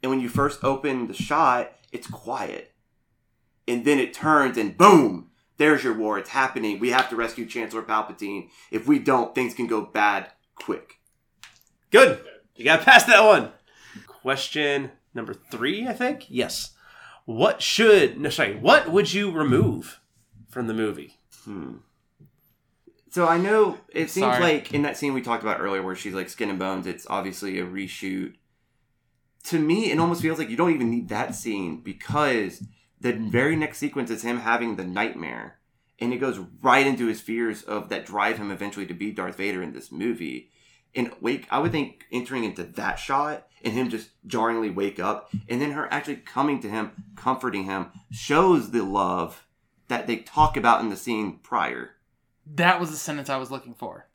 and 0.02 0.10
when 0.10 0.20
you 0.20 0.28
first 0.28 0.62
open 0.64 1.06
the 1.06 1.14
shot, 1.14 1.72
it's 1.92 2.06
quiet, 2.06 2.72
and 3.68 3.84
then 3.84 3.98
it 3.98 4.12
turns 4.12 4.56
and 4.56 4.76
boom. 4.76 5.30
There's 5.58 5.84
your 5.84 5.94
war. 5.96 6.18
It's 6.18 6.30
happening. 6.30 6.80
We 6.80 6.90
have 6.90 7.08
to 7.10 7.16
rescue 7.16 7.46
Chancellor 7.46 7.82
Palpatine. 7.82 8.48
If 8.70 8.88
we 8.88 8.98
don't, 8.98 9.34
things 9.34 9.54
can 9.54 9.66
go 9.66 9.82
bad 9.82 10.30
quick. 10.56 10.98
Good. 11.90 12.24
You 12.56 12.64
got 12.64 12.80
past 12.80 13.06
that 13.06 13.22
one. 13.22 13.52
Question 14.06 14.90
number 15.14 15.34
three, 15.34 15.86
I 15.86 15.92
think. 15.92 16.26
Yes. 16.28 16.72
What 17.24 17.62
should 17.62 18.18
no 18.18 18.30
sorry, 18.30 18.56
what 18.56 18.90
would 18.90 19.12
you 19.12 19.30
remove 19.30 20.00
from 20.48 20.66
the 20.66 20.74
movie? 20.74 21.18
Hmm. 21.44 21.76
So 23.10 23.28
I 23.28 23.36
know 23.36 23.78
it 23.90 24.08
seems 24.08 24.36
Sorry. 24.36 24.42
like 24.42 24.72
in 24.72 24.82
that 24.82 24.96
scene 24.96 25.12
we 25.12 25.20
talked 25.20 25.42
about 25.42 25.60
earlier 25.60 25.82
where 25.82 25.94
she's 25.94 26.14
like 26.14 26.30
skin 26.30 26.48
and 26.48 26.58
bones, 26.58 26.86
it's 26.86 27.06
obviously 27.10 27.58
a 27.58 27.66
reshoot. 27.66 28.34
To 29.44 29.58
me, 29.58 29.90
it 29.90 29.98
almost 29.98 30.22
feels 30.22 30.38
like 30.38 30.50
you 30.50 30.56
don't 30.56 30.74
even 30.74 30.90
need 30.90 31.08
that 31.08 31.34
scene 31.34 31.80
because 31.80 32.62
the 33.00 33.12
mm. 33.12 33.30
very 33.30 33.56
next 33.56 33.78
sequence 33.78 34.10
is 34.10 34.22
him 34.22 34.38
having 34.38 34.76
the 34.76 34.84
nightmare. 34.84 35.58
And 35.98 36.12
it 36.12 36.18
goes 36.18 36.40
right 36.62 36.86
into 36.86 37.06
his 37.06 37.20
fears 37.20 37.62
of 37.62 37.88
that 37.90 38.06
drive 38.06 38.38
him 38.38 38.50
eventually 38.50 38.86
to 38.86 38.94
be 38.94 39.12
Darth 39.12 39.36
Vader 39.36 39.62
in 39.62 39.72
this 39.72 39.92
movie. 39.92 40.50
And 40.94 41.12
wake 41.20 41.46
I 41.50 41.58
would 41.58 41.72
think 41.72 42.06
entering 42.12 42.44
into 42.44 42.64
that 42.64 42.96
shot 42.96 43.46
and 43.64 43.72
him 43.72 43.88
just 43.88 44.10
jarringly 44.26 44.70
wake 44.70 44.98
up 44.98 45.30
and 45.48 45.60
then 45.60 45.72
her 45.72 45.92
actually 45.92 46.16
coming 46.16 46.60
to 46.60 46.68
him, 46.68 46.90
comforting 47.16 47.64
him, 47.64 47.92
shows 48.10 48.70
the 48.70 48.82
love 48.82 49.46
that 49.88 50.06
they 50.06 50.16
talk 50.16 50.56
about 50.56 50.80
in 50.80 50.90
the 50.90 50.96
scene 50.96 51.38
prior. 51.42 51.92
That 52.46 52.80
was 52.80 52.90
the 52.90 52.96
sentence 52.96 53.30
I 53.30 53.36
was 53.36 53.50
looking 53.50 53.74
for. 53.74 54.08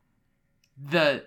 The 0.78 1.26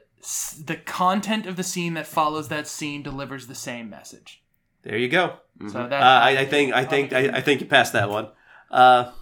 the 0.66 0.76
content 0.76 1.46
of 1.46 1.56
the 1.56 1.62
scene 1.62 1.94
that 1.94 2.06
follows 2.06 2.48
that 2.48 2.66
scene 2.66 3.02
delivers 3.02 3.46
the 3.46 3.54
same 3.54 3.88
message. 3.88 4.42
There 4.82 4.98
you 4.98 5.08
go. 5.08 5.36
Mm-hmm. 5.58 5.68
So 5.70 5.80
Uh, 5.80 5.88
that 5.88 6.02
I, 6.02 6.40
I 6.40 6.44
think 6.46 6.72
I 6.72 6.84
think 6.84 7.12
I, 7.12 7.38
I 7.38 7.40
think 7.40 7.60
you 7.60 7.66
passed 7.66 7.92
that 7.92 8.10
one. 8.10 8.28
Uh, 8.70 9.12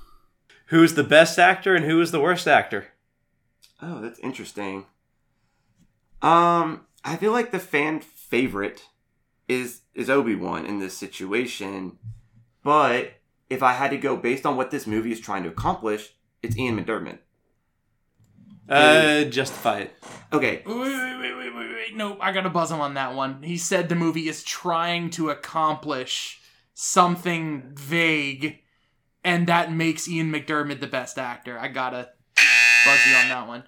who's 0.67 0.95
the 0.95 1.05
best 1.05 1.39
actor 1.39 1.75
and 1.75 1.85
who 1.85 2.01
is 2.01 2.11
the 2.11 2.21
worst 2.21 2.47
actor? 2.47 2.89
Oh, 3.81 4.01
that's 4.01 4.19
interesting. 4.21 4.87
Um, 6.21 6.87
I 7.05 7.17
feel 7.17 7.33
like 7.33 7.53
the 7.53 7.59
fan 7.61 8.01
favorite 8.01 8.83
is 9.47 9.83
is 9.95 10.11
Obi 10.11 10.35
Wan 10.35 10.67
in 10.67 10.79
this 10.79 10.97
situation, 10.97 11.99
but 12.63 13.13
if 13.49 13.63
I 13.63 13.73
had 13.73 13.91
to 13.91 13.97
go 13.97 14.17
based 14.17 14.45
on 14.45 14.57
what 14.57 14.71
this 14.71 14.87
movie 14.87 15.13
is 15.13 15.21
trying 15.21 15.43
to 15.45 15.49
accomplish, 15.49 16.15
it's 16.43 16.57
Ian 16.57 16.79
McDiarmid. 16.79 17.19
Uh, 18.68 19.24
justify 19.24 19.81
it. 19.81 19.96
Okay, 20.33 20.62
Wait, 20.66 20.77
wait, 20.77 20.85
wait, 20.85 21.19
wait, 21.21 21.35
wait, 21.37 21.54
wait, 21.54 21.75
wait. 21.75 21.96
No, 21.96 22.19
I 22.21 22.33
gotta 22.33 22.50
buzz 22.50 22.71
him 22.71 22.81
on 22.81 22.94
that 22.94 23.14
one. 23.14 23.42
He 23.42 23.56
said 23.56 23.88
the 23.88 23.94
movie 23.94 24.29
is 24.29 24.42
trying 24.42 25.10
to 25.10 25.31
accomplish 25.31 26.40
something 26.75 27.73
vague, 27.75 28.58
and 29.25 29.46
that 29.46 29.73
makes 29.73 30.08
Ian 30.08 30.33
McDiarmid 30.33 30.81
the 30.81 30.87
best 30.87 31.19
actor. 31.19 31.58
I 31.58 31.69
gotta 31.69 32.10
buzz 32.85 32.98
you 33.06 33.14
on 33.16 33.29
that 33.29 33.46
one. 33.48 33.64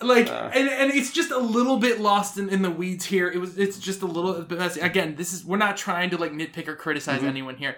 Like, 0.00 0.28
Uh. 0.28 0.50
and, 0.52 0.68
and 0.68 0.92
it's 0.92 1.10
just 1.10 1.30
a 1.30 1.38
little 1.38 1.78
bit 1.78 2.00
lost 2.00 2.36
in, 2.36 2.50
in 2.50 2.60
the 2.60 2.70
weeds 2.70 3.06
here. 3.06 3.30
It 3.30 3.38
was, 3.38 3.56
it's 3.58 3.78
just 3.78 4.02
a 4.02 4.06
little 4.06 4.42
bit 4.42 4.58
messy. 4.58 4.80
Again, 4.80 5.16
this 5.16 5.32
is 5.32 5.44
we're 5.44 5.56
not 5.56 5.78
trying 5.78 6.10
to 6.10 6.18
like 6.18 6.32
nitpick 6.32 6.68
or 6.68 6.76
criticize 6.76 7.20
Mhm. 7.22 7.28
anyone 7.28 7.56
here. 7.56 7.76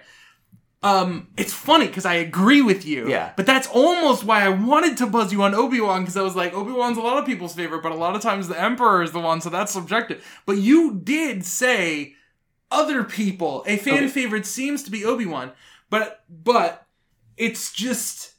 Um, 0.81 1.27
it's 1.35 1.53
funny 1.53 1.87
because 1.87 2.05
I 2.05 2.13
agree 2.15 2.61
with 2.61 2.85
you. 2.85 3.09
Yeah. 3.09 3.33
But 3.35 3.45
that's 3.45 3.67
almost 3.67 4.23
why 4.23 4.43
I 4.45 4.49
wanted 4.49 4.95
to 4.97 5.07
buzz 5.07 5.33
you 5.33 5.43
on 5.43 5.53
Obi 5.53 5.81
Wan 5.81 6.01
because 6.03 6.15
I 6.15 6.21
was 6.21 6.35
like, 6.37 6.53
Obi 6.53 6.71
Wan's 6.71 6.97
a 6.97 7.01
lot 7.01 7.17
of 7.17 7.25
people's 7.25 7.53
favorite, 7.53 7.83
but 7.83 7.91
a 7.91 7.95
lot 7.95 8.15
of 8.15 8.21
times 8.21 8.47
the 8.47 8.59
Emperor 8.59 9.03
is 9.03 9.11
the 9.11 9.19
one, 9.19 9.41
so 9.41 9.49
that's 9.49 9.73
subjective. 9.73 10.25
But 10.45 10.57
you 10.57 10.95
did 11.03 11.43
say 11.45 12.13
other 12.71 13.03
people. 13.03 13.63
A 13.67 13.75
fan 13.77 13.95
Okay. 13.95 14.07
favorite 14.07 14.45
seems 14.45 14.83
to 14.83 14.91
be 14.91 15.03
Obi 15.03 15.25
Wan, 15.25 15.51
but 15.89 16.23
but 16.29 16.85
it's 17.35 17.73
just 17.73 18.33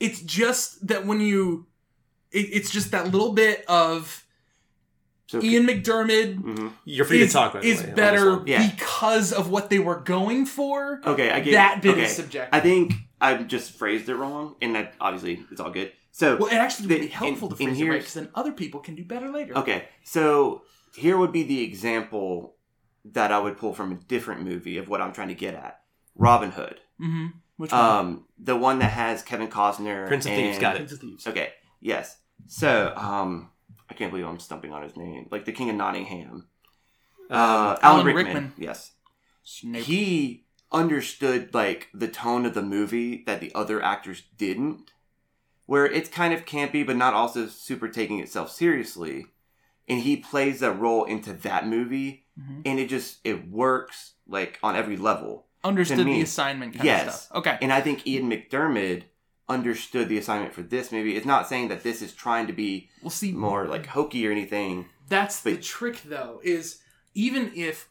it's 0.00 0.20
just 0.22 0.86
that 0.86 1.04
when 1.06 1.20
you 1.20 1.66
it, 2.30 2.48
it's 2.52 2.70
just 2.70 2.90
that 2.92 3.08
little 3.08 3.32
bit 3.32 3.64
of 3.68 4.21
So 5.32 5.42
Ian 5.42 5.66
McDiarmid 5.66 6.42
Mhm. 6.42 6.72
You're 6.84 7.06
free 7.06 7.22
is, 7.22 7.28
to 7.28 7.32
talk. 7.32 7.54
By 7.54 7.60
is 7.60 7.82
way, 7.82 7.92
better. 7.94 8.42
Yeah. 8.46 8.68
because 8.70 9.32
of 9.32 9.48
what 9.48 9.70
they 9.70 9.78
were 9.78 9.96
going 10.00 10.44
for. 10.44 11.00
Okay, 11.06 11.30
I 11.30 11.40
get 11.40 11.52
That 11.52 11.80
bit 11.80 11.92
okay. 11.92 12.02
is 12.04 12.14
subjective. 12.14 12.50
I 12.52 12.60
think 12.60 12.92
I 13.18 13.36
just 13.42 13.72
phrased 13.78 14.10
it 14.10 14.16
wrong, 14.16 14.56
and 14.60 14.74
that 14.74 14.92
obviously 15.00 15.42
it's 15.50 15.58
all 15.58 15.70
good. 15.70 15.90
So 16.10 16.36
Well, 16.36 16.48
it 16.48 16.56
actually 16.56 16.88
would 16.88 17.00
be 17.00 17.06
The- 17.06 17.12
helpful 17.14 17.48
in- 17.48 17.56
to 17.56 17.62
in 17.62 17.68
phrase 17.70 17.80
it 17.80 17.84
right 17.84 17.90
here's- 17.92 18.02
because 18.04 18.14
then 18.14 18.28
other 18.34 18.52
people 18.52 18.80
can 18.80 18.94
do 18.94 19.04
better 19.04 19.30
later. 19.30 19.56
Okay, 19.56 19.84
so 20.04 20.62
here 20.94 21.16
would 21.16 21.32
be 21.32 21.44
the 21.44 21.62
example 21.62 22.56
that 23.06 23.32
I 23.32 23.38
would 23.38 23.56
pull 23.56 23.72
from 23.72 23.90
a 23.92 23.94
different 23.94 24.42
movie 24.42 24.76
of 24.76 24.86
what 24.90 25.00
I'm 25.00 25.14
trying 25.14 25.28
to 25.28 25.34
get 25.34 25.54
at. 25.54 25.80
Robin 26.14 26.50
Hood. 26.50 26.78
Mm-hmm. 27.00 27.26
Which 27.56 27.72
one? 27.72 27.80
Um, 27.80 28.24
the 28.38 28.54
one 28.56 28.80
that 28.80 28.92
has 28.92 29.22
Kevin 29.22 29.48
Costner. 29.48 30.06
Prince 30.08 30.26
of 30.26 30.32
Thieves, 30.32 30.56
and- 30.56 30.60
got 30.60 30.74
it. 30.74 30.78
Prince 30.80 30.92
of 30.92 30.98
Thieves. 31.00 31.26
Okay, 31.26 31.52
yes. 31.80 32.18
So, 32.46 32.92
um, 32.96 33.48
I 33.92 33.94
can't 33.94 34.10
believe 34.10 34.26
I'm 34.26 34.38
stumping 34.40 34.72
on 34.72 34.82
his 34.82 34.96
name. 34.96 35.28
Like 35.30 35.44
the 35.44 35.52
King 35.52 35.68
of 35.68 35.76
Nottingham. 35.76 36.48
Uh, 37.30 37.34
Alan, 37.34 37.78
Alan 37.82 38.06
Rickman. 38.06 38.24
Rickman. 38.26 38.52
Yes. 38.56 38.92
Snape. 39.42 39.84
He 39.84 40.46
understood 40.72 41.52
like 41.52 41.88
the 41.92 42.08
tone 42.08 42.46
of 42.46 42.54
the 42.54 42.62
movie 42.62 43.22
that 43.26 43.40
the 43.40 43.52
other 43.54 43.82
actors 43.82 44.22
didn't. 44.38 44.92
Where 45.66 45.84
it's 45.84 46.08
kind 46.08 46.32
of 46.32 46.46
campy, 46.46 46.86
but 46.86 46.96
not 46.96 47.12
also 47.12 47.46
super 47.48 47.86
taking 47.86 48.18
itself 48.18 48.50
seriously. 48.50 49.26
And 49.86 50.00
he 50.00 50.16
plays 50.16 50.60
that 50.60 50.72
role 50.72 51.04
into 51.04 51.34
that 51.34 51.66
movie, 51.66 52.24
Mhm. 52.40 52.62
and 52.64 52.78
it 52.80 52.88
just 52.88 53.18
it 53.24 53.50
works 53.50 54.14
like 54.26 54.58
on 54.62 54.74
every 54.74 54.96
level. 54.96 55.48
Understood 55.62 56.06
the 56.06 56.22
assignment 56.22 56.72
kind 56.72 56.84
Yes. 56.86 57.06
of 57.08 57.14
stuff. 57.14 57.36
Okay. 57.38 57.58
And 57.60 57.70
I 57.74 57.82
think 57.82 58.06
Ian 58.06 58.30
McDiarmid 58.30 59.02
understood 59.48 60.08
the 60.08 60.18
assignment 60.18 60.54
for 60.54 60.62
this 60.62 60.92
movie. 60.92 61.16
It's 61.16 61.26
not 61.26 61.48
saying 61.48 61.68
that 61.68 61.82
this 61.82 62.00
is 62.02 62.12
trying 62.14 62.46
to 62.46 62.52
be 62.52 62.88
We'll 63.02 63.10
see 63.10 63.32
more 63.32 63.66
like 63.66 63.86
hokey 63.86 64.26
or 64.26 64.30
anything. 64.30 64.86
That's 65.08 65.40
the 65.40 65.56
trick, 65.56 66.02
though, 66.04 66.40
is 66.42 66.78
even 67.14 67.50
if 67.54 67.88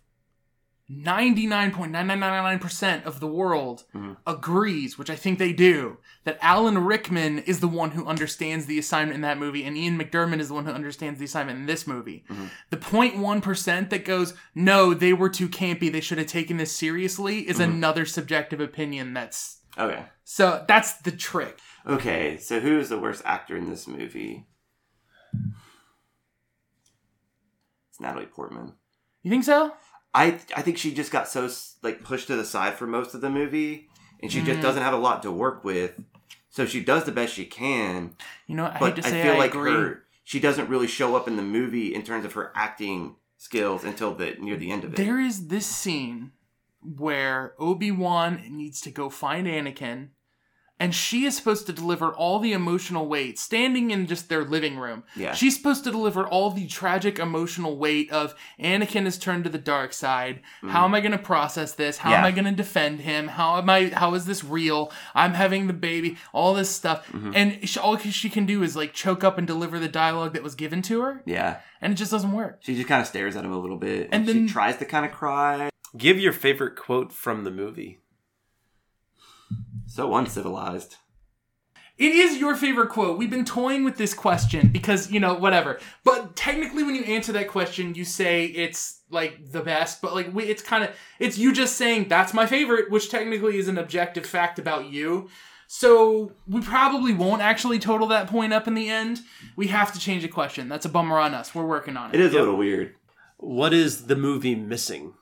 99.9999% 0.90 3.06
of 3.06 3.20
the 3.22 3.28
world 3.28 3.84
Mhm. 3.96 4.18
agrees, 4.28 4.98
which 4.98 5.10
I 5.10 5.16
think 5.16 5.40
they 5.40 5.54
do, 5.54 5.98
that 6.26 6.38
Alan 6.42 6.78
Rickman 6.80 7.40
is 7.40 7.60
the 7.62 7.68
one 7.68 7.92
who 7.92 8.06
understands 8.06 8.66
the 8.66 8.78
assignment 8.80 9.16
in 9.16 9.22
that 9.22 9.38
movie 9.38 9.64
and 9.64 9.78
Ian 9.78 9.98
McDiarmid 9.98 10.40
is 10.42 10.50
the 10.50 10.54
one 10.54 10.66
who 10.66 10.72
understands 10.72 11.18
the 11.20 11.26
assignment 11.26 11.60
in 11.60 11.66
this 11.66 11.88
movie. 11.88 12.26
Mhm. 12.30 12.50
The 12.72 12.78
0.1% 12.78 13.90
that 13.90 14.04
goes, 14.04 14.34
no, 14.54 14.94
they 14.94 15.14
were 15.14 15.30
too 15.30 15.48
campy, 15.48 15.90
they 15.92 16.02
should 16.02 16.18
have 16.18 16.28
taken 16.28 16.58
this 16.58 16.76
seriously, 16.76 17.48
is 17.48 17.60
Mhm. 17.60 17.64
another 17.66 18.06
subjective 18.06 18.60
opinion 18.60 19.14
that's. 19.14 19.60
Okay. 19.78 20.06
So 20.24 20.64
that's 20.68 20.94
the 21.02 21.12
trick. 21.12 21.60
Okay, 21.86 22.38
so 22.38 22.60
who 22.60 22.78
is 22.80 22.90
the 22.90 23.00
worst 23.00 23.22
actor 23.26 23.56
in 23.58 23.70
this 23.70 23.88
movie? 23.88 24.46
It's 27.90 28.00
Natalie 28.00 28.26
Portman. 28.26 28.74
You 29.24 29.32
think 29.32 29.44
so? 29.44 29.74
I 30.14 30.40
I 30.56 30.62
think 30.62 30.78
she 30.78 30.94
just 30.94 31.12
got 31.12 31.28
so 31.28 31.50
like 31.84 32.04
pushed 32.04 32.28
to 32.28 32.36
the 32.36 32.46
side 32.46 32.74
for 32.76 32.86
most 32.88 33.14
of 33.14 33.22
the 33.22 33.30
movie, 33.30 33.88
and 34.22 34.32
she 34.32 34.42
just 34.42 34.60
Mm. 34.60 34.64
doesn't 34.64 34.84
have 34.84 34.94
a 34.94 34.98
lot 34.98 35.24
to 35.24 35.32
work 35.32 35.64
with. 35.64 36.02
So 36.50 36.66
she 36.66 36.84
does 36.84 37.06
the 37.06 37.14
best 37.14 37.34
she 37.34 37.46
can, 37.46 38.16
You 38.48 38.56
know. 38.56 38.66
I 38.66 38.78
but 38.80 39.06
I 39.06 39.10
feel 39.24 39.34
I 39.34 39.38
like 39.38 39.52
agree. 39.56 39.72
her 39.72 40.04
she 40.24 40.40
doesn't 40.40 40.70
really 40.70 40.88
show 40.88 41.16
up 41.16 41.28
in 41.28 41.36
the 41.38 41.42
movie 41.44 41.94
in 41.94 42.04
terms 42.04 42.26
of 42.26 42.34
her 42.34 42.52
acting 42.56 43.16
skills 43.38 43.84
until 43.84 44.14
the 44.14 44.36
near 44.40 44.58
the 44.58 44.70
end 44.72 44.84
of 44.84 44.94
it. 44.94 44.98
There 44.98 45.20
is 45.20 45.48
this 45.48 45.66
scene 45.66 46.32
where 46.82 47.54
Obi 47.60 47.92
Wan 47.92 48.42
needs 48.50 48.82
to 48.82 48.92
go 48.92 49.10
find 49.10 49.48
Anakin, 49.48 50.10
and 50.80 50.96
she 50.96 51.26
is 51.26 51.36
supposed 51.38 51.68
to 51.68 51.74
deliver 51.74 52.12
all 52.12 52.40
the 52.40 52.54
emotional 52.54 53.08
weight, 53.08 53.38
standing 53.38 53.92
in 53.92 54.08
just 54.08 54.30
their 54.30 54.44
living 54.44 54.80
room. 54.80 55.04
Yeah. 55.16 55.34
She's 55.36 55.56
supposed 55.56 55.84
to 55.84 55.92
deliver 55.92 56.26
all 56.26 56.50
the 56.50 56.66
tragic 56.66 57.20
emotional 57.20 57.78
weight 57.78 58.12
of 58.12 58.34
Anakin 58.60 59.04
has 59.04 59.20
turned 59.20 59.44
to 59.44 59.52
the 59.52 59.60
dark 59.60 59.94
side. 59.94 60.42
How 60.64 60.86
am 60.86 60.96
I 60.96 61.00
going 61.02 61.12
to 61.12 61.20
process 61.20 61.76
this? 61.76 62.00
How 62.00 62.10
am 62.14 62.16
Mm-hmm. 62.18 62.26
I 62.26 62.32
going 62.32 62.46
to 62.46 62.52
defend 62.64 63.02
him? 63.02 63.28
How 63.28 63.60
am 63.60 63.70
I? 63.70 63.90
How 63.90 64.16
is 64.16 64.26
this 64.26 64.44
real? 64.44 64.92
I'm 65.14 65.36
having 65.36 65.68
the 65.68 65.74
baby. 65.74 66.18
All 66.34 66.56
this 66.56 66.72
stuff, 66.72 67.06
Mm-hmm. 67.12 67.32
and 67.36 67.70
she, 67.70 67.80
all 67.80 67.98
she 67.98 68.30
can 68.32 68.48
do 68.48 68.64
is 68.64 68.76
like 68.76 68.92
choke 68.94 69.24
up 69.24 69.38
and 69.38 69.46
deliver 69.46 69.78
the 69.78 69.88
dialogue 69.88 70.34
that 70.34 70.42
was 70.42 70.56
given 70.56 70.82
to 70.84 71.02
her, 71.02 71.22
yeah, 71.28 71.60
and 71.80 71.94
it 71.94 71.96
just 71.98 72.10
doesn't 72.10 72.32
work. 72.32 72.58
she 72.62 72.74
just 72.76 72.88
kind 72.88 73.02
of 73.02 73.08
stares 73.08 73.36
at 73.36 73.46
him 73.46 73.52
a 73.54 73.60
little 73.60 73.78
bit, 73.78 74.06
and, 74.06 74.14
And 74.16 74.28
then- 74.28 74.48
she 74.48 74.52
tries 74.54 74.78
to 74.78 74.86
kind 74.86 75.06
of 75.06 75.12
cry. 75.12 75.70
Give 75.98 76.20
your 76.20 76.34
favorite 76.34 76.76
quote 76.76 77.12
from 77.12 77.44
the 77.44 77.52
movie. 77.52 78.00
So 79.88 80.16
uncivilized. 80.16 80.96
It 81.98 82.14
is 82.14 82.38
your 82.40 82.56
favorite 82.56 82.90
quote. 82.90 83.18
We've 83.18 83.30
been 83.30 83.46
toying 83.46 83.84
with 83.84 83.98
this 83.98 84.14
question 84.14 84.70
because, 84.70 85.12
you 85.12 85.20
know, 85.20 85.36
whatever. 85.36 85.80
But 86.04 86.36
technically, 86.36 86.84
when 86.84 86.96
you 86.96 87.04
answer 87.04 87.32
that 87.34 87.48
question, 87.50 87.94
you 87.94 88.06
say 88.06 88.46
it's 88.46 89.02
like 89.12 89.52
the 89.52 89.62
best, 89.62 90.02
but 90.02 90.16
like 90.16 90.34
we, 90.34 90.46
it's 90.46 90.64
kind 90.64 90.84
of, 90.84 90.96
it's 91.20 91.38
you 91.38 91.54
just 91.54 91.76
saying 91.76 92.08
that's 92.08 92.34
my 92.34 92.48
favorite, 92.48 92.90
which 92.90 93.10
technically 93.12 93.58
is 93.58 93.68
an 93.68 93.78
objective 93.78 94.26
fact 94.26 94.58
about 94.58 94.90
you. 94.90 95.30
So 95.68 96.32
we 96.48 96.62
probably 96.62 97.14
won't 97.14 97.42
actually 97.42 97.78
total 97.78 98.08
that 98.08 98.28
point 98.28 98.52
up 98.52 98.68
in 98.68 98.74
the 98.74 98.90
end. 98.90 99.20
We 99.56 99.68
have 99.68 99.94
to 99.94 100.00
change 100.00 100.24
the 100.24 100.28
question. 100.30 100.70
That's 100.70 100.86
a 100.86 100.90
bummer 100.90 101.20
on 101.20 101.34
us. 101.36 101.54
We're 101.54 101.66
working 101.68 101.98
on 101.98 102.10
it. 102.10 102.16
It 102.16 102.22
is 102.22 102.32
Yep. 102.34 102.40
a 102.40 102.44
little 102.44 102.58
weird. 102.58 102.96
What 103.38 103.74
is 103.74 104.08
the 104.08 104.16
movie 104.16 104.56
missing? 104.56 105.14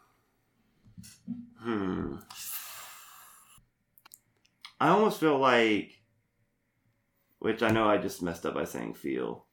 Hmm. 1.62 2.16
I 4.80 4.90
almost 4.90 5.20
feel 5.20 5.38
like, 5.38 5.92
which 7.40 7.62
I 7.62 7.70
know 7.70 7.88
I 7.88 7.98
just 7.98 8.22
messed 8.22 8.46
up 8.46 8.54
by 8.54 8.64
saying 8.64 8.94
feel. 8.94 9.46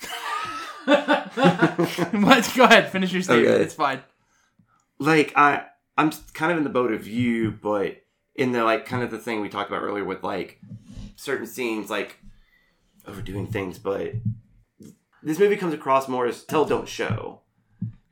Let's 0.86 2.56
Go 2.56 2.64
ahead. 2.64 2.90
Finish 2.90 3.12
your 3.12 3.22
statement. 3.22 3.48
Okay. 3.48 3.62
It's 3.62 3.74
fine. 3.74 4.02
Like 4.98 5.32
I, 5.36 5.66
I'm 5.96 6.10
kind 6.32 6.52
of 6.52 6.58
in 6.58 6.64
the 6.64 6.70
boat 6.70 6.92
of 6.92 7.06
you, 7.06 7.52
but 7.52 8.02
in 8.34 8.52
the 8.52 8.64
like 8.64 8.84
kind 8.84 9.02
of 9.02 9.10
the 9.10 9.18
thing 9.18 9.40
we 9.40 9.48
talked 9.48 9.70
about 9.70 9.82
earlier 9.82 10.04
with 10.04 10.22
like 10.22 10.60
certain 11.16 11.46
scenes 11.46 11.88
like 11.88 12.18
overdoing 13.06 13.46
things, 13.46 13.78
but 13.78 14.12
this 15.22 15.38
movie 15.38 15.56
comes 15.56 15.72
across 15.72 16.08
more 16.08 16.26
as 16.26 16.42
tell 16.44 16.64
don't 16.64 16.88
show 16.88 17.40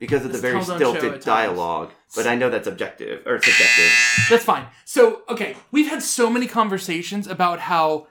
because 0.07 0.25
of 0.25 0.31
the 0.33 0.37
very 0.37 0.59
tell, 0.59 0.77
don't 0.77 0.79
show 0.79 0.89
stilted 0.91 1.03
at 1.05 1.11
times. 1.21 1.25
dialogue. 1.25 1.91
But 2.15 2.27
I 2.27 2.35
know 2.35 2.49
that's 2.49 2.67
objective 2.67 3.25
or 3.25 3.41
subjective. 3.41 3.91
That's 4.29 4.43
fine. 4.43 4.67
So, 4.85 5.21
okay, 5.29 5.55
we've 5.71 5.89
had 5.89 6.03
so 6.03 6.29
many 6.29 6.45
conversations 6.47 7.25
about 7.27 7.59
how 7.61 8.07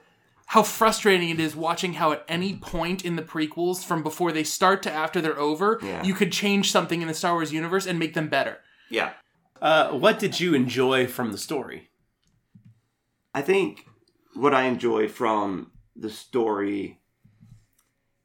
how 0.47 0.61
frustrating 0.63 1.29
it 1.29 1.39
is 1.39 1.55
watching 1.55 1.93
how 1.93 2.11
at 2.11 2.25
any 2.27 2.55
point 2.55 3.05
in 3.05 3.15
the 3.15 3.21
prequels 3.21 3.83
from 3.83 4.03
before 4.03 4.31
they 4.31 4.43
start 4.43 4.83
to 4.83 4.91
after 4.91 5.21
they're 5.21 5.39
over, 5.39 5.79
Yeah. 5.81 6.03
you 6.03 6.13
could 6.13 6.31
change 6.31 6.69
something 6.71 7.01
in 7.01 7.07
the 7.07 7.13
Star 7.13 7.33
Wars 7.33 7.53
universe 7.53 7.85
and 7.87 7.97
make 7.97 8.13
them 8.13 8.27
better. 8.27 8.57
Yeah. 8.89 9.13
Uh, 9.61 9.91
what 9.91 10.19
did 10.19 10.39
you 10.41 10.53
enjoy 10.53 11.07
from 11.07 11.31
the 11.31 11.37
story? 11.37 11.89
I 13.33 13.41
think 13.41 13.85
what 14.35 14.53
I 14.53 14.63
enjoy 14.63 15.07
from 15.07 15.71
the 15.95 16.09
story 16.09 16.99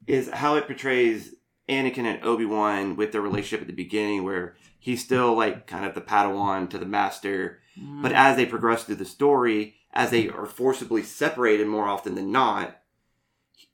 is 0.05 0.29
how 0.29 0.55
it 0.55 0.67
portrays 0.67 1.33
Anakin 1.69 2.05
and 2.05 2.23
Obi 2.23 2.45
Wan 2.45 2.95
with 2.95 3.11
their 3.11 3.21
relationship 3.21 3.61
at 3.61 3.67
the 3.67 3.73
beginning, 3.73 4.23
where 4.23 4.55
he's 4.79 5.03
still 5.03 5.35
like 5.35 5.67
kind 5.67 5.85
of 5.85 5.93
the 5.93 6.01
Padawan 6.01 6.69
to 6.69 6.77
the 6.77 6.85
Master, 6.85 7.59
mm-hmm. 7.79 8.01
but 8.01 8.11
as 8.11 8.35
they 8.35 8.45
progress 8.45 8.83
through 8.83 8.95
the 8.95 9.05
story, 9.05 9.75
as 9.93 10.09
they 10.09 10.29
are 10.29 10.45
forcibly 10.45 11.03
separated 11.03 11.67
more 11.67 11.87
often 11.87 12.15
than 12.15 12.31
not, 12.31 12.79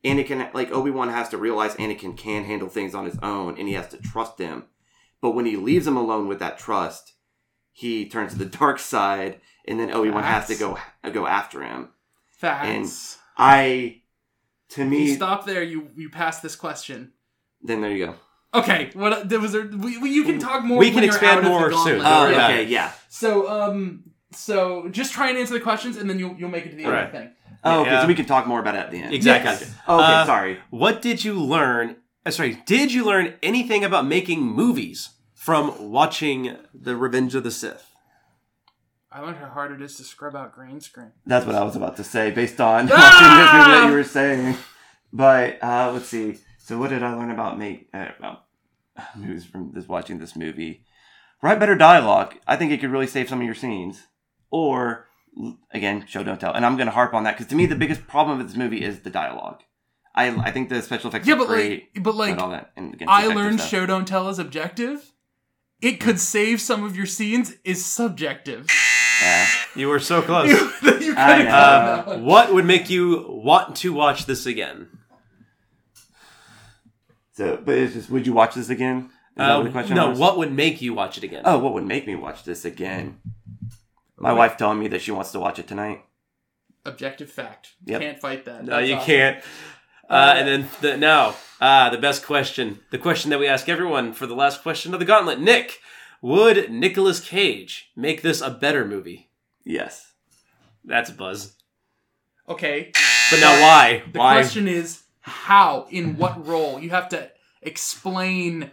Anakin, 0.04 0.54
like 0.54 0.72
Obi 0.72 0.92
Wan, 0.92 1.10
has 1.10 1.30
to 1.30 1.38
realize 1.38 1.76
Anakin 1.76 2.16
can 2.16 2.44
handle 2.44 2.70
things 2.70 2.94
on 2.94 3.06
his 3.06 3.18
own, 3.24 3.58
and 3.58 3.68
he 3.68 3.74
has 3.74 3.88
to 3.90 3.98
trust 3.98 4.38
him. 4.38 4.66
But 5.22 5.32
when 5.32 5.46
he 5.46 5.58
leaves 5.58 5.88
him 5.88 5.98
alone 5.98 6.28
with 6.28 6.40
that 6.40 6.60
trust, 6.60 7.14
he 7.72 8.08
turns 8.08 8.34
to 8.34 8.38
the 8.38 8.46
dark 8.58 8.80
side, 8.80 9.42
and 9.68 9.80
then 9.80 9.92
Obi 9.92 10.10
Wan 10.10 10.24
has 10.24 10.48
to 10.48 10.56
go 10.56 10.78
go 11.12 11.26
after 11.26 11.64
him. 11.64 11.90
Facts. 12.28 13.18
I, 13.38 14.02
to 14.70 14.86
me, 14.86 15.08
you 15.08 15.16
stop 15.16 15.46
there. 15.46 15.64
You 15.64 15.90
you 15.96 16.10
pass 16.10 16.40
this 16.40 16.56
question. 16.56 17.14
Then 17.68 17.82
there 17.82 17.92
you 17.92 18.06
go. 18.08 18.16
Okay, 18.54 18.90
what 18.94 19.28
there 19.28 19.40
was 19.40 19.52
there? 19.52 19.66
We, 19.66 19.98
we- 19.98 20.12
you 20.12 20.24
can 20.24 20.40
talk 20.40 20.64
more. 20.64 20.78
We 20.78 20.86
when 20.88 20.94
can 20.94 21.04
you're 21.04 21.12
expand 21.14 21.46
out 21.46 21.50
more 21.50 21.72
soon. 21.72 22.00
Oh, 22.04 22.30
yeah. 22.30 22.46
okay, 22.48 22.64
yeah. 22.66 22.92
So 23.10 23.50
um, 23.50 24.04
so 24.32 24.88
just 24.90 25.12
try 25.14 25.30
and 25.30 25.38
answer 25.38 25.54
the 25.54 25.60
questions, 25.60 25.98
and 25.98 26.10
then 26.10 26.20
you'll 26.20 26.36
you'll 26.38 26.50
make 26.50 26.66
it 26.66 26.70
to 26.72 26.76
the 26.76 26.84
end 26.84 26.94
Right. 26.94 27.12
the 27.12 27.18
thing. 27.20 27.32
Oh, 27.64 27.82
okay, 27.82 27.92
Yeah. 27.92 28.02
so 28.02 28.08
we 28.08 28.16
can 28.16 28.26
talk 28.26 28.46
more 28.48 28.60
about 28.60 28.76
it 28.76 28.80
at 28.80 28.92
the 28.92 29.00
end. 29.00 29.14
Exactly. 29.14 29.52
Yes. 29.52 29.64
Okay, 29.64 30.04
Uh, 30.04 30.26
sorry. 30.26 30.60
What 30.70 31.02
did 31.02 31.26
you 31.26 31.34
learn? 31.34 31.98
Uh, 32.26 32.32
sorry, 32.32 32.62
did 32.66 32.94
you 32.94 33.04
learn 33.06 33.34
anything 33.44 33.84
about 33.84 34.06
making 34.06 34.42
movies 34.44 35.10
from 35.34 35.90
watching 35.92 36.56
The 36.74 36.96
Revenge 36.96 37.34
of 37.36 37.44
the 37.44 37.52
Sith? 37.52 37.92
I 39.12 39.22
learned 39.22 39.38
how 39.38 39.48
hard 39.48 39.72
it 39.72 39.82
is 39.82 39.96
to 39.98 40.04
scrub 40.04 40.36
out 40.36 40.54
green 40.54 40.80
screen. 40.82 41.12
That's 41.26 41.46
what 41.46 41.56
I 41.56 41.64
was 41.64 41.76
about 41.76 41.96
to 41.98 42.04
say 42.04 42.32
based 42.32 42.60
on 42.62 42.90
Ah! 42.92 42.96
watching 42.96 43.38
this 43.38 43.54
movie 43.54 43.72
that 43.82 43.88
you 43.90 43.94
were 43.94 44.04
saying. 44.04 44.58
But 45.14 45.64
uh, 45.64 45.92
let's 45.94 46.08
see. 46.08 46.38
So, 46.66 46.80
what 46.80 46.90
did 46.90 47.04
I 47.04 47.14
learn 47.14 47.30
about 47.30 47.60
make 47.60 47.90
uh, 47.94 48.08
about 48.18 48.46
movies 49.16 49.46
from 49.46 49.72
this 49.74 49.88
watching 49.88 50.18
this 50.18 50.36
movie? 50.36 50.84
Write 51.44 51.60
better 51.60 51.76
dialogue. 51.76 52.38
I 52.48 52.56
think 52.56 52.72
it 52.72 52.82
could 52.82 52.90
really 52.90 53.06
save 53.06 53.30
some 53.30 53.40
of 53.40 53.46
your 53.46 53.54
scenes. 53.54 54.08
Or 54.50 55.08
again, 55.70 56.08
show 56.08 56.24
don't 56.24 56.40
tell. 56.40 56.54
And 56.54 56.66
I'm 56.66 56.76
going 56.76 56.88
to 56.88 56.92
harp 56.92 57.14
on 57.14 57.24
that 57.26 57.36
because 57.38 57.52
to 57.52 57.56
me 57.56 57.68
the 57.68 57.76
biggest 57.76 58.08
problem 58.08 58.40
with 58.40 58.48
this 58.48 58.58
movie 58.58 58.84
is 58.84 59.02
the 59.02 59.12
dialogue. 59.12 59.62
I 60.16 60.30
I 60.30 60.50
think 60.50 60.70
the 60.70 60.82
special 60.82 61.10
effects 61.10 61.28
Yeah, 61.28 61.36
are 61.36 61.38
but 61.38 61.48
great, 61.50 61.90
like, 61.94 62.04
but 62.04 62.16
like, 62.16 62.40
all 62.40 62.50
that. 62.50 62.72
And 62.76 62.96
again, 62.96 63.10
I 63.12 63.28
learned 63.28 63.60
stuff. 63.60 63.70
show 63.70 63.86
don't 63.86 64.08
tell 64.08 64.28
is 64.28 64.40
objective. 64.40 65.12
It 65.82 66.00
could 66.00 66.20
save 66.20 66.62
some 66.62 66.84
of 66.84 66.96
your 66.96 67.06
scenes 67.06 67.54
is 67.64 67.86
subjective. 67.86 68.66
Yeah. 69.22 69.46
You 69.76 69.88
were 69.90 70.00
so 70.00 70.24
close. 70.24 70.50
you 70.50 70.70
could 70.82 71.16
I 71.16 71.44
know. 71.44 71.50
Uh, 71.52 72.18
what 72.22 72.56
would 72.56 72.66
make 72.66 72.90
you 72.90 73.24
want 73.30 73.76
to 73.78 73.94
watch 73.94 74.26
this 74.26 74.48
again? 74.48 74.95
So, 77.36 77.60
but 77.64 77.76
it's 77.78 77.94
just, 77.94 78.10
would 78.10 78.26
you 78.26 78.34
watch 78.34 78.56
this 78.56 78.70
again? 78.70 78.98
Is 79.32 79.38
that 79.38 79.52
Uh, 79.52 79.58
what 79.58 79.64
the 79.66 79.72
question 79.72 79.96
no, 79.96 80.10
was? 80.12 80.20
what 80.20 80.38
would 80.38 80.52
make 80.54 80.82
you 80.82 80.94
watch 80.94 81.18
it 81.18 81.24
again? 81.24 81.42
Oh, 81.46 81.58
what 81.60 81.74
would 81.74 81.86
make 81.86 82.08
me 82.08 82.16
watch 82.16 82.44
this 82.44 82.64
again? 82.66 83.20
My 84.18 84.32
wife 84.32 84.56
telling 84.56 84.80
me 84.80 84.88
that 84.88 85.02
she 85.02 85.12
wants 85.12 85.32
to 85.34 85.40
watch 85.40 85.60
it 85.60 85.68
tonight. 85.68 86.06
Objective 86.86 87.30
fact. 87.30 87.74
Yep. 87.86 88.02
Can't 88.02 88.20
fight 88.20 88.46
that. 88.46 88.64
no, 88.64 88.72
That's 88.78 88.88
you 88.88 88.96
awesome. 88.96 89.06
can't. 89.06 89.44
Uh, 90.10 90.34
and 90.38 90.48
then 90.48 90.70
the, 90.82 90.98
now, 90.98 91.36
ah, 91.60 91.90
the 91.90 91.98
best 91.98 92.26
question, 92.26 92.80
the 92.92 92.98
question 92.98 93.32
that 93.32 93.40
we 93.40 93.48
ask 93.48 93.68
everyone 93.68 94.14
for 94.14 94.28
the 94.28 94.36
last 94.36 94.62
question 94.62 94.94
of 94.94 95.00
the 95.00 95.06
gauntlet. 95.06 95.40
Nick, 95.40 95.80
would 96.22 96.72
Nicolas 96.72 97.20
Cage 97.20 97.92
make 97.96 98.22
this 98.22 98.40
a 98.40 98.50
better 98.52 98.86
movie? 98.86 99.30
Yes. 99.66 100.14
That's 100.86 101.10
a 101.10 101.14
buzz. 101.14 101.56
Okay. 102.48 102.92
But 103.32 103.40
now, 103.42 103.60
why? 103.62 104.04
The 104.14 104.20
why? 104.20 104.36
question 104.36 104.68
is 104.68 105.02
how, 105.26 105.88
in 105.90 106.18
what 106.18 106.46
role? 106.48 106.80
You 106.80 106.92
have 106.92 107.10
to 107.10 107.32
explain 107.62 108.72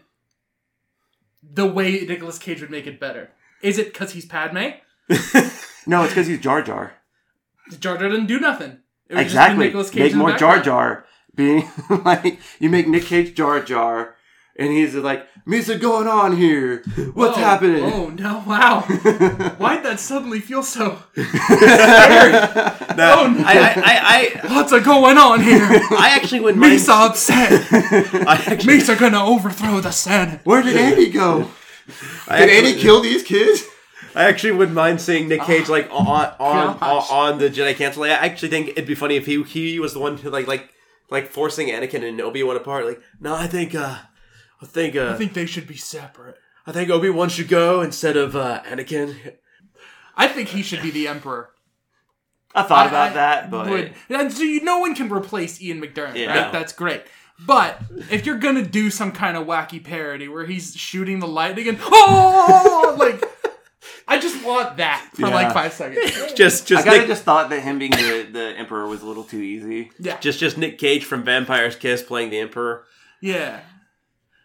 the 1.43 1.67
way 1.67 2.01
Nicolas 2.01 2.39
Cage 2.39 2.61
would 2.61 2.71
make 2.71 2.87
it 2.87 3.01
better. 3.01 3.31
Is 3.63 3.79
it 3.79 3.93
because 3.93 4.13
he's 4.13 4.27
Padme? 4.27 4.71
No, 5.87 6.03
it's 6.03 6.13
because 6.13 6.27
he's 6.27 6.41
Jar 6.41 6.63
Jar. 6.63 6.95
Jar 7.81 7.97
Jar 7.97 8.09
didn't 8.09 8.27
do 8.27 8.39
nothing. 8.39 8.79
Exactly. 9.11 9.73
Make 9.73 10.15
more 10.15 10.37
Jar. 10.37 10.63
Jar. 10.63 11.05
Being 11.35 11.69
like 12.05 12.39
you 12.59 12.69
make 12.69 12.87
Nick 12.89 13.05
Cage 13.05 13.35
Jar 13.35 13.61
Jar, 13.61 14.17
and 14.57 14.71
he's 14.73 14.95
like, 14.95 15.27
"Misa, 15.47 15.81
going 15.81 16.07
on 16.07 16.37
here? 16.37 16.83
What's 17.15 17.37
Oh, 17.39 17.41
happening?" 17.41 17.85
Oh 17.85 18.09
no! 18.11 18.43
Wow. 18.47 18.81
Why'd 19.59 19.83
that 19.85 19.99
suddenly 20.01 20.41
feel 20.41 20.63
so? 20.63 21.03
No, 22.95 23.15
Oh, 23.23 23.27
no. 23.27 23.45
I, 23.47 23.73
I, 23.77 24.41
I, 24.45 24.55
What's 24.55 24.73
a 24.73 24.81
going 24.81 25.17
on 25.17 25.41
here? 25.43 25.61
I, 25.63 25.97
I 25.99 26.09
actually 26.17 26.41
wouldn't 26.41 26.61
mind. 26.61 26.75
Misa 26.79 27.09
upset. 27.09 27.51
I 28.29 28.35
actually, 28.47 28.79
Misa 28.79 28.99
gonna 28.99 29.25
overthrow 29.25 29.81
the 29.81 29.91
Senate. 29.91 30.41
Where 30.45 30.63
did 30.63 30.77
Andy 30.77 31.11
go? 31.11 31.51
I 32.29 32.39
Did 32.41 32.51
actually- 32.51 32.69
Andy 32.71 32.81
kill 32.81 33.01
these 33.01 33.23
kids? 33.23 33.65
I 34.15 34.25
actually 34.25 34.53
wouldn't 34.53 34.75
mind 34.77 35.01
seeing 35.01 35.27
Nick 35.29 35.41
Cage 35.43 35.71
like 35.71 35.89
on 35.91 36.07
on 36.39 36.77
on, 36.83 37.03
on 37.33 37.39
the 37.39 37.49
Jedi 37.49 37.75
Council. 37.75 38.05
I 38.05 38.09
actually 38.11 38.51
think 38.51 38.69
it'd 38.71 38.87
be 38.87 38.95
funny 38.95 39.17
if 39.17 39.25
he 39.25 39.43
he 39.43 39.81
was 39.81 39.95
the 39.95 40.01
one 40.01 40.19
who 40.19 40.29
like 40.29 40.47
like 40.47 40.69
like 41.11 41.29
forcing 41.29 41.69
Anakin 41.69 42.07
and 42.07 42.21
Obi 42.21 42.43
Wan 42.43 42.57
apart. 42.57 42.85
Like, 42.85 43.01
no, 43.21 43.35
I 43.35 43.47
think 43.47 43.75
uh, 43.75 43.97
I 44.63 44.67
think 44.67 44.97
uh, 44.97 45.11
I 45.11 45.15
think 45.15 45.35
they 45.35 45.47
should 45.47 45.67
be 45.67 45.77
separate. 45.77 46.37
I 46.67 46.73
think 46.73 46.89
Obi 46.91 47.11
Wan 47.11 47.29
should 47.29 47.49
go 47.49 47.81
instead 47.83 48.17
of 48.17 48.37
uh, 48.37 48.63
Anakin. 48.65 49.35
I 50.17 50.29
think 50.29 50.51
he 50.51 50.63
should 50.63 50.83
be 50.83 50.91
the 50.91 51.09
emperor. 51.09 51.51
I 52.55 52.63
thought 52.63 52.87
I- 52.87 52.89
about 52.89 53.11
I 53.11 53.15
that, 53.15 53.51
but 53.51 53.69
would- 53.71 53.95
and 54.09 54.33
so 54.33 54.43
you, 54.43 54.63
no 54.63 54.79
one 54.79 54.95
can 54.95 55.11
replace 55.11 55.61
Ian 55.61 55.81
McDiarmid, 55.81 56.17
Yeah. 56.17 56.43
right? 56.45 56.53
That's 56.53 56.73
great. 56.73 57.03
But 57.45 57.81
if 58.11 58.25
you're 58.27 58.39
gonna 58.39 58.63
do 58.63 58.91
some 58.91 59.11
kind 59.11 59.37
of 59.37 59.47
wacky 59.47 59.83
parody 59.83 60.29
where 60.29 60.45
he's 60.47 60.77
shooting 60.77 61.19
the 61.19 61.27
lightning 61.27 61.67
and 61.69 61.79
oh, 61.83 62.95
like 62.99 63.25
I 64.07 64.19
just 64.21 64.45
want 64.45 64.77
that 64.77 65.09
for 65.15 65.23
Yeah. 65.23 65.29
like 65.35 65.53
five 65.53 65.73
seconds. 65.73 66.13
Just 66.37 66.65
I 66.65 66.67
just 66.67 66.85
kind 66.85 66.97
of 66.97 67.01
Nick, 67.03 67.09
just 67.09 67.25
thought 67.25 67.51
that 67.51 67.61
him 67.61 67.79
being 67.79 67.91
the, 67.91 68.29
the 68.31 68.55
emperor 68.57 68.87
was 68.87 69.03
a 69.03 69.07
little 69.07 69.25
too 69.25 69.41
easy. 69.41 69.91
Yeah, 69.99 70.19
just 70.21 70.39
just 70.39 70.57
Nick 70.57 70.79
Cage 70.79 71.05
from 71.05 71.25
Vampire's 71.25 71.75
Kiss 71.75 72.03
playing 72.03 72.31
the 72.31 72.39
Emperor. 72.39 72.85
yeah, 73.21 73.61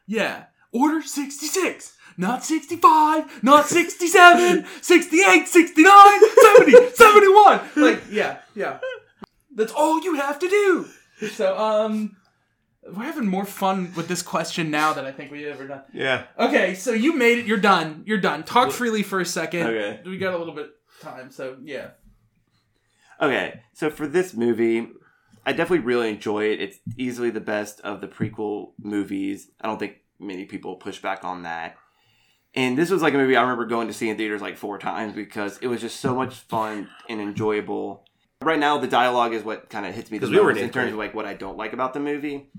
yeah. 0.07 0.45
Order 0.71 1.01
sixty 1.01 1.47
six. 1.47 1.93
Not 2.19 2.43
65, 2.43 3.43
not 3.43 3.67
67, 3.67 4.65
68, 4.81 5.47
69, 5.47 6.19
70, 6.41 6.89
71. 6.95 7.61
Like, 7.75 8.03
yeah, 8.09 8.39
yeah. 8.55 8.79
That's 9.53 9.71
all 9.71 10.01
you 10.03 10.15
have 10.15 10.39
to 10.39 10.49
do. 10.49 10.87
So, 11.29 11.55
um, 11.55 12.17
we're 12.87 13.03
having 13.03 13.27
more 13.27 13.45
fun 13.45 13.93
with 13.95 14.07
this 14.07 14.23
question 14.23 14.71
now 14.71 14.93
than 14.93 15.05
I 15.05 15.11
think 15.11 15.31
we've 15.31 15.45
ever 15.45 15.67
done. 15.67 15.83
Yeah. 15.93 16.23
Okay, 16.39 16.73
so 16.73 16.91
you 16.91 17.15
made 17.15 17.37
it. 17.37 17.45
You're 17.45 17.57
done. 17.57 18.03
You're 18.07 18.17
done. 18.17 18.43
Talk 18.43 18.71
freely 18.71 19.03
for 19.03 19.19
a 19.19 19.25
second. 19.25 19.67
Okay. 19.67 20.01
We 20.03 20.17
got 20.17 20.33
a 20.33 20.37
little 20.37 20.55
bit 20.55 20.71
time, 21.01 21.29
so 21.29 21.57
yeah. 21.63 21.89
Okay, 23.21 23.61
so 23.73 23.89
for 23.89 24.07
this 24.07 24.33
movie, 24.33 24.87
I 25.47 25.53
definitely 25.53 25.85
really 25.85 26.09
enjoy 26.09 26.51
it. 26.51 26.59
It's 26.59 26.77
easily 26.97 27.29
the 27.29 27.39
best 27.39 27.79
of 27.79 28.01
the 28.01 28.07
prequel 28.07 28.73
movies. 28.77 29.49
I 29.61 29.67
don't 29.67 29.79
think 29.79 29.95
many 30.19 30.43
people 30.43 30.75
push 30.75 31.01
back 31.01 31.23
on 31.23 31.43
that. 31.43 31.77
And 32.53 32.77
this 32.77 32.89
was 32.89 33.01
like 33.01 33.13
a 33.13 33.17
movie 33.17 33.37
I 33.37 33.43
remember 33.43 33.65
going 33.65 33.87
to 33.87 33.93
see 33.93 34.09
in 34.09 34.17
theaters 34.17 34.41
like 34.41 34.57
four 34.57 34.77
times 34.77 35.13
because 35.13 35.57
it 35.59 35.67
was 35.67 35.79
just 35.79 36.01
so 36.01 36.13
much 36.13 36.35
fun 36.35 36.89
and 37.07 37.21
enjoyable. 37.21 38.03
Right 38.41 38.59
now, 38.59 38.77
the 38.77 38.87
dialogue 38.87 39.33
is 39.33 39.43
what 39.43 39.69
kind 39.69 39.85
of 39.85 39.95
hits 39.95 40.11
me 40.11 40.17
the 40.17 40.25
'Cause 40.25 40.31
we 40.31 40.39
were 40.39 40.51
most 40.51 40.57
in 40.57 40.65
in 40.65 40.71
terms 40.71 40.91
of 40.91 40.97
like 40.97 41.13
what 41.13 41.25
I 41.25 41.33
don't 41.33 41.57
like 41.57 41.71
about 41.71 41.93
the 41.93 42.01
movie. 42.01 42.51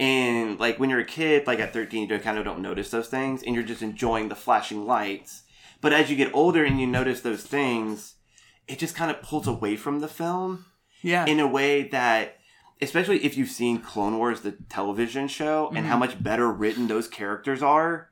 And 0.00 0.58
like 0.58 0.80
when 0.80 0.88
you're 0.88 1.00
a 1.00 1.04
kid, 1.04 1.46
like 1.46 1.58
at 1.58 1.74
13, 1.74 2.08
you 2.08 2.18
kind 2.18 2.38
of 2.38 2.46
don't 2.46 2.62
notice 2.62 2.90
those 2.90 3.08
things, 3.08 3.42
and 3.42 3.54
you're 3.54 3.62
just 3.62 3.82
enjoying 3.82 4.30
the 4.30 4.34
flashing 4.34 4.86
lights. 4.86 5.42
But 5.82 5.92
as 5.92 6.08
you 6.08 6.16
get 6.16 6.34
older 6.34 6.64
and 6.64 6.80
you 6.80 6.86
notice 6.86 7.20
those 7.20 7.42
things, 7.42 8.14
it 8.66 8.78
just 8.78 8.96
kind 8.96 9.10
of 9.10 9.20
pulls 9.20 9.46
away 9.46 9.76
from 9.76 10.00
the 10.00 10.08
film 10.08 10.64
Yeah. 11.02 11.26
in 11.26 11.40
a 11.40 11.46
way 11.46 11.88
that 11.88 12.38
especially 12.80 13.24
if 13.24 13.36
you've 13.36 13.48
seen 13.50 13.78
clone 13.78 14.16
wars 14.18 14.40
the 14.40 14.52
television 14.68 15.28
show 15.28 15.70
and 15.74 15.86
how 15.86 15.96
much 15.96 16.20
better 16.22 16.50
written 16.50 16.88
those 16.88 17.06
characters 17.08 17.62
are 17.62 18.10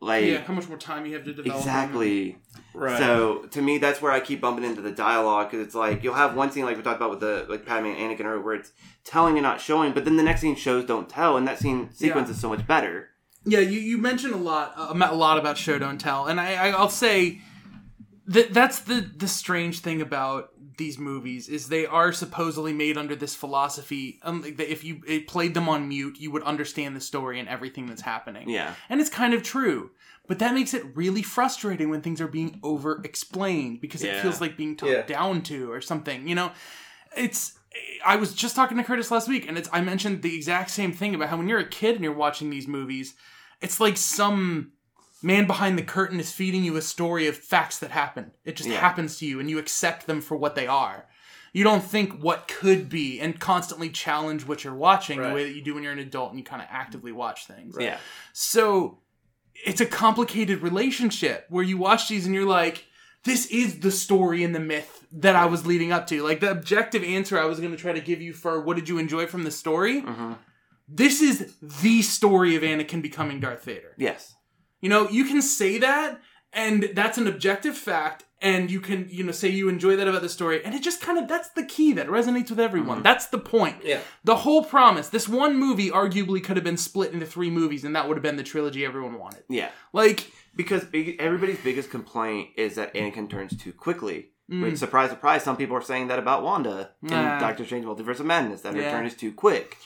like 0.00 0.24
yeah, 0.24 0.38
how 0.42 0.52
much 0.52 0.68
more 0.68 0.76
time 0.78 1.06
you 1.06 1.14
have 1.14 1.24
to 1.24 1.32
develop. 1.32 1.58
exactly 1.58 2.38
Right. 2.74 2.98
so 2.98 3.44
to 3.52 3.62
me 3.62 3.78
that's 3.78 4.02
where 4.02 4.10
i 4.10 4.20
keep 4.20 4.40
bumping 4.40 4.64
into 4.64 4.80
the 4.82 4.90
dialogue 4.90 5.50
because 5.50 5.64
it's 5.66 5.74
like 5.74 6.02
you'll 6.02 6.14
have 6.14 6.34
one 6.34 6.50
scene 6.50 6.64
like 6.64 6.76
we 6.76 6.82
talked 6.82 6.96
about 6.96 7.10
with 7.10 7.20
the 7.20 7.46
like 7.48 7.64
padme 7.64 7.86
and 7.86 7.96
anakin 7.98 8.24
earlier 8.24 8.40
where 8.40 8.54
it's 8.56 8.72
telling 9.04 9.34
and 9.36 9.42
not 9.42 9.60
showing 9.60 9.92
but 9.92 10.04
then 10.04 10.16
the 10.16 10.22
next 10.22 10.40
scene 10.40 10.56
shows 10.56 10.84
don't 10.84 11.08
tell 11.08 11.36
and 11.36 11.46
that 11.46 11.58
scene 11.58 11.90
sequence 11.92 12.28
Yeah. 12.28 12.34
is 12.34 12.40
so 12.40 12.48
much 12.48 12.66
better 12.66 13.10
Yeah, 13.46 13.60
you, 13.60 13.78
you 13.80 13.98
mentioned 13.98 14.34
a 14.34 14.38
lot 14.38 14.74
uh, 14.76 14.92
a 14.92 15.14
lot 15.14 15.38
about 15.38 15.56
show 15.58 15.78
don't 15.78 15.98
tell, 16.00 16.26
and 16.26 16.40
I, 16.40 16.54
I 16.54 16.68
I'll 16.70 16.88
say 16.88 17.40
that 18.26 18.52
that's 18.54 18.80
the 18.80 19.00
the 19.16 19.28
strange 19.28 19.80
thing 19.80 20.00
about 20.00 20.50
these 20.76 20.98
movies 20.98 21.48
is 21.48 21.68
they 21.68 21.86
are 21.86 22.12
supposedly 22.12 22.72
made 22.72 22.96
under 22.98 23.14
this 23.16 23.34
philosophy 23.34 24.18
um, 24.22 24.42
that 24.42 24.70
if 24.70 24.84
you 24.84 25.02
it 25.06 25.26
played 25.26 25.54
them 25.54 25.68
on 25.68 25.88
mute, 25.88 26.18
you 26.18 26.30
would 26.30 26.42
understand 26.42 26.94
the 26.96 27.00
story 27.00 27.38
and 27.40 27.48
everything 27.48 27.86
that's 27.86 28.02
happening. 28.02 28.48
yeah 28.48 28.74
And 28.88 29.00
it's 29.00 29.10
kind 29.10 29.34
of 29.34 29.42
true. 29.42 29.90
But 30.26 30.38
that 30.38 30.54
makes 30.54 30.72
it 30.72 30.84
really 30.96 31.22
frustrating 31.22 31.90
when 31.90 32.00
things 32.00 32.20
are 32.20 32.28
being 32.28 32.58
over 32.62 33.00
explained 33.04 33.80
because 33.80 34.02
it 34.02 34.08
Yeah. 34.08 34.22
feels 34.22 34.40
like 34.40 34.56
being 34.56 34.74
talked 34.76 34.92
Yeah. 34.92 35.02
down 35.02 35.42
to 35.42 35.70
or 35.70 35.80
something. 35.80 36.26
You 36.28 36.34
know, 36.34 36.52
it's. 37.16 37.58
I 38.06 38.16
was 38.16 38.32
just 38.32 38.54
talking 38.54 38.76
to 38.78 38.84
Curtis 38.84 39.10
last 39.10 39.28
week, 39.28 39.48
and 39.48 39.58
it's. 39.58 39.68
I 39.72 39.80
mentioned 39.80 40.22
the 40.22 40.34
exact 40.34 40.70
same 40.70 40.92
thing 40.92 41.14
about 41.14 41.28
how 41.28 41.36
when 41.36 41.48
you're 41.48 41.58
a 41.58 41.68
kid 41.68 41.96
and 41.96 42.04
you're 42.04 42.12
watching 42.14 42.48
these 42.48 42.68
movies, 42.68 43.14
it's 43.60 43.80
like 43.80 43.96
some 43.96 44.72
man 45.24 45.46
behind 45.46 45.78
the 45.78 45.82
curtain 45.82 46.20
is 46.20 46.30
feeding 46.30 46.62
you 46.64 46.76
a 46.76 46.82
story 46.82 47.26
of 47.26 47.36
facts 47.36 47.78
that 47.80 47.90
happen. 47.90 48.32
It 48.44 48.56
just 48.56 48.68
Yeah. 48.68 48.78
happens 48.80 49.18
to 49.18 49.26
you, 49.26 49.40
and 49.40 49.48
you 49.50 49.58
accept 49.58 50.06
them 50.06 50.20
for 50.20 50.36
what 50.36 50.54
they 50.54 50.66
are. 50.66 51.06
You 51.52 51.64
don't 51.64 51.84
think 51.84 52.20
what 52.20 52.48
could 52.48 52.88
be 52.88 53.20
and 53.20 53.38
constantly 53.40 53.88
challenge 53.88 54.46
what 54.46 54.64
you're 54.64 54.74
watching 54.74 55.18
Right. 55.18 55.28
the 55.28 55.34
way 55.34 55.44
that 55.44 55.54
you 55.54 55.62
do 55.62 55.74
when 55.74 55.82
you're 55.84 55.92
an 55.92 55.98
adult 56.00 56.30
and 56.30 56.38
you 56.38 56.44
kind 56.44 56.60
of 56.60 56.68
actively 56.70 57.12
watch 57.12 57.46
things. 57.46 57.76
yeah 57.78 57.98
So 58.32 58.98
it's 59.64 59.80
a 59.80 59.86
complicated 59.86 60.62
relationship 60.62 61.46
where 61.48 61.62
you 61.64 61.78
watch 61.78 62.08
these 62.08 62.26
and 62.26 62.34
you're 62.34 62.44
like, 62.44 62.86
this 63.22 63.46
is 63.46 63.78
the 63.80 63.92
story 63.92 64.42
and 64.42 64.52
the 64.54 64.60
myth 64.60 65.06
that 65.12 65.36
I 65.36 65.46
was 65.46 65.64
leading 65.64 65.92
up 65.92 66.08
to. 66.08 66.22
Like 66.24 66.40
the 66.40 66.50
objective 66.50 67.04
answer 67.04 67.38
I 67.38 67.44
was 67.46 67.60
going 67.60 67.70
to 67.70 67.78
try 67.78 67.92
to 67.92 68.00
give 68.00 68.20
you 68.20 68.32
for 68.32 68.60
what 68.60 68.76
did 68.76 68.88
you 68.88 68.98
enjoy 68.98 69.26
from 69.26 69.44
the 69.44 69.50
story? 69.52 70.02
Mhm. 70.02 70.36
This 70.88 71.22
is 71.22 71.54
the 71.62 72.02
story 72.02 72.56
of 72.56 72.62
Anakin 72.62 73.00
becoming 73.00 73.38
Darth 73.40 73.64
Vader. 73.64 73.94
yes 73.96 74.34
You 74.84 74.90
know, 74.90 75.08
you 75.08 75.24
can 75.24 75.40
say 75.40 75.78
that 75.78 76.20
and 76.52 76.90
that's 76.94 77.16
an 77.16 77.26
objective 77.26 77.74
fact 77.76 78.24
and 78.42 78.70
you 78.70 78.80
can, 78.80 79.08
you 79.08 79.24
know, 79.24 79.32
say 79.32 79.48
you 79.48 79.70
enjoy 79.70 79.96
that 79.96 80.06
about 80.06 80.20
the 80.20 80.28
story 80.28 80.62
and 80.62 80.74
it 80.74 80.82
just 80.82 81.00
kind 81.00 81.16
of 81.18 81.26
that's 81.26 81.48
the 81.48 81.64
key 81.64 81.94
that 81.94 82.06
resonates 82.08 82.50
with 82.50 82.60
everyone. 82.60 83.02
That's 83.02 83.26
the 83.28 83.38
point. 83.38 83.76
Yeah. 83.82 84.00
The 84.24 84.36
whole 84.36 84.62
promise, 84.62 85.08
this 85.08 85.26
one 85.26 85.56
movie 85.56 85.90
arguably 85.90 86.44
could 86.44 86.58
have 86.58 86.64
been 86.64 86.76
split 86.76 87.12
into 87.14 87.24
three 87.24 87.48
movies 87.48 87.82
and 87.84 87.96
that 87.96 88.06
would 88.06 88.18
have 88.18 88.22
been 88.22 88.36
the 88.36 88.42
trilogy 88.42 88.84
everyone 88.84 89.18
wanted. 89.18 89.44
yeah 89.48 89.70
Like, 89.94 90.30
because 90.54 90.84
big, 90.84 91.16
everybody's 91.18 91.60
biggest 91.64 91.90
complaint 91.90 92.50
is 92.56 92.74
that 92.74 92.92
Anakin 92.92 93.30
turns 93.30 93.56
too 93.56 93.72
quickly. 93.72 94.28
Mm. 94.50 94.64
Which, 94.64 94.76
surprise, 94.76 95.08
surprise, 95.08 95.42
some 95.42 95.56
people 95.56 95.74
are 95.78 95.82
saying 95.82 96.08
that 96.08 96.18
about 96.18 96.42
Wanda 96.42 96.90
Nah. 97.00 97.38
Doctor 97.40 97.64
Strange: 97.64 97.86
Multiverse 97.86 98.20
of 98.20 98.26
Madness 98.26 98.60
that 98.60 98.74
her 98.74 98.82
Yeah. 98.82 98.90
turn 98.90 99.06
is 99.06 99.14
too 99.14 99.32
quick. 99.32 99.78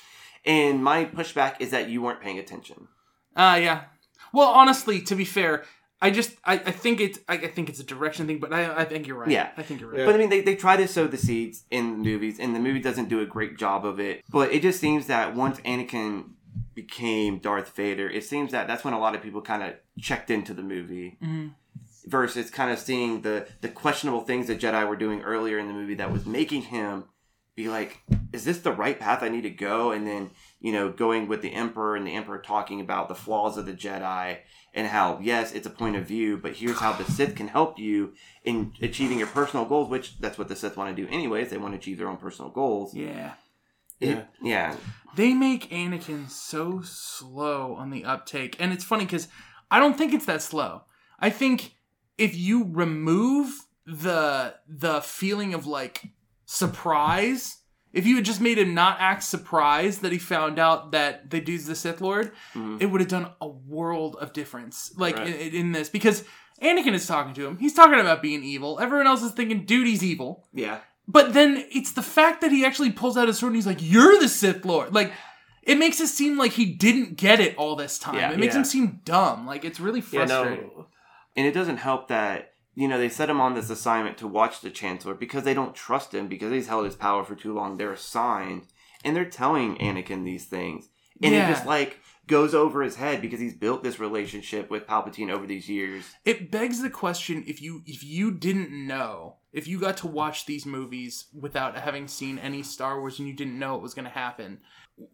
And 0.44 0.82
my 0.82 1.04
pushback 1.04 1.60
is 1.60 1.70
that 1.70 1.88
you 1.88 2.02
weren't 2.02 2.20
paying 2.20 2.40
attention. 2.40 2.88
Ah, 3.36 3.54
yeah. 3.54 3.82
Well, 4.32 4.48
honestly, 4.48 5.00
to 5.02 5.14
be 5.14 5.24
fair, 5.24 5.64
I 6.00 6.10
just 6.10 6.36
I, 6.44 6.54
I 6.54 6.70
think 6.70 7.00
it's 7.00 7.18
I, 7.28 7.34
I 7.34 7.48
think 7.48 7.68
it's 7.68 7.80
a 7.80 7.84
direction 7.84 8.26
thing, 8.26 8.38
but 8.38 8.52
I 8.52 8.82
I 8.82 8.84
think 8.84 9.06
you're 9.06 9.18
right. 9.18 9.30
Yeah. 9.30 9.50
I 9.56 9.62
think 9.62 9.80
you're 9.80 9.90
right. 9.90 10.00
Yeah. 10.00 10.06
But 10.06 10.14
I 10.14 10.18
mean, 10.18 10.30
they, 10.30 10.40
they 10.40 10.54
try 10.54 10.76
to 10.76 10.86
sow 10.86 11.06
the 11.06 11.16
seeds 11.16 11.64
in 11.70 12.02
the 12.02 12.08
movies, 12.10 12.38
and 12.38 12.54
the 12.54 12.60
movie 12.60 12.80
doesn't 12.80 13.08
do 13.08 13.20
a 13.20 13.26
great 13.26 13.58
job 13.58 13.84
of 13.84 13.98
it. 13.98 14.22
But 14.30 14.52
it 14.52 14.62
just 14.62 14.80
seems 14.80 15.06
that 15.06 15.34
once 15.34 15.58
Anakin 15.60 16.30
became 16.74 17.38
Darth 17.38 17.74
Vader, 17.74 18.08
it 18.08 18.24
seems 18.24 18.52
that 18.52 18.66
that's 18.68 18.84
when 18.84 18.94
a 18.94 18.98
lot 19.00 19.14
of 19.14 19.22
people 19.22 19.40
kind 19.42 19.62
of 19.62 19.74
checked 20.00 20.30
into 20.30 20.54
the 20.54 20.62
movie. 20.62 21.18
Mhm. 21.22 21.54
Versus 22.06 22.50
kind 22.50 22.70
of 22.70 22.78
seeing 22.78 23.22
the 23.22 23.46
the 23.60 23.68
questionable 23.68 24.22
things 24.22 24.46
that 24.46 24.60
Jedi 24.60 24.88
were 24.88 24.96
doing 24.96 25.22
earlier 25.22 25.58
in 25.58 25.66
the 25.66 25.74
movie 25.74 25.94
that 25.94 26.12
was 26.12 26.24
making 26.24 26.62
him 26.62 27.04
be 27.54 27.68
like, 27.68 27.98
is 28.32 28.44
this 28.44 28.60
the 28.60 28.72
right 28.72 28.98
path 28.98 29.22
I 29.22 29.28
need 29.28 29.42
to 29.42 29.50
go? 29.50 29.90
And 29.90 30.06
then 30.06 30.30
you 30.60 30.72
know, 30.72 30.90
going 30.90 31.28
with 31.28 31.42
the 31.42 31.52
Emperor 31.52 31.96
and 31.96 32.06
the 32.06 32.14
Emperor 32.14 32.38
talking 32.38 32.80
about 32.80 33.08
the 33.08 33.14
flaws 33.14 33.56
of 33.56 33.66
the 33.66 33.72
Jedi 33.72 34.38
and 34.74 34.86
how 34.88 35.18
yes, 35.22 35.52
it's 35.52 35.66
a 35.66 35.70
point 35.70 35.96
of 35.96 36.06
view, 36.06 36.36
but 36.36 36.54
here's 36.56 36.78
how 36.78 36.92
the 36.92 37.04
Sith 37.04 37.34
can 37.36 37.48
help 37.48 37.78
you 37.78 38.12
in 38.44 38.72
achieving 38.82 39.18
your 39.18 39.28
personal 39.28 39.64
goals, 39.64 39.88
which 39.88 40.18
that's 40.18 40.38
what 40.38 40.48
the 40.48 40.56
Sith 40.56 40.76
want 40.76 40.94
to 40.94 41.02
do 41.02 41.08
anyways. 41.10 41.50
They 41.50 41.58
want 41.58 41.74
to 41.74 41.78
achieve 41.78 41.98
their 41.98 42.08
own 42.08 42.16
personal 42.18 42.50
goals. 42.50 42.94
Yeah. 42.94 43.34
It- 44.00 44.26
yeah. 44.42 44.76
They 45.16 45.32
make 45.34 45.70
Anakin 45.70 46.28
so 46.30 46.82
slow 46.82 47.74
on 47.74 47.90
the 47.90 48.04
uptake. 48.04 48.56
And 48.60 48.72
it's 48.72 48.84
funny 48.84 49.04
because 49.04 49.26
I 49.70 49.80
don't 49.80 49.96
think 49.96 50.12
it's 50.12 50.26
that 50.26 50.42
slow. 50.42 50.82
I 51.18 51.30
think 51.30 51.74
if 52.16 52.36
you 52.36 52.66
remove 52.68 53.66
the 53.86 54.54
the 54.68 55.00
feeling 55.00 55.54
of 55.54 55.66
like 55.66 56.08
surprise, 56.44 57.57
if 57.92 58.06
you 58.06 58.16
had 58.16 58.24
just 58.24 58.40
made 58.40 58.58
him 58.58 58.74
not 58.74 58.96
act 59.00 59.22
surprised 59.22 60.02
that 60.02 60.12
he 60.12 60.18
found 60.18 60.58
out 60.58 60.92
that 60.92 61.30
the 61.30 61.40
dude's 61.40 61.66
the 61.66 61.74
Sith 61.74 62.00
Lord, 62.00 62.32
Mhm. 62.54 62.80
it 62.82 62.86
would 62.86 63.00
have 63.00 63.08
done 63.10 63.30
a 63.40 63.48
world 63.48 64.16
of 64.20 64.32
difference. 64.32 64.92
Like 64.96 65.16
Right. 65.16 65.28
in, 65.28 65.54
in 65.54 65.72
this. 65.72 65.88
Because 65.88 66.24
Anakin 66.62 66.92
is 66.94 67.06
talking 67.06 67.34
to 67.34 67.46
him. 67.46 67.56
He's 67.58 67.74
talking 67.74 67.98
about 68.00 68.20
being 68.20 68.42
evil. 68.42 68.78
Everyone 68.80 69.06
else 69.06 69.22
is 69.22 69.32
thinking, 69.32 69.64
dude, 69.64 69.86
he's 69.86 70.02
evil. 70.04 70.46
Yeah. 70.52 70.78
But 71.06 71.32
then 71.32 71.64
it's 71.72 71.92
the 71.92 72.02
fact 72.02 72.40
that 72.42 72.50
he 72.52 72.64
actually 72.64 72.90
pulls 72.92 73.16
out 73.16 73.28
his 73.28 73.38
sword 73.38 73.50
and 73.50 73.56
he's 73.56 73.66
like, 73.66 73.78
"You're 73.80 74.18
the 74.18 74.28
Sith 74.28 74.64
Lord." 74.64 74.92
Like, 74.92 75.12
it 75.62 75.78
makes 75.78 76.00
it 76.00 76.08
seem 76.08 76.36
like 76.36 76.52
he 76.52 76.64
didn't 76.66 77.16
get 77.16 77.40
it 77.40 77.56
all 77.56 77.76
this 77.76 77.98
time. 77.98 78.16
Yeah. 78.16 78.32
it 78.32 78.38
makes 78.38 78.54
Yeah. 78.54 78.58
him 78.60 78.64
seem 78.64 79.00
dumb. 79.04 79.46
Like 79.46 79.64
it's 79.64 79.80
really 79.80 80.00
Yeah, 80.00 80.26
frustrating. 80.26 80.70
no. 80.76 80.86
And 81.36 81.46
it 81.46 81.52
doesn't 81.52 81.76
help 81.78 82.08
that, 82.08 82.52
you 82.78 82.86
know, 82.86 82.96
they 82.96 83.08
set 83.08 83.28
him 83.28 83.40
on 83.40 83.54
this 83.54 83.70
assignment 83.70 84.16
to 84.18 84.28
watch 84.28 84.60
the 84.60 84.70
Chancellor 84.70 85.12
because 85.14 85.42
they 85.42 85.52
don't 85.52 85.74
trust 85.74 86.14
him 86.14 86.28
because 86.28 86.52
he's 86.52 86.68
held 86.68 86.84
his 86.84 86.94
power 86.94 87.24
for 87.24 87.34
too 87.34 87.52
long. 87.52 87.76
They're 87.76 87.92
assigned 87.92 88.62
and 89.04 89.16
they're 89.16 89.24
telling 89.24 89.76
Anakin 89.78 90.24
these 90.24 90.44
things. 90.44 90.88
And 91.20 91.34
Yeah. 91.34 91.48
it 91.48 91.52
just 91.54 91.66
like 91.66 91.98
goes 92.28 92.54
over 92.54 92.80
his 92.82 92.94
head 92.94 93.20
because 93.20 93.40
he's 93.40 93.56
built 93.56 93.82
this 93.82 93.98
relationship 93.98 94.70
with 94.70 94.86
Palpatine 94.86 95.28
over 95.28 95.44
these 95.44 95.68
years. 95.68 96.04
It 96.24 96.52
begs 96.52 96.80
the 96.80 96.90
question: 96.90 97.42
if 97.48 97.60
you 97.60 97.82
if 97.84 98.04
you 98.04 98.30
didn't 98.30 98.70
know, 98.70 99.38
if 99.52 99.66
you 99.66 99.80
got 99.80 99.96
to 99.96 100.06
watch 100.06 100.46
these 100.46 100.64
movies 100.64 101.26
without 101.34 101.76
having 101.76 102.06
seen 102.06 102.38
any 102.38 102.62
Star 102.62 103.00
Wars 103.00 103.18
and 103.18 103.26
you 103.26 103.34
didn't 103.34 103.58
know 103.58 103.74
it 103.74 103.82
was 103.82 103.94
going 103.94 104.04
to 104.04 104.10
happen, 104.12 104.60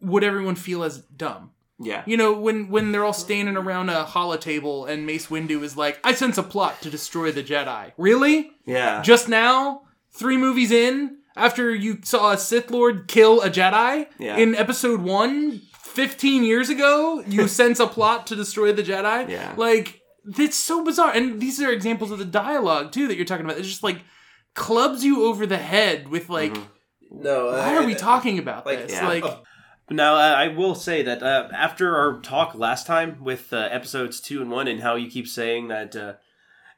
would 0.01 0.23
everyone 0.23 0.55
feel 0.55 0.83
as 0.83 0.99
dumb? 0.99 1.51
Yeah. 1.79 2.03
You 2.05 2.15
know, 2.17 2.33
when 2.33 2.69
when 2.69 2.91
they're 2.91 3.03
all 3.03 3.11
standing 3.13 3.57
around 3.57 3.89
a 3.89 4.05
holotable 4.05 4.87
and 4.87 5.05
Mace 5.05 5.27
Windu 5.27 5.61
is 5.63 5.75
like, 5.75 5.99
"I 6.03 6.13
sense 6.13 6.37
a 6.37 6.43
plot 6.43 6.81
to 6.83 6.89
destroy 6.89 7.31
the 7.31 7.43
Jedi." 7.43 7.91
Really? 7.97 8.51
Yeah. 8.65 9.01
just 9.01 9.27
now, 9.27 9.81
three 10.11 10.37
movies 10.37 10.71
in, 10.71 11.17
after 11.35 11.73
you 11.75 11.99
saw 12.03 12.31
a 12.31 12.37
Sith 12.37 12.71
Lord 12.71 13.07
kill 13.07 13.41
a 13.41 13.49
Jedi 13.49 14.07
Yeah. 14.17 14.37
in 14.37 14.55
episode 14.55 15.01
one, 15.01 15.61
15 15.81 16.43
years 16.43 16.69
ago, 16.69 17.23
you 17.27 17.47
sense 17.61 17.79
a 17.81 17.87
plot 17.87 18.27
to 18.27 18.35
destroy 18.35 18.71
the 18.71 18.83
Jedi. 18.83 19.29
Yeah. 19.29 19.53
Like, 19.57 20.01
that's 20.25 20.55
so 20.57 20.83
bizarre. 20.83 21.11
And 21.11 21.39
these 21.41 21.61
are 21.61 21.71
examples 21.71 22.09
of 22.11 22.19
the 22.19 22.25
dialogue, 22.25 22.91
too, 22.93 23.07
that 23.09 23.15
you're 23.17 23.25
talking 23.25 23.45
about. 23.45 23.57
It's 23.59 23.67
just 23.67 23.83
like 23.83 23.99
clubs 24.53 25.03
you 25.03 25.25
over 25.25 25.45
the 25.45 25.57
head 25.57 26.07
with, 26.07 26.29
like, 26.29 26.53
Mm-hmm. 26.53 27.21
No. 27.21 27.45
why 27.47 27.75
uh, 27.77 27.81
are 27.81 27.85
we 27.85 27.95
talking 27.95 28.39
about 28.39 28.65
like, 28.65 28.79
this? 28.87 28.91
yeah. 28.93 29.07
Like, 29.07 29.23
Now, 29.89 30.15
uh, 30.15 30.17
I 30.35 30.47
will 30.47 30.73
say 30.75 31.03
that 31.03 31.21
uh, 31.21 31.49
after 31.53 31.95
our 31.95 32.19
talk 32.21 32.55
last 32.55 32.87
time 32.87 33.23
with 33.23 33.53
uh, 33.53 33.67
episodes 33.71 34.19
two 34.19 34.41
and 34.41 34.49
one, 34.49 34.67
and 34.67 34.81
how 34.81 34.95
you 34.95 35.09
keep 35.09 35.27
saying 35.27 35.67
that 35.67 35.95
uh, 35.95 36.13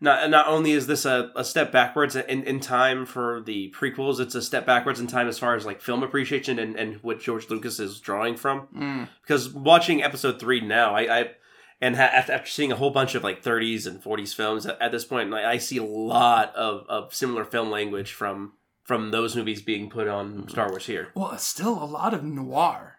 not 0.02 0.30
not 0.30 0.48
only 0.48 0.72
is 0.72 0.88
this 0.88 1.06
a, 1.06 1.32
a 1.36 1.44
step 1.46 1.72
backwards 1.72 2.16
in, 2.16 2.44
in 2.44 2.60
time 2.60 3.06
for 3.06 3.42
the 3.46 3.74
prequels, 3.78 4.20
it's 4.20 4.36
a 4.36 4.42
step 4.42 4.66
backwards 4.66 5.00
in 5.00 5.08
time 5.08 5.28
as 5.28 5.40
far 5.40 5.56
as 5.56 5.66
like 5.66 5.82
film 5.82 6.04
appreciation 6.04 6.60
and, 6.60 6.76
and 6.76 6.98
what 6.98 7.22
George 7.22 7.50
Lucas 7.50 7.80
is 7.80 8.00
drawing 8.02 8.36
from. 8.36 8.68
mm, 8.76 9.08
Because 9.22 9.50
watching 9.54 10.04
episode 10.04 10.40
three 10.40 10.60
now, 10.62 10.94
I, 10.94 11.20
I 11.20 11.32
and 11.80 11.96
ha- 11.96 12.04
after, 12.14 12.46
seeing 12.46 12.72
a 12.72 12.76
whole 12.76 12.90
bunch 12.92 13.16
of 13.16 13.24
like 13.24 13.42
30s 13.42 13.88
and 13.88 14.04
40s 14.04 14.36
films 14.36 14.66
at, 14.66 14.82
at 14.82 14.92
this 14.92 15.06
point, 15.06 15.30
like, 15.30 15.46
I 15.46 15.60
see 15.60 15.78
a 15.78 15.84
lot 15.84 16.54
of, 16.56 16.86
of 16.90 17.14
similar 17.16 17.46
film 17.46 17.70
language 17.72 18.12
from 18.12 18.54
from 18.84 19.12
those 19.12 19.36
movies 19.36 19.62
being 19.62 19.90
put 19.90 20.08
on 20.08 20.48
Star 20.48 20.70
Wars 20.70 20.86
here. 20.86 21.10
well, 21.14 21.32
it's 21.32 21.44
still 21.46 21.74
a 21.74 21.86
lot 21.86 22.14
of 22.14 22.24
noir. 22.24 22.97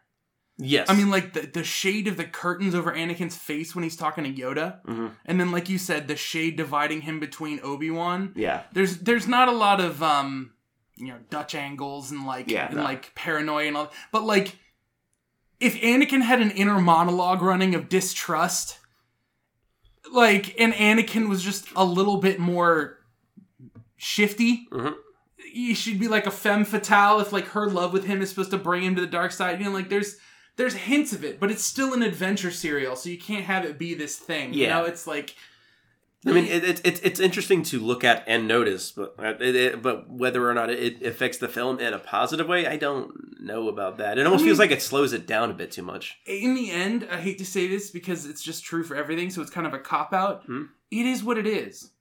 Yes, 0.60 0.90
I 0.90 0.94
mean, 0.94 1.08
like 1.10 1.34
the, 1.34 1.42
the 1.42 1.62
shade 1.62 2.08
of 2.08 2.16
the 2.16 2.24
curtains 2.24 2.74
over 2.74 2.92
Anakin's 2.92 3.36
face 3.36 3.74
when 3.76 3.84
he's 3.84 3.94
talking 3.96 4.24
to 4.24 4.32
Yoda, 4.32 4.84
Mhm. 4.84 5.12
and 5.24 5.38
then, 5.40 5.52
like 5.52 5.68
you 5.68 5.78
said, 5.78 6.08
the 6.08 6.16
shade 6.16 6.56
dividing 6.56 7.02
him 7.02 7.20
between 7.20 7.60
Obi 7.62 7.90
Wan. 7.92 8.32
Yeah. 8.34 8.62
There's 8.72 8.98
there's 8.98 9.28
not 9.28 9.46
a 9.48 9.52
lot 9.52 9.80
of 9.80 10.02
um, 10.02 10.52
you 10.96 11.06
know, 11.08 11.18
Dutch 11.30 11.54
angles 11.54 12.10
and 12.10 12.26
like 12.26 12.50
Yeah, 12.50 12.66
and 12.66 12.76
no. 12.78 12.82
like 12.82 13.14
paranoia 13.14 13.66
and 13.68 13.76
all, 13.76 13.92
but 14.10 14.24
like 14.24 14.56
if 15.60 15.80
Anakin 15.80 16.22
had 16.22 16.40
an 16.42 16.50
inner 16.50 16.80
monologue 16.80 17.40
running 17.40 17.76
of 17.76 17.88
distrust, 17.88 18.78
like 20.12 20.58
and 20.60 20.72
Anakin 20.74 21.28
was 21.28 21.42
just 21.42 21.68
a 21.76 21.84
little 21.84 22.16
bit 22.16 22.40
more 22.40 22.98
shifty. 23.96 24.66
Mhm. 24.72 24.94
He 25.52 25.74
should 25.74 25.98
be 25.98 26.08
like 26.08 26.26
a 26.26 26.30
femme 26.30 26.64
fatale 26.64 27.20
if 27.20 27.32
like 27.32 27.46
her 27.48 27.68
love 27.70 27.92
with 27.92 28.04
him 28.04 28.20
is 28.22 28.28
supposed 28.30 28.50
to 28.50 28.58
bring 28.58 28.82
him 28.82 28.94
to 28.96 29.00
the 29.00 29.06
dark 29.06 29.32
side. 29.32 29.58
You 29.58 29.66
know, 29.66 29.72
like 29.72 29.88
there's 29.88 30.16
there's 30.58 30.74
hints 30.74 31.14
of 31.14 31.24
it, 31.24 31.40
but 31.40 31.50
it's 31.50 31.64
still 31.64 31.94
an 31.94 32.02
adventure 32.02 32.50
serial, 32.50 32.94
so 32.96 33.08
you 33.08 33.16
can't 33.18 33.44
have 33.46 33.64
it 33.64 33.78
be 33.78 33.94
this 33.94 34.16
thing. 34.18 34.52
You 34.52 34.64
Yeah. 34.64 34.78
know, 34.80 34.84
it's 34.84 35.06
like 35.06 35.34
I 36.26 36.32
mean, 36.32 36.46
it, 36.46 36.64
it, 36.64 36.80
it's 36.84 37.00
it's 37.00 37.20
interesting 37.20 37.62
to 37.62 37.78
look 37.78 38.02
at 38.04 38.24
and 38.26 38.46
notice, 38.48 38.90
but 38.90 39.14
uh, 39.18 39.34
it, 39.40 39.54
it, 39.56 39.82
but 39.82 40.10
whether 40.10 40.50
or 40.50 40.52
not 40.52 40.68
it 40.68 41.00
affects 41.02 41.38
the 41.38 41.48
film 41.48 41.78
in 41.78 41.94
a 41.94 41.98
positive 41.98 42.48
way, 42.48 42.66
I 42.66 42.76
don't 42.76 43.40
know 43.40 43.68
about 43.68 43.98
that. 43.98 44.18
It 44.18 44.26
almost 44.26 44.42
I 44.42 44.46
feels 44.46 44.58
like 44.58 44.72
it 44.72 44.82
slows 44.82 45.12
it 45.12 45.26
down 45.28 45.48
a 45.50 45.54
bit 45.54 45.70
too 45.70 45.82
much. 45.82 46.18
in 46.26 46.54
the 46.56 46.70
end, 46.72 47.06
I 47.10 47.18
hate 47.20 47.38
to 47.38 47.46
say 47.46 47.68
this 47.68 47.90
because 47.90 48.26
it's 48.26 48.42
just 48.42 48.64
true 48.64 48.82
for 48.82 48.96
everything, 48.96 49.30
so 49.30 49.40
it's 49.40 49.50
kind 49.50 49.66
of 49.66 49.72
a 49.74 49.78
cop 49.78 50.12
out. 50.12 50.44
Hmm. 50.44 50.64
It 50.90 51.06
is 51.06 51.22
what 51.22 51.38
it 51.38 51.46
is. 51.46 51.92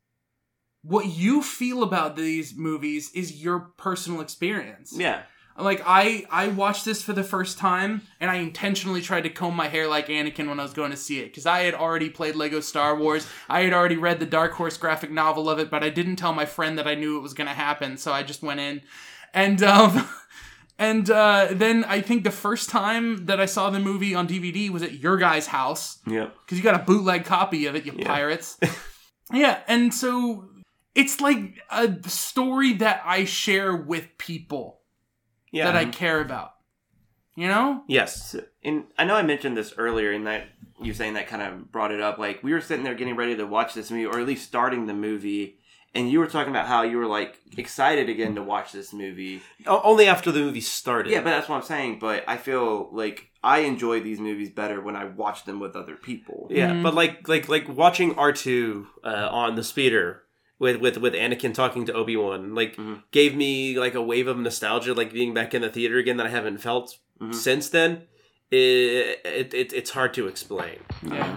What 0.81 1.05
you 1.05 1.43
feel 1.43 1.83
about 1.83 2.15
these 2.15 2.55
movies 2.55 3.11
is 3.13 3.43
your 3.43 3.59
personal 3.77 4.19
experience. 4.21 4.93
Yeah. 4.97 5.23
Like 5.59 5.81
I 5.85 6.25
I 6.29 6.49
watched 6.49 6.85
this 6.85 7.01
for 7.01 7.13
the 7.13 7.23
first 7.23 7.57
time 7.57 8.01
and 8.19 8.29
I 8.29 8.35
intentionally 8.35 9.01
tried 9.01 9.21
to 9.21 9.29
comb 9.29 9.55
my 9.55 9.67
hair 9.67 9.87
like 9.87 10.07
Anakin 10.07 10.47
when 10.47 10.59
I 10.59 10.63
was 10.63 10.73
going 10.73 10.91
to 10.91 10.97
see 10.97 11.19
it 11.19 11.33
cuz 11.33 11.45
I 11.47 11.59
had 11.61 11.73
already 11.73 12.09
played 12.09 12.35
Lego 12.35 12.59
Star 12.59 12.95
Wars. 12.95 13.27
I 13.49 13.61
had 13.61 13.73
already 13.73 13.97
read 13.97 14.19
the 14.19 14.25
Dark 14.27 14.53
Horse 14.53 14.77
graphic 14.77 15.09
novel 15.11 15.49
of 15.49 15.57
it, 15.59 15.69
but 15.71 15.83
I 15.83 15.89
didn't 15.89 16.17
tell 16.17 16.33
my 16.33 16.45
friend 16.45 16.77
that 16.77 16.87
I 16.87 16.93
knew 16.95 17.17
it 17.17 17.21
was 17.21 17.33
going 17.33 17.47
to 17.47 17.53
happen, 17.53 17.97
so 17.97 18.13
I 18.13 18.21
just 18.23 18.43
went 18.43 18.59
in 18.59 18.81
and 19.33 19.61
um 19.63 20.07
and 20.79 21.09
uh, 21.09 21.47
then 21.51 21.83
I 21.85 22.01
think 22.01 22.23
the 22.23 22.29
first 22.31 22.69
time 22.69 23.25
that 23.25 23.39
I 23.39 23.47
saw 23.47 23.71
the 23.71 23.79
movie 23.79 24.13
on 24.13 24.27
DVD 24.27 24.69
was 24.69 24.83
at 24.83 24.93
your 24.99 25.17
guy's 25.17 25.47
house 25.47 25.97
Yeah. 26.05 26.27
because 26.45 26.57
you 26.59 26.63
got 26.63 26.79
a 26.79 26.83
bootleg 26.83 27.25
copy 27.25 27.65
of 27.65 27.75
it, 27.75 27.83
you 27.85 27.93
Yeah. 27.97 28.05
pirates. 28.05 28.57
yeah, 29.33 29.61
and 29.67 29.91
so 29.91 30.45
it's 30.93 31.19
like 31.19 31.55
a 31.71 31.95
story 32.07 32.73
that 32.73 33.01
I 33.03 33.25
share 33.25 33.75
with 33.75 34.05
people 34.19 34.76
Yeah. 35.51 35.65
that 35.65 35.75
I 35.75 35.85
care 35.85 36.21
about. 36.21 36.51
You 37.35 37.47
know? 37.47 37.83
yes. 37.87 38.35
And 38.63 38.85
I 38.97 39.05
know 39.05 39.13
I 39.15 39.21
mentioned 39.21 39.55
this 39.55 39.71
earlier, 39.77 40.11
and 40.11 40.25
that 40.25 40.47
you 40.81 40.91
saying 40.93 41.13
that 41.13 41.27
kind 41.27 41.43
of 41.43 41.71
brought 41.71 41.91
it 41.91 42.01
up. 42.01 42.17
Like 42.17 42.41
we 42.43 42.51
were 42.51 42.61
sitting 42.61 42.83
there 42.83 42.95
getting 42.95 43.15
ready 43.15 43.35
to 43.37 43.45
watch 43.45 43.75
this 43.75 43.91
movie, 43.91 44.07
or 44.07 44.19
at 44.19 44.25
least 44.25 44.47
starting 44.47 44.87
the 44.87 44.95
movie, 44.95 45.59
and 45.93 46.09
you 46.11 46.17
were 46.19 46.25
talking 46.25 46.49
about 46.49 46.65
how 46.67 46.81
you 46.81 46.97
were 46.97 47.05
like 47.05 47.37
excited 47.55 48.09
again 48.09 48.33
to 48.35 48.41
watch 48.43 48.71
this 48.71 48.91
movie. 48.91 49.41
O- 49.67 49.81
only 49.83 50.07
after 50.07 50.31
the 50.31 50.39
movie 50.39 50.61
started. 50.61 51.11
Yeah, 51.11 51.19
but 51.19 51.29
that's 51.29 51.47
what 51.47 51.57
I'm 51.57 51.61
saying. 51.61 51.99
But 51.99 52.23
I 52.27 52.37
feel 52.37 52.89
like 52.91 53.27
I 53.43 53.59
enjoy 53.59 53.99
these 54.01 54.19
movies 54.19 54.49
better 54.49 54.81
when 54.81 54.95
I 54.95 55.05
watch 55.05 55.45
them 55.45 55.59
with 55.59 55.75
other 55.75 55.95
people. 55.95 56.47
Yeah, 56.49 56.71
Mhm. 56.71 56.81
but 56.81 56.95
like 56.95 57.27
like 57.27 57.47
like 57.47 57.69
watching 57.69 58.15
R 58.15 58.33
two 58.33 58.87
uh, 59.03 59.29
on 59.31 59.53
the 59.55 59.63
speeder 59.63 60.23
with 60.59 60.77
with 60.77 60.97
with 60.97 61.13
Anakin 61.13 61.53
talking 61.53 61.85
to 61.85 61.93
Obi 61.93 62.15
Wan, 62.17 62.55
like 62.55 62.75
Mhm. 62.75 63.03
gave 63.11 63.35
me 63.35 63.77
like 63.77 63.93
a 63.95 64.01
wave 64.01 64.27
of 64.27 64.37
nostalgia, 64.37 64.93
like 64.93 65.13
being 65.13 65.33
back 65.33 65.53
in 65.53 65.61
the 65.61 65.69
theater 65.69 65.97
again 65.97 66.17
that 66.17 66.25
I 66.27 66.29
haven't 66.29 66.57
felt 66.59 66.97
Mhm. 67.21 67.33
since 67.35 67.69
then. 67.69 68.03
It, 68.49 69.19
it, 69.25 69.53
it 69.53 69.73
it's 69.73 69.91
hard 69.91 70.13
to 70.15 70.27
explain. 70.27 70.79
Yeah. 71.03 71.35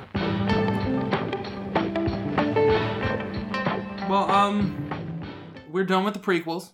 Well, 4.08 4.28
um, 4.30 5.22
we're 5.70 5.84
done 5.84 6.04
with 6.04 6.14
the 6.14 6.20
prequels. 6.20 6.70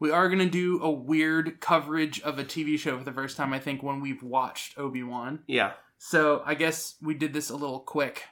We 0.00 0.10
are 0.10 0.28
gonna 0.28 0.48
do 0.50 0.82
a 0.82 0.90
weird 0.90 1.60
coverage 1.60 2.20
of 2.22 2.38
a 2.38 2.44
TV 2.44 2.76
show 2.78 2.98
for 2.98 3.04
the 3.04 3.12
first 3.12 3.36
time, 3.36 3.52
I 3.52 3.60
think, 3.60 3.82
when 3.82 4.00
we've 4.00 4.22
watched 4.22 4.76
Obi 4.76 5.02
Wan. 5.04 5.44
Yeah, 5.46 5.72
So 5.98 6.42
I 6.44 6.54
guess 6.54 6.96
we 7.00 7.14
did 7.14 7.32
this 7.32 7.48
a 7.50 7.56
little 7.56 7.78
quick. 7.80 8.24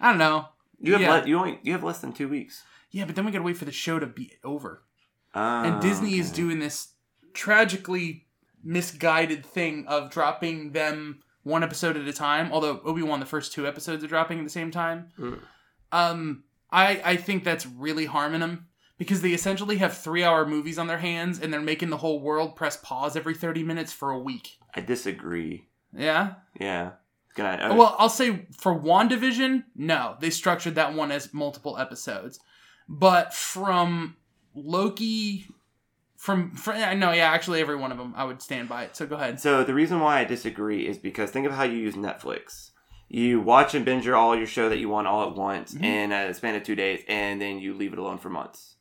I 0.00 0.10
don't 0.10 0.18
know. 0.18 0.48
You 0.80 0.92
have 0.92 1.00
Yeah. 1.00 1.14
le- 1.16 1.26
you 1.26 1.38
only 1.38 1.60
you 1.62 1.72
have 1.72 1.82
less 1.84 2.00
than 2.00 2.12
two 2.12 2.28
weeks. 2.28 2.62
Yeah, 2.90 3.04
but 3.04 3.14
then 3.16 3.24
we 3.26 3.32
gotta 3.32 3.44
wait 3.44 3.56
for 3.56 3.64
the 3.64 3.72
show 3.72 3.98
to 3.98 4.06
be 4.06 4.32
over. 4.44 4.82
Uh, 5.34 5.62
and 5.66 5.82
Disney 5.82 6.18
is 6.18 6.30
doing 6.32 6.58
this 6.58 6.94
tragically 7.34 8.26
misguided 8.62 9.44
thing 9.44 9.86
of 9.86 10.10
dropping 10.10 10.72
them 10.72 11.20
one 11.42 11.62
episode 11.62 11.96
at 11.96 12.06
a 12.06 12.12
time. 12.12 12.50
Although 12.52 12.80
Obi 12.84 13.02
Wan, 13.02 13.20
the 13.20 13.26
first 13.26 13.52
two 13.52 13.66
episodes 13.66 14.02
are 14.04 14.08
dropping 14.08 14.38
at 14.38 14.44
the 14.44 14.50
same 14.50 14.70
time. 14.70 15.08
Mm. 15.18 15.40
Um, 15.92 16.44
I 16.70 17.00
I 17.04 17.16
think 17.16 17.44
that's 17.44 17.66
really 17.66 18.06
harming 18.06 18.40
them 18.40 18.66
because 18.98 19.22
they 19.22 19.32
essentially 19.32 19.76
have 19.78 19.96
three 19.96 20.22
hour 20.24 20.44
movies 20.46 20.78
on 20.78 20.86
their 20.86 20.98
hands 20.98 21.40
and 21.40 21.52
they're 21.52 21.60
making 21.60 21.90
the 21.90 21.96
whole 21.98 22.20
world 22.20 22.56
press 22.56 22.76
pause 22.76 23.16
every 23.16 23.34
thirty 23.34 23.62
minutes 23.62 23.92
for 23.92 24.10
a 24.10 24.18
week. 24.18 24.58
I 24.74 24.80
disagree. 24.80 25.66
Yeah. 25.96 26.34
Yeah. 26.60 26.92
I- 27.46 27.74
Well, 27.74 27.94
I'll 27.98 28.08
say 28.08 28.46
for 28.56 28.78
WandaVision, 28.78 29.64
no, 29.76 30.16
they 30.20 30.30
structured 30.30 30.74
that 30.76 30.94
one 30.94 31.10
as 31.12 31.32
multiple 31.34 31.76
episodes. 31.78 32.40
But 32.88 33.34
from 33.34 34.16
Loki, 34.54 35.46
from, 36.16 36.52
from 36.52 36.76
I 36.76 36.94
know, 36.94 37.12
yeah, 37.12 37.28
actually 37.30 37.60
every 37.60 37.76
one 37.76 37.92
of 37.92 37.98
them, 37.98 38.12
I 38.16 38.24
would 38.24 38.42
stand 38.42 38.68
by 38.68 38.84
it. 38.84 38.96
So 38.96 39.06
go 39.06 39.16
ahead. 39.16 39.40
So 39.40 39.62
the 39.64 39.74
reason 39.74 40.00
why 40.00 40.20
I 40.20 40.24
disagree 40.24 40.86
is 40.86 40.98
because 40.98 41.30
think 41.30 41.46
of 41.46 41.52
how 41.52 41.62
you 41.64 41.78
use 41.78 41.94
Netflix. 41.94 42.70
You 43.08 43.40
watch 43.40 43.74
and 43.74 43.84
binge 43.84 44.04
your 44.04 44.16
all 44.16 44.36
your 44.36 44.46
show 44.46 44.68
that 44.68 44.78
you 44.78 44.88
want 44.88 45.06
all 45.06 45.26
at 45.30 45.34
once 45.36 45.74
Mhm. 45.74 45.82
in 45.84 46.12
a 46.12 46.34
span 46.34 46.54
of 46.56 46.62
two 46.64 46.74
days, 46.74 47.02
and 47.08 47.40
then 47.40 47.58
you 47.58 47.72
leave 47.72 47.92
it 47.94 47.98
alone 47.98 48.18
for 48.18 48.28
months. 48.28 48.76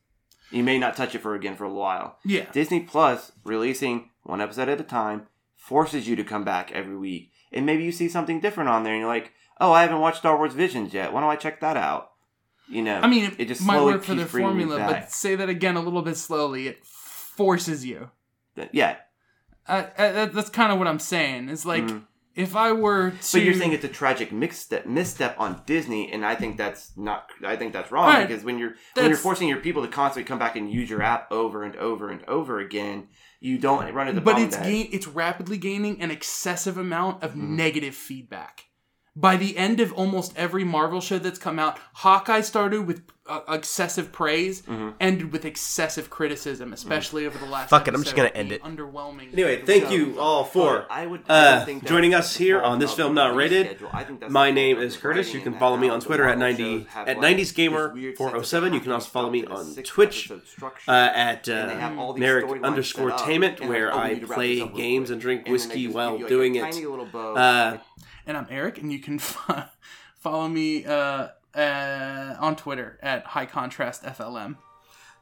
You 0.51 0.63
may 0.63 0.77
not 0.79 0.95
touch 0.97 1.15
it 1.15 1.19
for 1.21 1.33
again 1.35 1.55
for 1.55 1.63
a 1.65 1.73
while. 1.73 2.17
Yeah, 2.25 2.49
Disney 2.51 2.81
Plus 2.81 3.31
releasing 3.45 4.09
one 4.23 4.41
episode 4.41 4.67
at 4.69 4.79
a 4.81 4.83
time 4.83 5.27
forces 5.55 6.07
you 6.09 6.15
to 6.17 6.23
come 6.25 6.43
back 6.43 6.71
every 6.73 6.97
week, 6.97 7.31
and 7.57 7.65
maybe 7.65 7.83
you 7.83 7.91
see 7.91 8.07
something 8.07 8.39
different 8.39 8.69
on 8.69 8.83
there, 8.83 8.93
and 8.93 9.01
you're 9.01 9.09
like, 9.09 9.33
"Oh, 9.59 9.71
I 9.73 9.81
haven't 9.81 9.99
watched 9.99 10.19
Star 10.19 10.37
Wars 10.37 10.53
Visions 10.53 10.93
yet. 10.93 11.11
Why 11.11 11.19
don't 11.21 11.29
I 11.29 11.35
check 11.35 11.59
that 11.61 11.75
out?" 11.77 12.11
You 12.69 12.81
know, 12.81 12.99
I 13.01 13.07
mean, 13.07 13.25
it, 13.25 13.35
it 13.39 13.47
just 13.47 13.61
might 13.65 13.81
work 13.83 14.03
for 14.03 14.13
their 14.13 14.25
keeps 14.25 14.31
bringing 14.33 14.59
you 14.59 14.67
formula, 14.67 14.91
but 14.91 15.11
say 15.11 15.35
that 15.35 15.49
again 15.49 15.75
a 15.77 15.81
little 15.81 16.01
bit 16.01 16.17
slowly. 16.17 16.67
It 16.67 16.85
forces 16.85 17.85
you. 17.85 18.11
yeah. 18.71 18.97
Uh, 19.67 19.83
uh, 19.97 20.25
that's 20.27 20.49
kind 20.49 20.71
of 20.71 20.77
what 20.79 20.87
I'm 20.87 20.99
saying. 20.99 21.49
It's 21.49 21.65
like 21.65 21.83
Mhm. 21.83 22.03
if 22.35 22.55
I 22.55 22.71
were 22.71 23.11
to. 23.11 23.17
But 23.33 23.41
you're 23.43 23.53
saying 23.53 23.73
it's 23.73 23.83
a 23.83 23.89
tragic 23.89 24.31
misstep, 24.31 24.85
misstep 24.85 25.35
on 25.39 25.61
Disney, 25.65 26.11
and 26.11 26.25
I 26.25 26.35
think 26.35 26.57
that's 26.57 26.95
not. 26.97 27.27
I 27.45 27.55
think 27.57 27.73
that's 27.73 27.91
wrong 27.91 28.07
Right. 28.07 28.27
because 28.27 28.43
when 28.45 28.57
you're 28.59 28.75
when 28.95 29.07
you're 29.09 29.17
forcing 29.17 29.47
your 29.49 29.59
people 29.59 29.81
to 29.81 29.87
constantly 29.89 30.27
come 30.27 30.39
back 30.39 30.55
and 30.55 30.71
use 30.71 30.89
your 30.89 31.01
app 31.01 31.29
over 31.31 31.63
and 31.63 31.75
over 31.75 32.09
and 32.09 32.23
over 32.25 32.59
again, 32.59 33.07
you 33.39 33.57
don't 33.57 33.93
run 33.93 34.07
into 34.07 34.19
the 34.19 34.25
but 34.25 34.39
it's 34.39 34.57
gain, 34.57 34.89
it's 34.91 35.07
rapidly 35.07 35.57
gaining 35.57 36.01
an 36.01 36.11
excessive 36.11 36.77
amount 36.77 37.23
of 37.23 37.33
Mhm. 37.33 37.49
negative 37.49 37.95
feedback. 37.95 38.65
By 39.15 39.35
the 39.35 39.57
end 39.57 39.79
of 39.79 39.91
almost 39.93 40.33
every 40.35 40.63
Marvel 40.63 41.01
show 41.01 41.17
that's 41.17 41.39
come 41.39 41.57
out, 41.57 41.79
Hawkeye 41.93 42.41
started 42.41 42.85
with 42.85 43.01
uh, 43.27 43.41
excessive 43.53 44.11
praise, 44.11 44.61
Mhm. 44.63 44.93
ended 44.99 45.31
with 45.31 45.45
excessive 45.45 46.09
criticism, 46.09 46.73
especially 46.73 47.25
over 47.25 47.37
the 47.37 47.45
last. 47.45 47.69
Fuck 47.69 47.87
it, 47.87 47.93
I'm 47.93 48.03
just 48.03 48.15
gonna 48.15 48.29
end 48.29 48.51
it. 48.51 48.63
Underwhelming. 48.63 49.33
Anyway, 49.33 49.61
thank 49.65 49.85
So- 49.85 49.91
you 49.91 50.19
all 50.19 50.43
for 50.43 50.85
I 50.89 51.05
would 51.05 51.21
uh, 51.29 51.65
think 51.65 51.85
joining 51.85 52.13
us 52.13 52.35
here 52.35 52.61
on 52.61 52.79
this 52.79 52.93
film 52.93 53.13
not 53.13 53.35
rated. 53.35 53.67
schedule. 53.67 53.89
I 53.93 54.03
think 54.03 54.19
that's 54.21 54.31
My 54.31 54.51
name 54.51 54.77
is 54.79 54.95
Curtis. 54.97 55.33
You 55.33 55.41
can 55.41 55.57
follow 55.59 55.77
me 55.77 55.89
on 55.89 55.99
Twitter 55.99 56.25
at 56.27 56.37
90 56.37 56.87
at 56.95 57.07
like, 57.07 57.17
90s 57.37 57.51
Gamer 57.53 57.93
407. 58.17 58.73
You 58.73 58.79
can 58.79 58.91
also 58.91 59.09
follow 59.09 59.29
me 59.29 59.41
stuff 59.43 59.51
in 59.61 59.65
a 59.67 59.77
on 59.79 59.83
Twitch, 59.83 60.31
uh, 60.87 60.91
at 60.91 61.47
And 61.47 61.71
uh, 61.71 61.75
have 61.79 61.97
all 61.99 62.13
these 62.13 62.21
Merrick 62.21 62.63
underscore 62.63 63.09
set 63.17 63.19
Tainment, 63.27 63.67
where 63.67 63.87
like, 63.87 63.95
oh, 63.95 63.97
we 63.97 64.03
I 64.03 64.13
need 64.13 64.19
to 64.21 64.25
wrap 64.27 64.35
play 64.35 64.53
this 64.55 64.63
up 64.63 64.69
real 64.69 64.77
games 64.77 65.09
and 65.09 65.19
drink 65.21 65.39
And 65.39 65.47
then 65.47 65.51
they 65.51 65.51
whiskey 65.75 65.87
while 65.87 66.11
give 66.11 66.19
you, 66.19 66.25
like, 66.25 66.29
doing 66.29 66.55
it. 66.55 66.61
tiny 66.61 66.85
little 66.85 67.05
bow. 67.05 67.33
Uh, 67.35 67.77
And 68.25 68.35
I'm 68.37 68.47
Eric, 68.49 68.77
and 68.79 68.91
you 68.91 68.99
can 68.99 69.19
follow 70.19 70.47
me 70.49 70.85
uh, 70.85 71.29
uh, 71.57 72.35
on 72.39 72.55
Twitter 72.55 72.99
at 73.01 73.23
High 73.25 73.45
Contrast 73.45 74.03
FLM. 74.03 74.57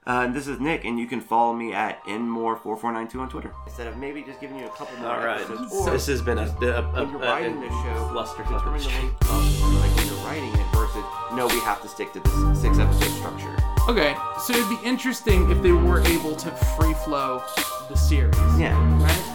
Uh, 0.07 0.21
and 0.25 0.35
this 0.35 0.45
is 0.47 0.59
Nick, 0.59 0.85
and 0.85 0.99
you 0.99 1.07
can 1.07 1.19
follow 1.19 1.51
me 1.53 1.73
at 1.73 2.03
nmore4492 2.03 3.15
on 3.19 3.27
Twitter. 3.29 3.51
Instead 3.65 3.87
of 3.87 3.97
maybe 3.97 4.21
just 4.21 4.39
giving 4.39 4.59
you 4.59 4.65
a 4.65 4.69
couple 4.69 4.95
more 4.99 5.09
all 5.15 5.25
right, 5.25 5.41
episodes, 5.41 5.71
So- 5.71 5.89
this 5.91 6.05
has 6.05 6.21
been 6.21 6.37
a, 6.37 6.43
a, 6.43 6.45
a, 6.45 6.81
when 7.05 7.09
you're 7.11 7.23
a- 7.23 7.25
writing 7.25 7.59
the 7.59 7.69
show, 7.69 8.09
fluster. 8.11 8.43
determine 8.43 8.81
the 8.83 8.87
length 8.89 9.21
of 9.31 9.73
like 9.81 9.95
when 9.95 10.05
you're 10.07 10.15
writing 10.27 10.53
it 10.53 10.75
versus 10.75 11.03
no, 11.33 11.47
we 11.47 11.59
have 11.61 11.81
to 11.81 11.87
stick 11.87 12.13
to 12.13 12.19
this 12.19 12.61
six 12.61 12.77
episode 12.77 13.09
structure. 13.17 13.55
Okay, 13.89 14.15
so 14.39 14.53
it'd 14.53 14.69
be 14.69 14.77
interesting 14.87 15.49
if 15.49 15.61
they 15.63 15.71
were 15.71 16.01
able 16.01 16.35
to 16.35 16.51
free 16.77 16.93
flow 17.05 17.41
the 17.89 17.95
series. 17.97 18.35
Yeah, 18.59 18.75
right? 19.01 19.31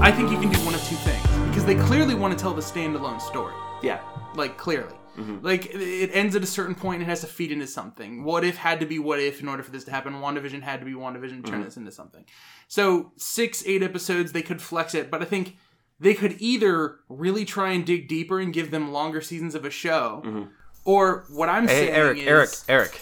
I 0.00 0.12
think 0.12 0.30
you 0.30 0.38
can 0.38 0.50
do 0.50 0.58
one 0.64 0.74
of 0.74 0.82
two 0.84 0.94
things 0.96 1.26
because 1.48 1.64
they 1.64 1.74
clearly 1.74 2.14
want 2.14 2.36
to 2.36 2.40
tell 2.40 2.54
the 2.54 2.62
standalone 2.62 3.20
story. 3.20 3.54
yeah. 3.82 3.98
Like 4.36 4.56
clearly, 4.56 4.94
Mhm. 5.18 5.42
like 5.42 5.66
it- 5.66 5.80
it 5.80 6.10
ends 6.14 6.36
at 6.36 6.42
a 6.42 6.46
certain 6.46 6.74
point 6.74 7.02
and 7.02 7.02
it 7.02 7.10
has 7.10 7.20
to 7.22 7.26
feed 7.26 7.50
into 7.52 7.66
something. 7.66 8.22
What 8.24 8.44
if 8.44 8.56
had 8.56 8.80
to 8.80 8.86
be 8.86 8.98
what 8.98 9.18
if 9.20 9.40
in 9.40 9.48
order 9.48 9.62
for 9.62 9.70
this 9.72 9.84
to 9.84 9.90
happen? 9.90 10.14
WandaVision 10.14 10.62
had 10.62 10.80
to 10.80 10.86
be 10.86 10.92
WandaVision. 10.92 11.44
To 11.44 11.50
turn 11.50 11.60
Mhm. 11.62 11.64
this 11.64 11.76
into 11.76 11.90
something. 11.92 12.24
So 12.68 13.12
six, 13.16 13.62
eight 13.66 13.82
episodes 13.82 14.32
they 14.32 14.42
could 14.42 14.62
flex 14.62 14.94
it, 14.94 15.10
but 15.10 15.20
I 15.20 15.24
think 15.24 15.56
they 16.00 16.14
could 16.14 16.36
either 16.38 17.00
really 17.08 17.44
try 17.44 17.72
and 17.72 17.84
dig 17.84 18.06
deeper 18.08 18.38
and 18.38 18.52
give 18.52 18.70
them 18.70 18.92
longer 18.92 19.20
seasons 19.20 19.54
of 19.56 19.64
a 19.64 19.70
show, 19.70 20.22
Mhm. 20.24 20.48
or 20.84 21.24
what 21.30 21.48
I'm 21.48 21.66
Hey, 21.66 21.86
saying 21.86 21.90
Eric, 21.94 22.18
is 22.18 22.28
Eric, 22.28 22.50
Eric. 22.68 23.00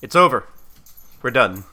It's 0.00 0.14
over. 0.14 0.44
We're 1.22 1.30
done. 1.30 1.64